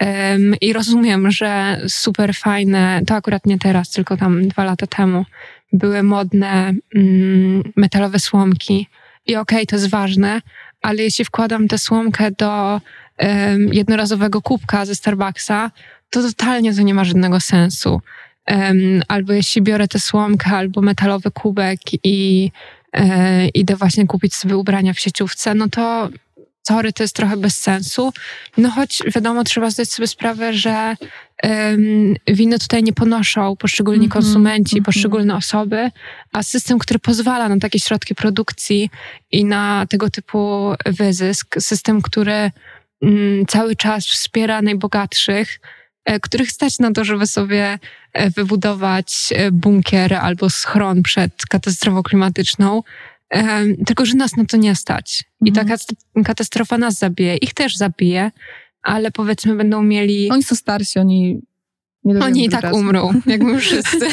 Um, 0.00 0.54
I 0.60 0.72
rozumiem, 0.72 1.30
że 1.30 1.80
super 1.88 2.34
fajne, 2.34 3.00
to 3.06 3.14
akurat 3.14 3.46
nie 3.46 3.58
teraz, 3.58 3.90
tylko 3.90 4.16
tam 4.16 4.48
dwa 4.48 4.64
lata 4.64 4.86
temu, 4.86 5.24
były 5.72 6.02
modne 6.02 6.72
um, 6.94 7.62
metalowe 7.76 8.18
słomki. 8.18 8.86
I 9.26 9.36
okej, 9.36 9.58
okay, 9.58 9.66
to 9.66 9.76
jest 9.76 9.90
ważne, 9.90 10.42
ale 10.82 11.02
jeśli 11.02 11.24
wkładam 11.24 11.68
tę 11.68 11.78
słomkę 11.78 12.30
do 12.30 12.80
um, 13.18 13.68
jednorazowego 13.72 14.42
kubka 14.42 14.86
ze 14.86 14.94
Starbucksa, 14.94 15.70
to 16.10 16.22
totalnie 16.22 16.74
to 16.74 16.82
nie 16.82 16.94
ma 16.94 17.04
żadnego 17.04 17.40
sensu. 17.40 18.00
albo 19.08 19.32
jeśli 19.32 19.62
biorę 19.62 19.88
tę 19.88 19.98
słomkę, 20.00 20.50
albo 20.50 20.80
metalowy 20.80 21.30
kubek 21.30 21.80
i 22.04 22.50
e, 22.92 23.48
idę 23.48 23.76
właśnie 23.76 24.06
kupić 24.06 24.34
sobie 24.34 24.56
ubrania 24.56 24.92
w 24.92 25.00
sieciówce, 25.00 25.54
no 25.54 25.68
to 25.68 26.08
sorry, 26.62 26.92
to 26.92 27.02
jest 27.02 27.16
trochę 27.16 27.36
bez 27.36 27.60
sensu. 27.60 28.12
No 28.56 28.70
choć 28.70 29.02
wiadomo, 29.14 29.44
trzeba 29.44 29.70
zdać 29.70 29.90
sobie 29.90 30.06
sprawę, 30.06 30.52
że 30.52 30.96
um, 31.42 32.14
winy 32.26 32.58
tutaj 32.58 32.82
nie 32.82 32.92
ponoszą 32.92 33.56
poszczególni 33.56 33.98
mm 33.98 34.08
-hmm, 34.08 34.12
konsumenci, 34.12 34.76
mm 34.76 34.82
-hmm. 34.82 34.86
poszczególne 34.86 35.36
osoby, 35.36 35.90
a 36.32 36.42
system, 36.42 36.78
który 36.78 36.98
pozwala 36.98 37.48
na 37.48 37.58
takie 37.58 37.80
środki 37.80 38.14
produkcji 38.14 38.90
i 39.32 39.44
na 39.44 39.86
tego 39.88 40.10
typu 40.10 40.72
wyzysk, 40.86 41.56
system, 41.58 42.02
który 42.02 42.50
um, 43.00 43.46
cały 43.48 43.76
czas 43.76 44.06
wspiera 44.06 44.62
najbogatszych, 44.62 45.60
których 46.22 46.50
stać 46.50 46.78
na 46.78 46.92
to, 46.92 47.04
żeby 47.04 47.26
sobie 47.26 47.78
e, 48.12 48.30
wybudować 48.30 49.28
e, 49.34 49.50
bunkier 49.50 50.14
albo 50.14 50.50
schron 50.50 51.02
przed 51.02 51.46
katastrofą 51.46 52.02
klimatyczną. 52.02 52.82
Tylko, 53.86 54.06
że 54.06 54.14
nas 54.14 54.36
na 54.36 54.44
to 54.44 54.56
nie 54.56 54.74
stać. 54.74 55.24
I 55.44 55.52
ta 55.52 55.60
mhm. 55.60 55.78
katastrofa 56.24 56.78
nas 56.78 56.98
zabije. 56.98 57.36
Ich 57.36 57.54
też 57.54 57.76
zabije, 57.76 58.30
ale 58.82 59.10
powiedzmy 59.10 59.54
będą 59.54 59.82
mieli... 59.82 60.30
Oni 60.30 60.42
są 60.42 60.54
starsi, 60.54 60.98
oni 60.98 61.40
nie 62.04 62.18
Oni 62.18 62.44
i 62.44 62.48
tak 62.48 62.60
czasu. 62.60 62.76
umrą, 62.76 63.12
jak 63.26 63.42
my 63.42 63.58
wszyscy. 63.58 64.06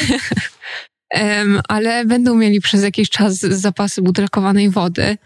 um, 1.14 1.60
ale 1.68 2.04
będą 2.04 2.34
mieli 2.34 2.60
przez 2.60 2.82
jakiś 2.82 3.10
czas 3.10 3.38
zapasy 3.38 4.02
butelkowanej 4.02 4.70
wody. 4.70 5.16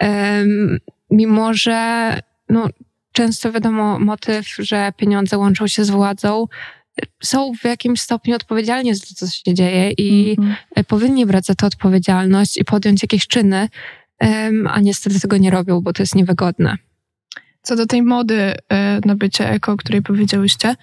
Um, 0.00 0.78
mimo, 1.10 1.54
że 1.54 2.20
no, 2.48 2.68
często 3.16 3.52
wiadomo 3.52 3.98
motyw, 3.98 4.48
że 4.58 4.92
pieniądze 4.96 5.38
łączą 5.38 5.66
się 5.66 5.84
z 5.84 5.90
władzą, 5.90 6.46
są 7.22 7.52
w 7.54 7.64
jakimś 7.64 8.00
stopniu 8.00 8.34
odpowiedzialni 8.34 8.94
za 8.94 9.06
to, 9.06 9.14
co 9.14 9.26
się 9.26 9.54
dzieje 9.54 9.90
i 9.90 10.34
mm 10.38 10.54
-hmm. 10.76 10.84
powinni 10.84 11.26
brać 11.26 11.46
za 11.46 11.54
to 11.54 11.66
odpowiedzialność 11.66 12.58
i 12.58 12.64
podjąć 12.64 13.02
jakieś 13.02 13.26
czyny, 13.26 13.68
a 14.68 14.80
niestety 14.80 15.20
tego 15.20 15.36
nie 15.36 15.50
robią, 15.50 15.80
bo 15.80 15.92
to 15.92 16.02
jest 16.02 16.14
niewygodne. 16.14 16.76
Co 17.62 17.76
do 17.76 17.86
tej 17.86 18.02
mody 18.02 18.54
e, 18.68 19.00
na 19.04 19.14
bycie 19.14 19.50
eko, 19.50 19.72
o 19.72 19.76
której 19.76 20.02
powiedziałyście, 20.02 20.74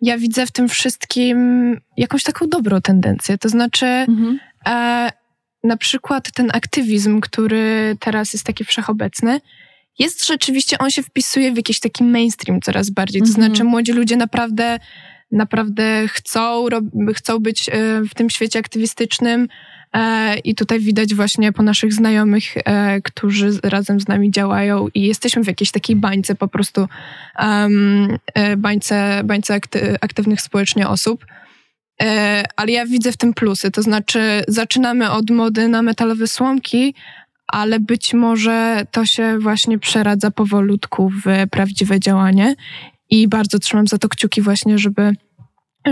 ja 0.00 0.18
widzę 0.18 0.46
w 0.46 0.52
tym 0.52 0.68
wszystkim 0.68 1.38
jakąś 1.96 2.22
taką 2.22 2.46
dobrą 2.48 2.80
tendencję. 2.80 3.38
To 3.38 3.48
znaczy, 3.48 3.86
mm 3.86 4.16
-hmm. 4.16 4.36
e, 4.66 5.10
na 5.64 5.76
przykład 5.76 6.30
ten 6.30 6.50
aktywizm, 6.54 7.20
który 7.20 7.96
teraz 8.00 8.32
jest 8.32 8.46
taki 8.46 8.64
wszechobecny, 8.64 9.40
jest 9.98 10.26
rzeczywiście, 10.26 10.78
on 10.78 10.90
się 10.90 11.02
wpisuje 11.02 11.52
w 11.52 11.56
jakiś 11.56 11.80
taki 11.80 12.04
mainstream 12.04 12.60
coraz 12.60 12.90
bardziej. 12.90 13.22
To 13.22 13.28
znaczy 13.28 13.50
mhm. 13.50 13.68
młodzi 13.68 13.92
ludzie 13.92 14.16
naprawdę, 14.16 14.78
naprawdę 15.32 16.08
chcą, 16.08 16.66
chcą 17.14 17.38
być 17.38 17.68
e, 17.68 17.72
w 18.10 18.14
tym 18.14 18.30
świecie 18.30 18.58
aktywistycznym 18.58 19.48
e, 19.92 20.38
i 20.38 20.54
tutaj 20.54 20.80
widać 20.80 21.14
właśnie 21.14 21.52
po 21.52 21.62
naszych 21.62 21.92
znajomych, 21.92 22.44
e, 22.56 23.00
którzy 23.00 23.50
razem 23.62 24.00
z 24.00 24.08
nami 24.08 24.30
działają 24.30 24.88
i 24.94 25.02
jesteśmy 25.02 25.44
w 25.44 25.46
jakiejś 25.46 25.70
takiej 25.70 25.96
bańce 25.96 26.34
po 26.34 26.48
prostu, 26.48 26.88
bańce, 28.56 29.22
bańce 29.24 29.60
aktywnych 30.00 30.40
społecznie 30.40 30.88
osób. 30.88 31.26
ale 32.56 32.72
ja 32.72 32.86
widzę 32.86 33.12
w 33.12 33.16
tym 33.16 33.34
plusy. 33.34 33.70
To 33.70 33.82
znaczy, 33.82 34.42
zaczynamy 34.48 35.10
od 35.10 35.30
mody 35.30 35.68
na 35.68 35.82
metalowe 35.82 36.26
słomki, 36.26 36.94
ale 37.48 37.80
być 37.80 38.14
może 38.14 38.86
to 38.90 39.06
się 39.06 39.38
właśnie 39.38 39.78
przeradza 39.78 40.30
powolutku 40.30 41.10
w 41.10 41.50
prawdziwe 41.50 42.00
działanie. 42.00 42.54
I 43.10 43.28
bardzo 43.28 43.58
trzymam 43.58 43.86
za 43.86 43.98
to 43.98 44.08
kciuki 44.08 44.42
właśnie, 44.42 44.78
żeby 44.78 45.12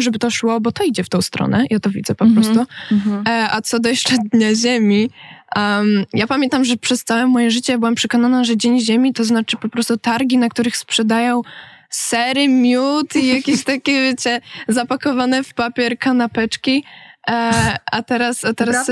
żeby 0.00 0.18
to 0.18 0.30
szło, 0.30 0.60
bo 0.60 0.72
to 0.72 0.84
idzie 0.84 1.04
w 1.04 1.08
tą 1.08 1.22
stronę, 1.22 1.64
ja 1.70 1.80
to 1.80 1.90
widzę 1.90 2.14
po 2.14 2.24
-hmm. 2.24 2.34
prostu. 2.34 2.66
-hmm. 2.90 3.28
e, 3.28 3.48
a 3.50 3.60
co 3.62 3.80
do 3.80 3.88
jeszcze 3.88 4.16
Dnia 4.32 4.54
Ziemi, 4.54 5.10
um, 5.56 6.04
ja 6.12 6.26
pamiętam, 6.26 6.64
że 6.64 6.76
przez 6.76 7.04
całe 7.04 7.26
moje 7.26 7.50
życie 7.50 7.78
byłam 7.78 7.94
przekonana, 7.94 8.44
że 8.44 8.56
Dzień 8.56 8.80
Ziemi 8.80 9.12
to 9.12 9.24
znaczy 9.24 9.56
po 9.56 9.68
prostu 9.68 9.96
targi, 9.96 10.38
na 10.38 10.48
których 10.48 10.76
sprzedają 10.76 11.42
sery, 11.90 12.48
miód 12.48 13.16
i 13.16 13.26
jakieś 13.26 13.64
takie, 13.74 13.92
wiecie, 13.92 14.40
zapakowane 14.68 15.44
w 15.44 15.54
papier 15.54 15.98
kanapeczki. 15.98 16.84
E, 17.28 17.78
a 17.92 18.02
teraz... 18.02 18.44
A 18.44 18.54
teraz 18.54 18.90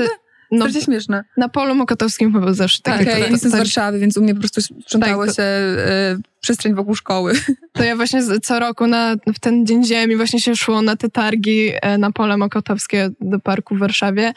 no, 0.59 0.65
to 0.65 0.81
śmieszne. 0.81 1.23
Na 1.37 1.49
polu 1.49 1.75
mokotowskim 1.75 2.33
chyba 2.33 2.53
zawsze 2.53 2.81
tak, 2.81 3.05
ja 3.05 3.17
jestem 3.17 3.51
z 3.51 3.55
Warszawy, 3.55 3.99
więc 3.99 4.17
u 4.17 4.21
mnie 4.21 4.33
po 4.33 4.39
prostu 4.39 4.61
sprzątało 4.61 5.25
tak, 5.25 5.35
to, 5.35 5.41
się 5.41 5.43
y, 5.43 6.21
przestrzeń 6.41 6.73
wokół 6.73 6.95
szkoły. 6.95 7.33
To 7.73 7.83
ja 7.83 7.95
właśnie 7.95 8.21
co 8.41 8.59
roku 8.59 8.87
na, 8.87 9.15
w 9.35 9.39
ten 9.39 9.65
Dzień 9.65 9.85
Ziemi 9.85 10.15
właśnie 10.15 10.41
się 10.41 10.55
szło 10.55 10.81
na 10.81 10.95
te 10.95 11.09
targi 11.09 11.71
e, 11.81 11.97
na 11.97 12.11
pole 12.11 12.37
mokotowskie 12.37 13.09
do 13.21 13.39
parku 13.39 13.75
w 13.75 13.79
Warszawie. 13.79 14.33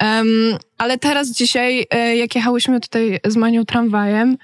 Um, 0.00 0.28
ale 0.78 0.98
teraz 0.98 1.30
dzisiaj, 1.30 1.86
e, 1.90 2.16
jak 2.16 2.34
jechałyśmy 2.34 2.80
tutaj 2.80 3.20
z 3.26 3.36
Manią 3.36 3.64
tramwajem, 3.64 4.36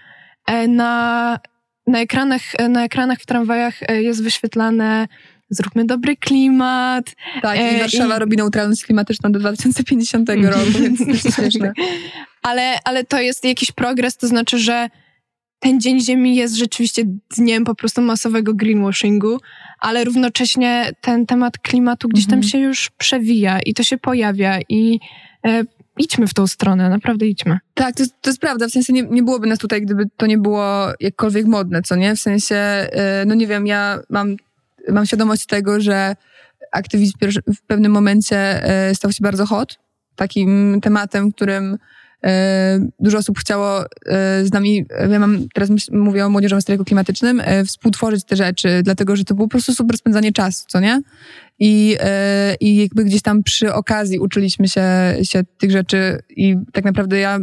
na, 0.68 1.38
na, 1.86 2.00
ekranach, 2.00 2.42
na 2.68 2.84
ekranach 2.84 3.18
w 3.18 3.26
tramwajach 3.26 3.74
jest 3.88 4.22
wyświetlane 4.22 5.08
zróbmy 5.50 5.84
dobry 5.84 6.16
klimat. 6.16 7.14
Tak, 7.42 7.58
i 7.58 7.78
Warszawa 7.78 8.16
i... 8.16 8.18
robi 8.18 8.36
neutralność 8.36 8.84
klimatyczną 8.84 9.32
do 9.32 9.38
2050 9.38 10.30
mhm. 10.30 10.54
roku, 10.54 10.78
więc 10.80 10.98
to 10.98 11.10
jest 11.10 11.34
śmieszne. 11.36 11.72
Ale, 12.42 12.78
ale 12.84 13.04
to 13.04 13.20
jest 13.20 13.44
jakiś 13.44 13.72
progres, 13.72 14.16
to 14.16 14.26
znaczy, 14.26 14.58
że 14.58 14.88
ten 15.60 15.80
Dzień 15.80 16.00
Ziemi 16.00 16.36
jest 16.36 16.54
rzeczywiście 16.54 17.02
dniem 17.36 17.64
po 17.64 17.74
prostu 17.74 18.02
masowego 18.02 18.54
greenwashingu, 18.54 19.38
ale 19.78 20.04
równocześnie 20.04 20.92
ten 21.00 21.26
temat 21.26 21.58
klimatu 21.58 22.08
gdzieś 22.08 22.26
tam 22.26 22.38
mhm. 22.38 22.50
się 22.50 22.58
już 22.58 22.90
przewija 22.98 23.58
i 23.66 23.74
to 23.74 23.82
się 23.82 23.98
pojawia 23.98 24.58
i 24.68 25.00
e, 25.46 25.64
idźmy 25.98 26.26
w 26.26 26.34
tą 26.34 26.46
stronę, 26.46 26.88
naprawdę 26.88 27.26
idźmy. 27.26 27.58
Tak, 27.74 27.96
to, 27.96 28.04
to 28.20 28.30
jest 28.30 28.40
prawda, 28.40 28.68
w 28.68 28.70
sensie 28.70 28.92
nie, 28.92 29.02
nie 29.02 29.22
byłoby 29.22 29.46
nas 29.46 29.58
tutaj, 29.58 29.82
gdyby 29.82 30.04
to 30.16 30.26
nie 30.26 30.38
było 30.38 30.88
jakkolwiek 31.00 31.46
modne, 31.46 31.82
co 31.82 31.96
nie? 31.96 32.16
W 32.16 32.20
sensie, 32.20 32.56
e, 32.56 33.24
no 33.26 33.34
nie 33.34 33.46
wiem, 33.46 33.66
ja 33.66 33.98
mam, 34.10 34.36
mam 34.88 35.06
świadomość 35.06 35.46
tego, 35.46 35.80
że 35.80 36.16
aktywizm 36.72 37.12
w 37.46 37.62
pewnym 37.66 37.92
momencie 37.92 38.64
e, 38.64 38.94
stał 38.94 39.12
się 39.12 39.22
bardzo 39.22 39.46
hot, 39.46 39.78
takim 40.16 40.80
tematem, 40.82 41.32
którym 41.32 41.78
E, 42.24 42.88
dużo 42.98 43.18
osób 43.18 43.38
chciało 43.38 43.80
e, 43.80 43.86
z 44.44 44.52
nami, 44.52 44.84
ja 45.10 45.18
mam, 45.18 45.48
teraz 45.54 45.70
mówię 45.92 46.26
o 46.26 46.30
młodzieżowym 46.30 46.62
strajku 46.62 46.84
klimatycznym, 46.84 47.42
współtworzyć 47.66 48.24
te 48.24 48.36
rzeczy, 48.36 48.80
dlatego, 48.82 49.16
że 49.16 49.24
to 49.24 49.34
było 49.34 49.48
po 49.48 49.50
prostu 49.50 49.74
super 49.74 49.96
spędzanie 49.96 50.32
czasu, 50.32 50.64
co 50.68 50.80
nie? 50.80 51.00
I, 51.58 51.96
i 52.60 52.76
jakby 52.76 53.04
gdzieś 53.04 53.22
tam 53.22 53.42
przy 53.42 53.74
okazji 53.74 54.18
uczyliśmy 54.18 54.68
się, 54.68 54.82
się 55.22 55.42
tych 55.58 55.70
rzeczy 55.70 56.18
i 56.30 56.56
tak 56.72 56.84
naprawdę 56.84 57.18
ja 57.18 57.38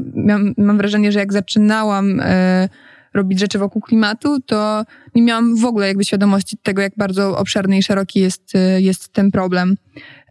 mam 0.58 0.78
wrażenie, 0.78 1.12
że 1.12 1.20
jak 1.20 1.34
zaczynałam 1.34 2.22
robić 3.18 3.40
rzeczy 3.40 3.60
wokół 3.60 3.82
klimatu, 3.82 4.40
to 4.40 4.84
nie 5.16 5.22
miałam 5.22 5.58
w 5.58 5.66
ogóle 5.66 5.88
jakby 5.88 6.06
świadomości 6.06 6.58
tego, 6.64 6.82
jak 6.82 6.94
bardzo 6.98 7.38
obszerny 7.38 7.78
i 7.78 7.84
szeroki 7.84 8.20
jest, 8.20 8.54
jest 8.80 9.10
ten 9.14 9.32
problem. 9.32 9.76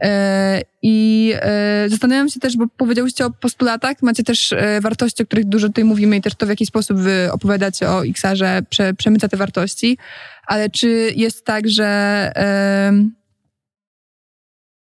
E, 0.01 0.62
I 0.82 1.32
e, 1.41 1.87
zastanawiam 1.89 2.28
się 2.28 2.41
też, 2.41 2.57
bo 2.57 2.64
powiedziałyście 2.76 3.26
o 3.26 3.30
postulatach, 3.30 3.97
macie 4.03 4.22
też 4.22 4.53
e, 4.53 4.80
wartości, 4.80 5.22
o 5.22 5.26
których 5.26 5.45
dużo 5.45 5.66
tutaj 5.66 5.84
mówimy 5.84 6.16
i 6.16 6.20
też 6.20 6.34
to, 6.34 6.47
w 6.47 6.49
jaki 6.49 6.66
sposób 6.66 6.99
wy 6.99 7.28
opowiadacie 7.32 7.89
o 7.89 8.07
XR-ze, 8.07 8.62
prze, 8.70 8.95
przemyca 8.95 9.28
te 9.28 9.37
wartości, 9.37 9.99
ale 10.47 10.70
czy 10.70 11.12
jest 11.16 11.45
tak, 11.45 11.68
że, 11.68 12.32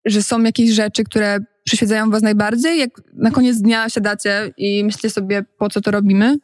że 0.05 0.23
są 0.23 0.43
jakieś 0.43 0.71
rzeczy, 0.71 1.05
które 1.05 1.39
przyświecają 1.65 2.11
was 2.11 2.23
najbardziej? 2.23 2.79
Jak 2.79 2.91
na 3.15 3.31
koniec 3.31 3.59
dnia 3.59 3.89
siadacie 3.89 4.53
i 4.57 4.85
myślicie 4.85 5.11
sobie, 5.11 5.45
po 5.59 5.69
co 5.69 5.81
to 5.81 5.91
robimy? 5.91 6.37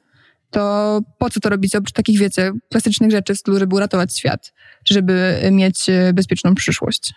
To 0.53 1.00
po 1.18 1.30
co 1.30 1.40
to 1.40 1.48
robicie 1.48 1.78
oprócz 1.78 1.92
takich, 1.92 2.18
wiecie, 2.18 2.53
klasycznych 2.70 3.11
rzeczy 3.11 3.34
w 3.34 3.38
stylu, 3.38 3.59
żeby 3.59 3.76
uratować 3.76 4.18
świat, 4.18 4.53
czy 4.84 4.94
żeby 4.94 5.36
mieć 5.50 5.86
bezpieczną 6.14 6.55
przyszłość? 6.55 7.14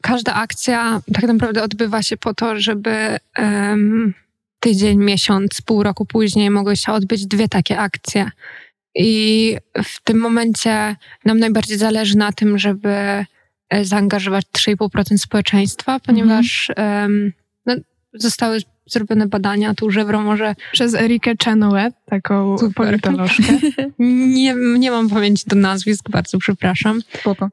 Każda 0.00 0.34
akcja 0.34 1.00
tak 1.12 1.24
naprawdę 1.24 1.62
odbywa 1.62 2.02
się 2.02 2.16
po 2.16 2.34
to, 2.34 2.60
żeby 2.60 3.16
um, 3.38 4.14
tydzień, 4.60 4.98
miesiąc, 4.98 5.60
pół 5.60 5.82
roku 5.82 6.06
później 6.06 6.50
mogły 6.50 6.76
się 6.76 6.92
odbyć 6.92 7.26
dwie 7.26 7.48
takie 7.48 7.78
akcje. 7.78 8.30
I 8.94 9.56
w 9.84 10.02
tym 10.04 10.18
momencie 10.18 10.96
nam 11.24 11.38
najbardziej 11.38 11.78
zależy 11.78 12.16
na 12.16 12.32
tym, 12.32 12.58
żeby 12.58 12.90
e, 12.90 13.84
zaangażować 13.84 14.44
3,5% 14.58 15.18
społeczeństwa, 15.18 16.00
ponieważ 16.00 16.72
um, 16.76 17.32
no, 17.66 17.74
zostały 18.14 18.60
zrobione 18.92 19.26
badania, 19.26 19.74
tu 19.74 19.90
żewro 19.90 20.20
może... 20.20 20.54
Przez 20.72 20.94
Erikę 20.94 21.32
Chenoweth, 21.44 21.96
taką 22.06 22.58
Super. 22.58 22.74
politolożkę. 22.74 23.52
nie, 23.98 24.54
nie 24.54 24.90
mam 24.90 25.08
pamięci 25.08 25.44
do 25.46 25.56
nazwisk, 25.56 26.10
bardzo 26.10 26.38
przepraszam. 26.38 27.00
Spoko. 27.20 27.48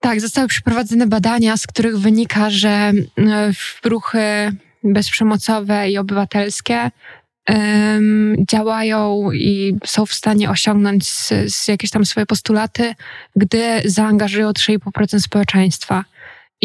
Tak, 0.00 0.20
zostały 0.20 0.48
przeprowadzone 0.48 1.06
badania, 1.06 1.56
z 1.56 1.66
których 1.66 1.98
wynika, 1.98 2.50
że 2.50 2.68
e, 2.68 2.92
ruchy 3.84 4.52
bezprzemocowe 4.84 5.90
i 5.90 5.98
obywatelskie 5.98 6.90
um, 7.48 8.36
działają 8.50 9.32
i 9.32 9.76
są 9.84 10.06
w 10.06 10.14
stanie 10.14 10.50
osiągnąć 10.50 11.08
z, 11.08 11.32
z 11.48 11.68
jakieś 11.68 11.90
tam 11.90 12.04
swoje 12.04 12.26
postulaty, 12.26 12.94
gdy 13.36 13.82
zaangażują 13.84 14.50
3,5% 14.50 15.20
społeczeństwa. 15.20 16.04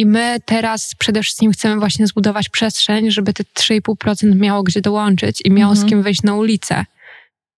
I 0.01 0.05
my 0.05 0.37
teraz 0.45 0.95
przede 0.95 1.21
wszystkim 1.23 1.51
chcemy 1.51 1.79
właśnie 1.79 2.07
zbudować 2.07 2.49
przestrzeń, 2.49 3.11
żeby 3.11 3.33
te 3.33 3.43
3,5% 3.43 4.35
miało 4.35 4.63
gdzie 4.63 4.81
dołączyć 4.81 5.41
i 5.45 5.51
miało 5.51 5.71
mhm. 5.71 5.87
z 5.87 5.89
kim 5.89 6.03
wyjść 6.03 6.23
na 6.23 6.35
ulicę. 6.35 6.85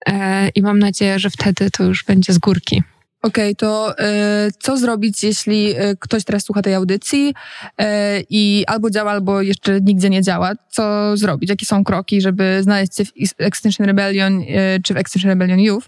E, 0.07 0.49
I 0.49 0.61
mam 0.61 0.79
nadzieję, 0.79 1.19
że 1.19 1.29
wtedy 1.29 1.71
to 1.71 1.83
już 1.83 2.03
będzie 2.03 2.33
z 2.33 2.37
górki. 2.37 2.83
Okej, 3.21 3.51
okay, 3.51 3.55
to 3.55 3.95
y, 3.99 4.51
co 4.59 4.77
zrobić, 4.77 5.23
jeśli 5.23 5.81
y, 5.81 5.97
ktoś 5.99 6.23
teraz 6.23 6.43
słucha 6.43 6.61
tej 6.61 6.73
audycji 6.73 7.33
y, 7.81 7.85
i 8.29 8.63
albo 8.67 8.89
działa, 8.89 9.11
albo 9.11 9.41
jeszcze 9.41 9.81
nigdzie 9.81 10.09
nie 10.09 10.21
działa? 10.21 10.51
Co 10.69 11.17
zrobić? 11.17 11.49
Jakie 11.49 11.65
są 11.65 11.83
kroki, 11.83 12.21
żeby 12.21 12.59
znaleźć 12.63 12.97
się 12.97 13.05
w 13.05 13.11
Extinction 13.37 13.85
Rebellion 13.85 14.43
czy 14.83 14.93
w 14.93 14.97
Extinction 14.97 15.29
Rebellion 15.31 15.59
Youth? 15.59 15.87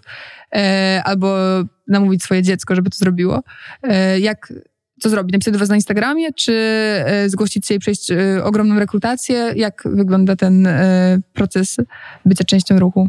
albo 1.04 1.36
namówić 1.88 2.22
swoje 2.22 2.42
dziecko, 2.42 2.74
żeby 2.74 2.90
to 2.90 2.98
zrobiło? 2.98 3.42
jak, 4.20 4.52
co 5.00 5.10
zrobić? 5.10 5.32
Napisać 5.32 5.52
do 5.52 5.58
was 5.58 5.68
na 5.68 5.74
Instagramie, 5.74 6.32
czy 6.32 6.54
zgłosić 7.26 7.66
się 7.66 7.74
i 7.74 7.78
przejść 7.78 8.12
ogromną 8.42 8.78
rekrutację? 8.78 9.52
Jak 9.56 9.82
wygląda 9.84 10.36
ten 10.36 10.68
proces 11.32 11.76
bycia 12.24 12.44
częścią 12.44 12.78
ruchu? 12.78 13.08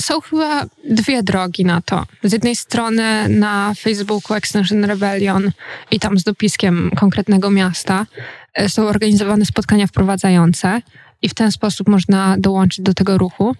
Są 0.00 0.20
chyba 0.20 0.66
dwie 0.90 1.22
drogi 1.22 1.64
na 1.64 1.80
to. 1.80 2.06
Z 2.22 2.32
jednej 2.32 2.56
strony 2.56 3.28
na 3.28 3.72
Facebooku 3.78 4.36
Extension 4.36 4.84
Rebellion 4.84 5.50
i 5.90 6.00
tam 6.00 6.18
z 6.18 6.24
dopiskiem 6.24 6.90
konkretnego 6.96 7.50
miasta 7.50 8.06
e, 8.54 8.68
są 8.68 8.86
organizowane 8.86 9.44
spotkania 9.44 9.86
wprowadzające 9.86 10.82
i 11.22 11.28
w 11.28 11.34
ten 11.34 11.52
sposób 11.52 11.88
można 11.88 12.36
dołączyć 12.38 12.80
do 12.80 12.94
tego 12.94 13.18
ruchu. 13.18 13.56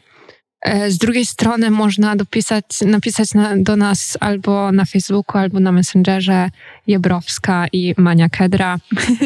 E, 0.62 0.90
z 0.90 0.98
drugiej 0.98 1.26
strony 1.26 1.70
można 1.70 2.16
dopisać, 2.16 2.64
napisać 2.86 3.34
na, 3.34 3.56
do 3.56 3.76
nas 3.76 4.18
albo 4.20 4.72
na 4.72 4.84
Facebooku, 4.84 5.38
albo 5.38 5.60
na 5.60 5.72
Messengerze 5.72 6.50
Jebrowska 6.86 7.66
i 7.72 7.94
Mania 7.96 8.28
Kedra, 8.28 8.78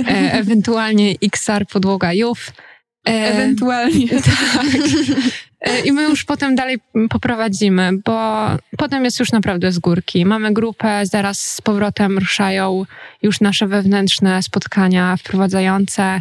e, 0.08 0.32
ewentualnie 0.40 1.14
XR 1.22 1.66
Podłoga 1.66 2.12
Jów. 2.12 2.52
Ewentualnie. 3.04 4.08
Tak. 4.22 4.66
E, 5.60 5.80
I 5.80 5.92
my 5.92 6.02
już 6.02 6.24
potem 6.24 6.54
dalej 6.54 6.78
poprowadzimy, 7.10 7.90
bo 8.04 8.46
potem 8.76 9.04
jest 9.04 9.20
już 9.20 9.32
naprawdę 9.32 9.72
z 9.72 9.78
górki. 9.78 10.26
Mamy 10.26 10.52
grupę, 10.52 11.06
zaraz 11.06 11.40
z 11.40 11.60
powrotem 11.60 12.18
ruszają 12.18 12.84
już 13.22 13.40
nasze 13.40 13.66
wewnętrzne 13.66 14.42
spotkania 14.42 15.16
wprowadzające. 15.16 16.20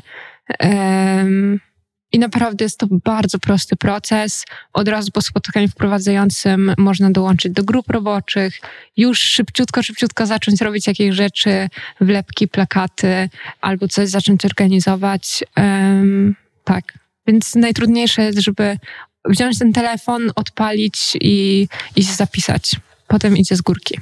I 2.11 2.19
naprawdę 2.19 2.65
jest 2.65 2.79
to 2.79 2.87
bardzo 2.91 3.39
prosty 3.39 3.75
proces. 3.75 4.45
Od 4.73 4.87
razu 4.87 5.11
po 5.11 5.21
spotkaniu 5.21 5.67
wprowadzającym 5.67 6.73
można 6.77 7.11
dołączyć 7.11 7.53
do 7.53 7.63
grup 7.63 7.89
roboczych, 7.89 8.59
już 8.97 9.19
szybciutko, 9.19 9.83
szybciutko 9.83 10.25
zacząć 10.25 10.61
robić 10.61 10.87
jakieś 10.87 11.15
rzeczy, 11.15 11.69
wlepki, 12.01 12.47
plakaty, 12.47 13.29
albo 13.61 13.87
coś 13.87 14.09
zacząć 14.09 14.45
organizować. 14.45 15.43
Um, 15.57 16.35
tak. 16.63 16.83
Więc 17.27 17.55
najtrudniejsze 17.55 18.23
jest, 18.23 18.39
żeby 18.39 18.77
wziąć 19.25 19.59
ten 19.59 19.73
telefon, 19.73 20.31
odpalić 20.35 21.17
i, 21.21 21.67
i 21.95 22.03
się 22.03 22.13
zapisać. 22.13 22.71
Potem 23.07 23.37
idzie 23.37 23.55
z 23.55 23.61
górki. 23.61 23.99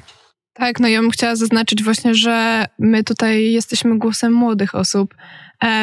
Tak, 0.54 0.80
no 0.80 0.88
ja 0.88 1.02
bym 1.02 1.12
chciała 1.12 1.36
zaznaczyć 1.36 1.84
właśnie, 1.84 2.16
że 2.16 2.66
my 2.80 3.04
tutaj 3.04 3.52
jesteśmy 3.52 3.98
głosem 3.98 4.34
młodych 4.34 4.76
osób, 4.76 5.16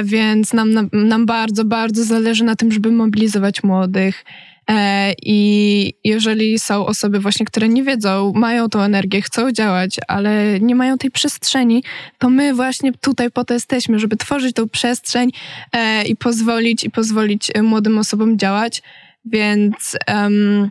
więc 0.05 0.53
nam, 0.53 0.73
nam, 0.73 0.89
nam 0.93 1.27
bardzo, 1.27 1.65
bardzo 1.65 2.05
zależy 2.05 2.45
na 2.45 2.57
tym, 2.57 2.73
żeby 2.73 2.91
mobilizować 2.91 3.63
młodych. 3.63 4.25
E, 4.71 5.15
I 5.23 5.95
jeżeli 6.05 6.59
są 6.59 6.87
osoby 6.87 7.21
właśnie, 7.21 7.47
które 7.47 7.69
nie 7.69 7.83
wiedzą, 7.83 8.33
mają 8.35 8.69
tą 8.69 8.81
energię, 8.81 9.23
chcą 9.23 9.53
działać, 9.53 9.97
ale 10.09 10.61
nie 10.61 10.75
mają 10.75 10.99
tej 10.99 11.11
przestrzeni, 11.11 11.85
to 12.19 12.31
my 12.31 12.55
właśnie 12.55 12.93
tutaj 12.93 13.31
po 13.31 13.45
to 13.45 13.55
jesteśmy, 13.55 13.99
żeby 13.99 14.17
tworzyć 14.17 14.55
tą 14.55 14.69
przestrzeń 14.69 15.31
e, 15.73 16.05
i 16.05 16.17
pozwolić, 16.17 16.85
i 16.85 16.91
pozwolić 16.91 17.51
młodym 17.63 17.99
osobom 17.99 18.39
działać. 18.39 18.83
Więc, 19.25 19.97
um, 20.15 20.71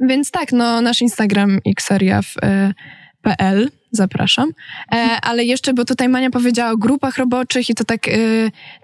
więc 0.00 0.30
tak, 0.30 0.52
no 0.52 0.80
nasz 0.80 1.00
Instagram 1.00 1.58
xariaf.pl 1.66 3.70
zapraszam. 3.90 4.50
E, 4.92 4.96
ale 5.22 5.44
jeszcze, 5.44 5.74
bo 5.74 5.84
tutaj 5.84 6.08
Mania 6.08 6.30
powiedziała 6.30 6.70
o 6.70 6.76
grupach 6.76 7.18
roboczych 7.18 7.70
i 7.70 7.74
to 7.74 7.84
tak 7.84 8.08
e, 8.08 8.12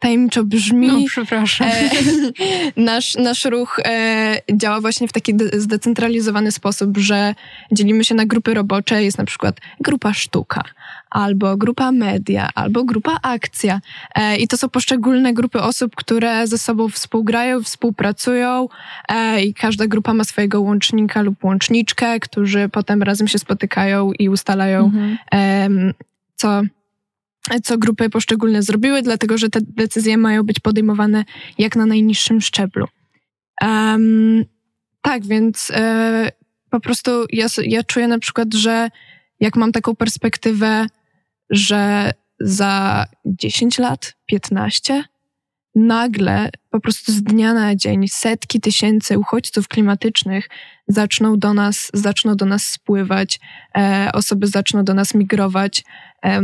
tajemniczo 0.00 0.44
brzmi. 0.44 0.88
No, 0.88 0.98
przepraszam. 1.06 1.68
E, 1.68 1.90
nasz, 2.76 3.14
nasz 3.14 3.44
ruch 3.44 3.80
e, 3.84 4.36
działa 4.52 4.80
właśnie 4.80 5.08
w 5.08 5.12
taki 5.12 5.34
zdecentralizowany 5.52 6.52
sposób, 6.52 6.98
że 6.98 7.34
dzielimy 7.72 8.04
się 8.04 8.14
na 8.14 8.26
grupy 8.26 8.54
robocze. 8.54 9.04
Jest 9.04 9.18
na 9.18 9.24
przykład 9.24 9.56
grupa 9.80 10.14
sztuka, 10.14 10.62
albo 11.10 11.56
grupa 11.56 11.92
media, 11.92 12.48
albo 12.54 12.84
grupa 12.84 13.18
akcja. 13.22 13.80
E, 14.14 14.36
I 14.36 14.48
to 14.48 14.56
są 14.56 14.68
poszczególne 14.68 15.34
grupy 15.34 15.60
osób, 15.60 15.96
które 15.96 16.46
ze 16.46 16.58
sobą 16.58 16.88
współgrają, 16.88 17.62
współpracują 17.62 18.68
e, 19.08 19.42
i 19.42 19.54
każda 19.54 19.86
grupa 19.86 20.14
ma 20.14 20.24
swojego 20.24 20.60
łącznika 20.60 21.22
lub 21.22 21.44
łączniczkę, 21.44 22.20
którzy 22.20 22.68
potem 22.68 23.02
razem 23.02 23.28
się 23.28 23.38
spotykają 23.38 24.12
i 24.18 24.28
ustalają, 24.28 24.84
mhm. 24.84 25.94
co 26.36 26.62
co 27.62 27.78
grupy 27.78 28.10
poszczególne 28.10 28.62
zrobiły, 28.62 29.02
dlatego 29.02 29.38
że 29.38 29.50
te 29.50 29.60
decyzje 29.60 30.16
mają 30.16 30.42
być 30.42 30.60
podejmowane 30.60 31.24
jak 31.58 31.76
na 31.76 31.86
najniższym 31.86 32.40
szczeblu. 32.40 32.86
Um, 33.62 34.44
tak, 35.02 35.26
więc 35.26 35.72
e, 35.74 36.32
po 36.70 36.80
prostu 36.80 37.10
ja, 37.30 37.46
ja 37.64 37.82
czuję 37.82 38.08
na 38.08 38.18
przykład, 38.18 38.54
że 38.54 38.88
jak 39.42 39.56
mam 39.56 39.72
taką 39.72 39.96
perspektywę 39.96 40.86
że 41.52 42.10
za 42.40 43.04
10 43.24 43.78
lat, 43.78 44.14
15, 44.26 45.04
nagle 45.74 46.50
po 46.72 46.80
prostu 46.80 47.12
z 47.12 47.22
dnia 47.22 47.54
na 47.54 47.76
dzień 47.76 48.08
setki 48.08 48.60
tysięcy 48.60 49.18
uchodźców 49.18 49.68
klimatycznych 49.68 50.48
zaczną 50.88 51.38
do 51.38 51.54
nas, 51.54 51.90
zaczną 51.94 52.36
do 52.36 52.46
nas 52.46 52.66
spływać, 52.66 53.40
e, 53.76 54.10
osoby 54.12 54.46
zaczną 54.46 54.84
do 54.84 54.94
nas 54.94 55.14
migrować. 55.14 55.84
E, 56.24 56.42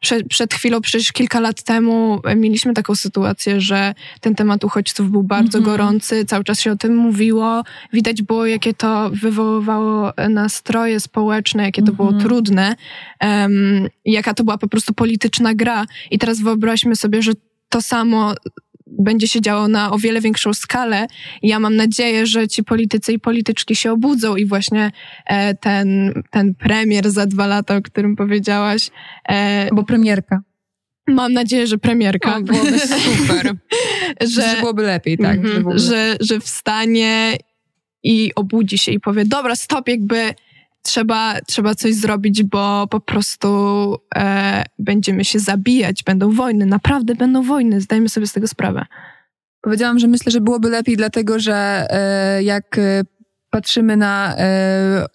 przed, 0.00 0.28
przed 0.28 0.54
chwilą, 0.54 0.80
przecież 0.80 1.12
kilka 1.12 1.40
lat 1.40 1.62
temu 1.62 2.20
mieliśmy 2.36 2.74
taką 2.74 2.94
sytuację, 2.94 3.60
że 3.60 3.94
ten 4.20 4.34
temat 4.34 4.64
uchodźców 4.64 5.10
był 5.10 5.22
bardzo 5.22 5.58
-hmm. 5.58 5.64
gorący, 5.64 6.24
cały 6.24 6.44
czas 6.44 6.60
się 6.60 6.72
o 6.72 6.76
tym 6.76 6.96
mówiło, 6.96 7.62
widać 7.92 8.22
było, 8.22 8.46
jakie 8.46 8.74
to 8.74 9.10
wywoływało 9.10 10.12
nastroje 10.30 11.00
społeczne, 11.00 11.62
jakie 11.62 11.82
to 11.82 11.92
było 11.92 12.08
mhm. 12.08 12.24
trudne, 12.24 12.76
e, 13.22 13.48
jaka 14.04 14.34
to 14.34 14.44
była 14.44 14.58
po 14.58 14.68
prostu 14.68 14.94
polityczna 14.94 15.54
gra. 15.54 15.86
I 16.10 16.18
teraz 16.18 16.40
wyobraźmy 16.40 16.96
sobie, 16.96 17.22
że 17.22 17.32
to 17.68 17.82
samo 17.82 18.34
będzie 18.86 19.28
się 19.28 19.40
działo 19.40 19.68
na 19.68 19.92
o 19.92 19.98
wiele 19.98 20.20
większą 20.20 20.54
skalę. 20.54 21.06
Ja 21.42 21.60
mam 21.60 21.76
nadzieję, 21.76 22.26
że 22.26 22.48
ci 22.48 22.64
politycy 22.64 23.12
i 23.12 23.18
polityczki 23.18 23.76
się 23.76 23.92
obudzą 23.92 24.36
i 24.36 24.46
właśnie 24.46 24.90
e, 25.26 25.54
ten, 25.54 26.12
ten 26.30 26.54
premier 26.54 27.10
za 27.10 27.26
dwa 27.26 27.46
lata, 27.46 27.76
o 27.76 27.82
którym 27.82 28.16
powiedziałaś. 28.16 28.90
E, 29.28 29.68
Bo 29.72 29.84
premierka. 29.84 30.40
Mam 31.08 31.32
nadzieję, 31.32 31.66
że 31.66 31.78
premierka. 31.78 32.36
O, 32.36 32.40
byłoby 32.40 32.78
super. 32.78 33.54
że, 34.20 34.28
że 34.28 34.56
byłoby 34.60 34.82
lepiej, 34.82 35.18
tak. 35.18 35.38
Mm 35.38 35.62
-hmm, 35.62 35.78
że, 35.78 35.88
że, 35.88 36.16
że 36.20 36.40
wstanie 36.40 37.36
i 38.02 38.32
obudzi 38.34 38.78
się 38.78 38.92
i 38.92 39.00
powie, 39.00 39.24
dobra, 39.24 39.56
stop, 39.56 39.88
jakby 39.88 40.34
trzeba, 40.86 41.40
trzeba 41.46 41.74
coś 41.74 41.94
zrobić, 41.94 42.42
bo 42.42 42.86
po 42.86 43.00
prostu 43.00 43.48
e, 44.14 44.64
będziemy 44.78 45.24
się 45.24 45.38
zabijać, 45.38 46.02
będą 46.02 46.30
wojny, 46.30 46.66
naprawdę 46.66 47.14
będą 47.14 47.42
wojny, 47.42 47.80
zdajmy 47.80 48.08
sobie 48.08 48.26
z 48.26 48.32
tego 48.32 48.48
sprawę. 48.48 48.86
Powiedziałam, 49.60 49.98
że 49.98 50.08
myślę, 50.08 50.32
że 50.32 50.40
byłoby 50.40 50.70
lepiej, 50.70 50.96
dlatego 50.96 51.38
że 51.38 51.86
e, 51.90 52.42
jak 52.42 52.78
e, 52.78 53.02
patrzymy 53.50 53.96
na 53.96 54.36
e, 54.38 55.06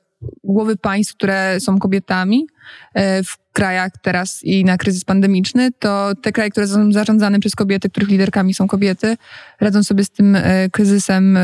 głowy 0.43 0.78
państw, 0.78 1.15
które 1.15 1.59
są 1.59 1.80
kobietami 1.80 2.47
e, 2.93 3.24
w 3.24 3.38
krajach 3.53 3.91
teraz 4.01 4.43
i 4.43 4.65
na 4.65 4.78
kryzys 4.78 5.05
pandemiczny, 5.05 5.72
to 5.80 6.11
te 6.22 6.32
kraje, 6.32 6.49
które 6.49 6.67
są 6.67 6.91
zarządzane 6.91 7.39
przez 7.39 7.55
kobiety, 7.55 7.89
których 7.89 8.09
liderkami 8.09 8.53
są 8.53 8.67
kobiety, 8.67 9.17
radzą 9.59 9.84
sobie 9.84 10.03
z 10.03 10.09
tym 10.09 10.36
e, 10.36 10.69
kryzysem 10.69 11.38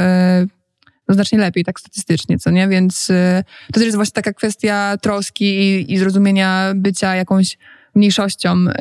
znacznie 1.14 1.38
lepiej, 1.38 1.64
tak 1.64 1.80
statystycznie, 1.80 2.40
co 2.40 2.52
nie? 2.52 2.68
Więc 2.68 3.10
y, 3.10 3.44
to 3.68 3.74
też 3.74 3.84
jest 3.84 3.96
właśnie 3.96 4.14
taka 4.14 4.34
kwestia 4.34 4.98
troski 5.02 5.46
i, 5.46 5.94
i 5.94 5.98
zrozumienia 5.98 6.74
bycia 6.76 7.16
jakąś 7.16 7.58
mniejszością 7.96 8.56
y, 8.58 8.74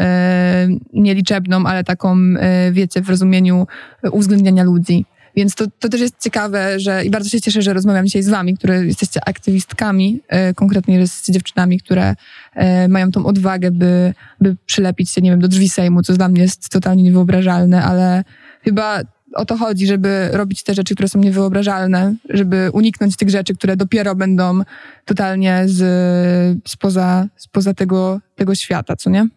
nieliczebną, 0.92 1.66
ale 1.66 1.84
taką, 1.84 2.16
y, 2.18 2.72
wiecie, 2.72 3.02
w 3.02 3.08
rozumieniu 3.08 3.66
uwzględniania 4.12 4.64
ludzi. 4.64 5.04
Więc 5.36 5.54
to, 5.54 5.64
to 5.78 5.88
też 5.88 6.00
jest 6.00 6.14
ciekawe, 6.20 6.80
że 6.80 7.04
i 7.04 7.10
bardzo 7.10 7.28
się 7.28 7.40
cieszę, 7.40 7.62
że 7.62 7.72
rozmawiam 7.72 8.06
dzisiaj 8.06 8.22
z 8.22 8.28
wami, 8.28 8.56
które 8.56 8.84
jesteście 8.84 9.20
aktywistkami, 9.28 10.20
konkretnie 10.54 11.06
z 11.06 11.30
dziewczynami, 11.30 11.80
które 11.80 12.14
mają 12.88 13.10
tą 13.10 13.26
odwagę, 13.26 13.70
by, 13.70 14.14
by 14.40 14.56
przylepić 14.66 15.10
się, 15.10 15.20
nie 15.20 15.30
wiem, 15.30 15.40
do 15.40 15.48
drzwi 15.48 15.68
Sejmu, 15.68 16.02
co 16.02 16.12
dla 16.12 16.28
mnie 16.28 16.42
jest 16.42 16.68
totalnie 16.68 17.02
niewyobrażalne, 17.02 17.84
ale 17.84 18.24
chyba 18.64 19.00
o 19.34 19.44
to 19.44 19.56
chodzi, 19.56 19.86
żeby 19.86 20.28
robić 20.32 20.62
te 20.62 20.74
rzeczy, 20.74 20.94
które 20.94 21.08
są 21.08 21.18
niewyobrażalne, 21.18 22.14
żeby 22.28 22.70
uniknąć 22.72 23.16
tych 23.16 23.30
rzeczy, 23.30 23.54
które 23.54 23.76
dopiero 23.76 24.14
będą 24.14 24.60
totalnie 25.04 25.62
z, 25.66 26.60
spoza, 26.68 27.26
spoza 27.36 27.74
tego, 27.74 28.20
tego 28.36 28.54
świata, 28.54 28.96
co 28.96 29.10
nie? 29.10 29.28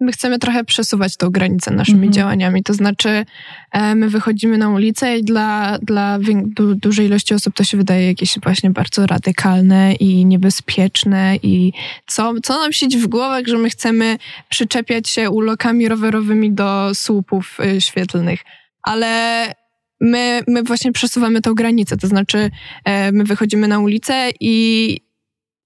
My 0.00 0.12
chcemy 0.12 0.38
trochę 0.38 0.64
przesuwać 0.64 1.16
tą 1.16 1.30
granicę 1.30 1.70
naszymi 1.70 2.06
mhm. 2.06 2.12
działaniami. 2.12 2.62
To 2.62 2.74
znaczy, 2.74 3.24
e, 3.72 3.94
my 3.94 4.08
wychodzimy 4.08 4.58
na 4.58 4.68
ulicę 4.68 5.18
i 5.18 5.24
dla, 5.24 5.78
dla 5.78 6.18
du 6.56 6.74
dużej 6.74 7.06
ilości 7.06 7.34
osób 7.34 7.54
to 7.54 7.64
się 7.64 7.76
wydaje 7.76 8.06
jakieś 8.06 8.38
właśnie 8.42 8.70
bardzo 8.70 9.06
radykalne 9.06 9.94
i 9.94 10.26
niebezpieczne. 10.26 11.36
I 11.42 11.72
co, 12.06 12.32
co 12.42 12.60
nam 12.60 12.72
siedzi 12.72 12.98
w 12.98 13.06
głowach, 13.06 13.46
że 13.46 13.58
my 13.58 13.70
chcemy 13.70 14.18
przyczepiać 14.48 15.08
się 15.08 15.30
ulokami 15.30 15.88
rowerowymi 15.88 16.52
do 16.52 16.90
słupów 16.94 17.58
y, 17.76 17.80
świetlnych 17.80 18.40
ale 18.86 19.52
my, 20.00 20.42
my 20.48 20.62
właśnie 20.62 20.92
przesuwamy 20.92 21.40
tą 21.40 21.54
granicę, 21.54 21.96
to 21.96 22.06
znaczy 22.06 22.50
e, 22.84 23.12
my 23.12 23.24
wychodzimy 23.24 23.68
na 23.68 23.78
ulicę 23.78 24.30
i 24.40 24.96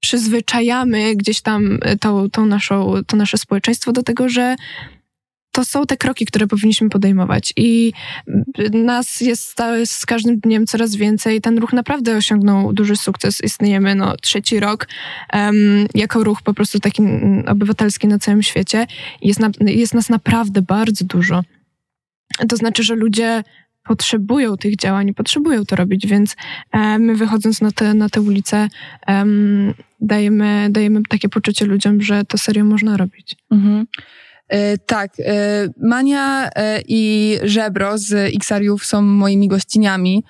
przyzwyczajamy 0.00 1.16
gdzieś 1.16 1.40
tam 1.40 1.78
e, 1.82 1.96
naszą, 2.46 2.94
to 3.06 3.16
nasze 3.16 3.38
społeczeństwo 3.38 3.92
do 3.92 4.02
tego, 4.02 4.28
że 4.28 4.56
to 5.52 5.64
są 5.64 5.86
te 5.86 5.96
kroki, 5.96 6.26
które 6.26 6.46
powinniśmy 6.46 6.88
podejmować. 6.88 7.52
I 7.56 7.92
nas 8.72 9.20
jest 9.20 9.60
z 9.84 10.06
każdym 10.06 10.40
dniem 10.40 10.66
coraz 10.66 10.96
więcej. 10.96 11.40
Ten 11.40 11.58
ruch 11.58 11.72
naprawdę 11.72 12.16
osiągnął 12.16 12.72
duży 12.72 12.96
sukces. 12.96 13.40
Istniejemy 13.44 13.94
no, 13.94 14.16
trzeci 14.16 14.60
rok 14.60 14.88
um, 15.32 15.86
jako 15.94 16.24
ruch 16.24 16.42
po 16.42 16.54
prostu 16.54 16.80
taki 16.80 17.02
obywatelski 17.46 18.08
na 18.08 18.18
całym 18.18 18.42
świecie. 18.42 18.86
Jest, 19.22 19.40
na, 19.40 19.50
jest 19.60 19.94
nas 19.94 20.08
naprawdę 20.08 20.62
bardzo 20.62 21.04
dużo. 21.04 21.42
To 22.48 22.56
znaczy, 22.56 22.82
że 22.82 22.94
ludzie 22.94 23.42
potrzebują 23.84 24.56
tych 24.56 24.76
działań 24.76 25.14
potrzebują 25.14 25.64
to 25.64 25.76
robić, 25.76 26.06
więc 26.06 26.36
e, 26.72 26.98
my 26.98 27.14
wychodząc 27.14 27.60
na 27.60 27.70
te, 27.70 27.94
na 27.94 28.08
te 28.08 28.20
ulice 28.20 28.68
dajemy, 30.00 30.68
dajemy 30.70 31.00
takie 31.08 31.28
poczucie 31.28 31.64
ludziom, 31.64 32.02
że 32.02 32.24
to 32.24 32.38
serio 32.38 32.64
można 32.64 32.96
robić. 32.96 33.36
Mhm. 33.50 33.86
E, 34.50 34.78
tak, 34.78 35.12
e, 35.18 35.68
Mania 35.80 36.50
e, 36.56 36.80
i 36.88 37.36
Żebro 37.42 37.98
z 37.98 38.34
Xariów 38.34 38.86
są 38.86 39.02
moimi 39.02 39.48
gościniami, 39.48 40.24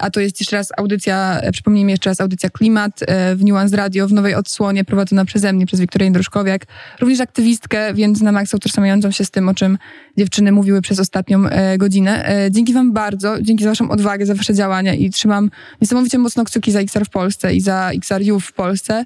a 0.00 0.10
to 0.10 0.20
jest 0.20 0.40
jeszcze 0.40 0.56
raz 0.56 0.68
audycja, 0.76 1.40
przypomnijmy 1.52 1.90
jeszcze 1.90 2.10
raz 2.10 2.20
audycja 2.20 2.50
Klimat 2.50 3.00
w 3.36 3.44
Nuance 3.44 3.76
Radio 3.76 4.08
w 4.08 4.12
nowej 4.12 4.34
odsłonie 4.34 4.84
prowadzona 4.84 5.24
przeze 5.24 5.52
mnie, 5.52 5.66
przez 5.66 5.80
Wiktorię 5.80 6.10
Druszkowiak, 6.10 6.66
również 7.00 7.20
aktywistkę, 7.20 7.94
więc 7.94 8.20
na 8.20 8.32
maksa 8.32 8.56
utożsamiającą 8.56 9.10
się 9.10 9.24
z 9.24 9.30
tym, 9.30 9.48
o 9.48 9.54
czym 9.54 9.78
dziewczyny 10.16 10.52
mówiły 10.52 10.80
przez 10.80 11.00
ostatnią 11.00 11.42
godzinę. 11.78 12.30
Dzięki 12.50 12.72
wam 12.72 12.92
bardzo, 12.92 13.42
dzięki 13.42 13.64
za 13.64 13.70
waszą 13.70 13.90
odwagę, 13.90 14.26
za 14.26 14.34
wasze 14.34 14.54
działania 14.54 14.94
i 14.94 15.10
trzymam 15.10 15.50
niesamowicie 15.80 16.18
mocno 16.18 16.44
kciuki 16.44 16.72
za 16.72 16.80
XR 16.80 17.04
w 17.04 17.10
Polsce 17.10 17.54
i 17.54 17.60
za 17.60 17.90
XRU 17.94 18.40
w 18.40 18.52
Polsce. 18.52 19.04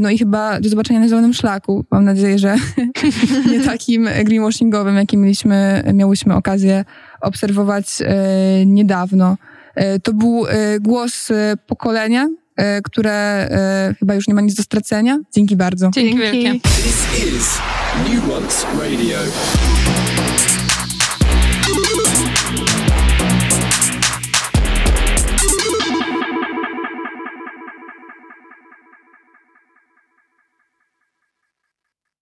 No 0.00 0.10
i 0.10 0.18
chyba 0.18 0.60
do 0.60 0.68
zobaczenia 0.68 1.00
na 1.00 1.08
zielonym 1.08 1.34
szlaku. 1.34 1.84
Mam 1.90 2.04
nadzieję, 2.04 2.38
że 2.38 2.56
takim 3.66 4.08
greenwashingowym, 4.24 4.96
jaki 4.96 5.16
mieliśmy, 5.16 5.84
miałyśmy 5.94 6.34
okazję 6.34 6.84
obserwować 7.24 7.86
e, 8.00 8.66
niedawno. 8.66 9.36
E, 9.74 10.00
to 10.00 10.12
był 10.12 10.46
e, 10.46 10.80
głos 10.80 11.28
pokolenia, 11.66 12.28
które 12.84 13.48
chyba 13.98 14.14
już 14.14 14.28
nie 14.28 14.34
ma 14.34 14.40
nic 14.40 14.54
do 14.54 14.62
stracenia. 14.62 15.18
Dzięki 15.34 15.56
bardzo. 15.56 15.90
Dzięki, 15.94 16.18
Dzięki. 16.18 16.42
wielkie. 16.42 16.60
This 16.60 17.28
is 17.34 17.58
Nuance 18.08 18.66
Radio. 18.80 19.18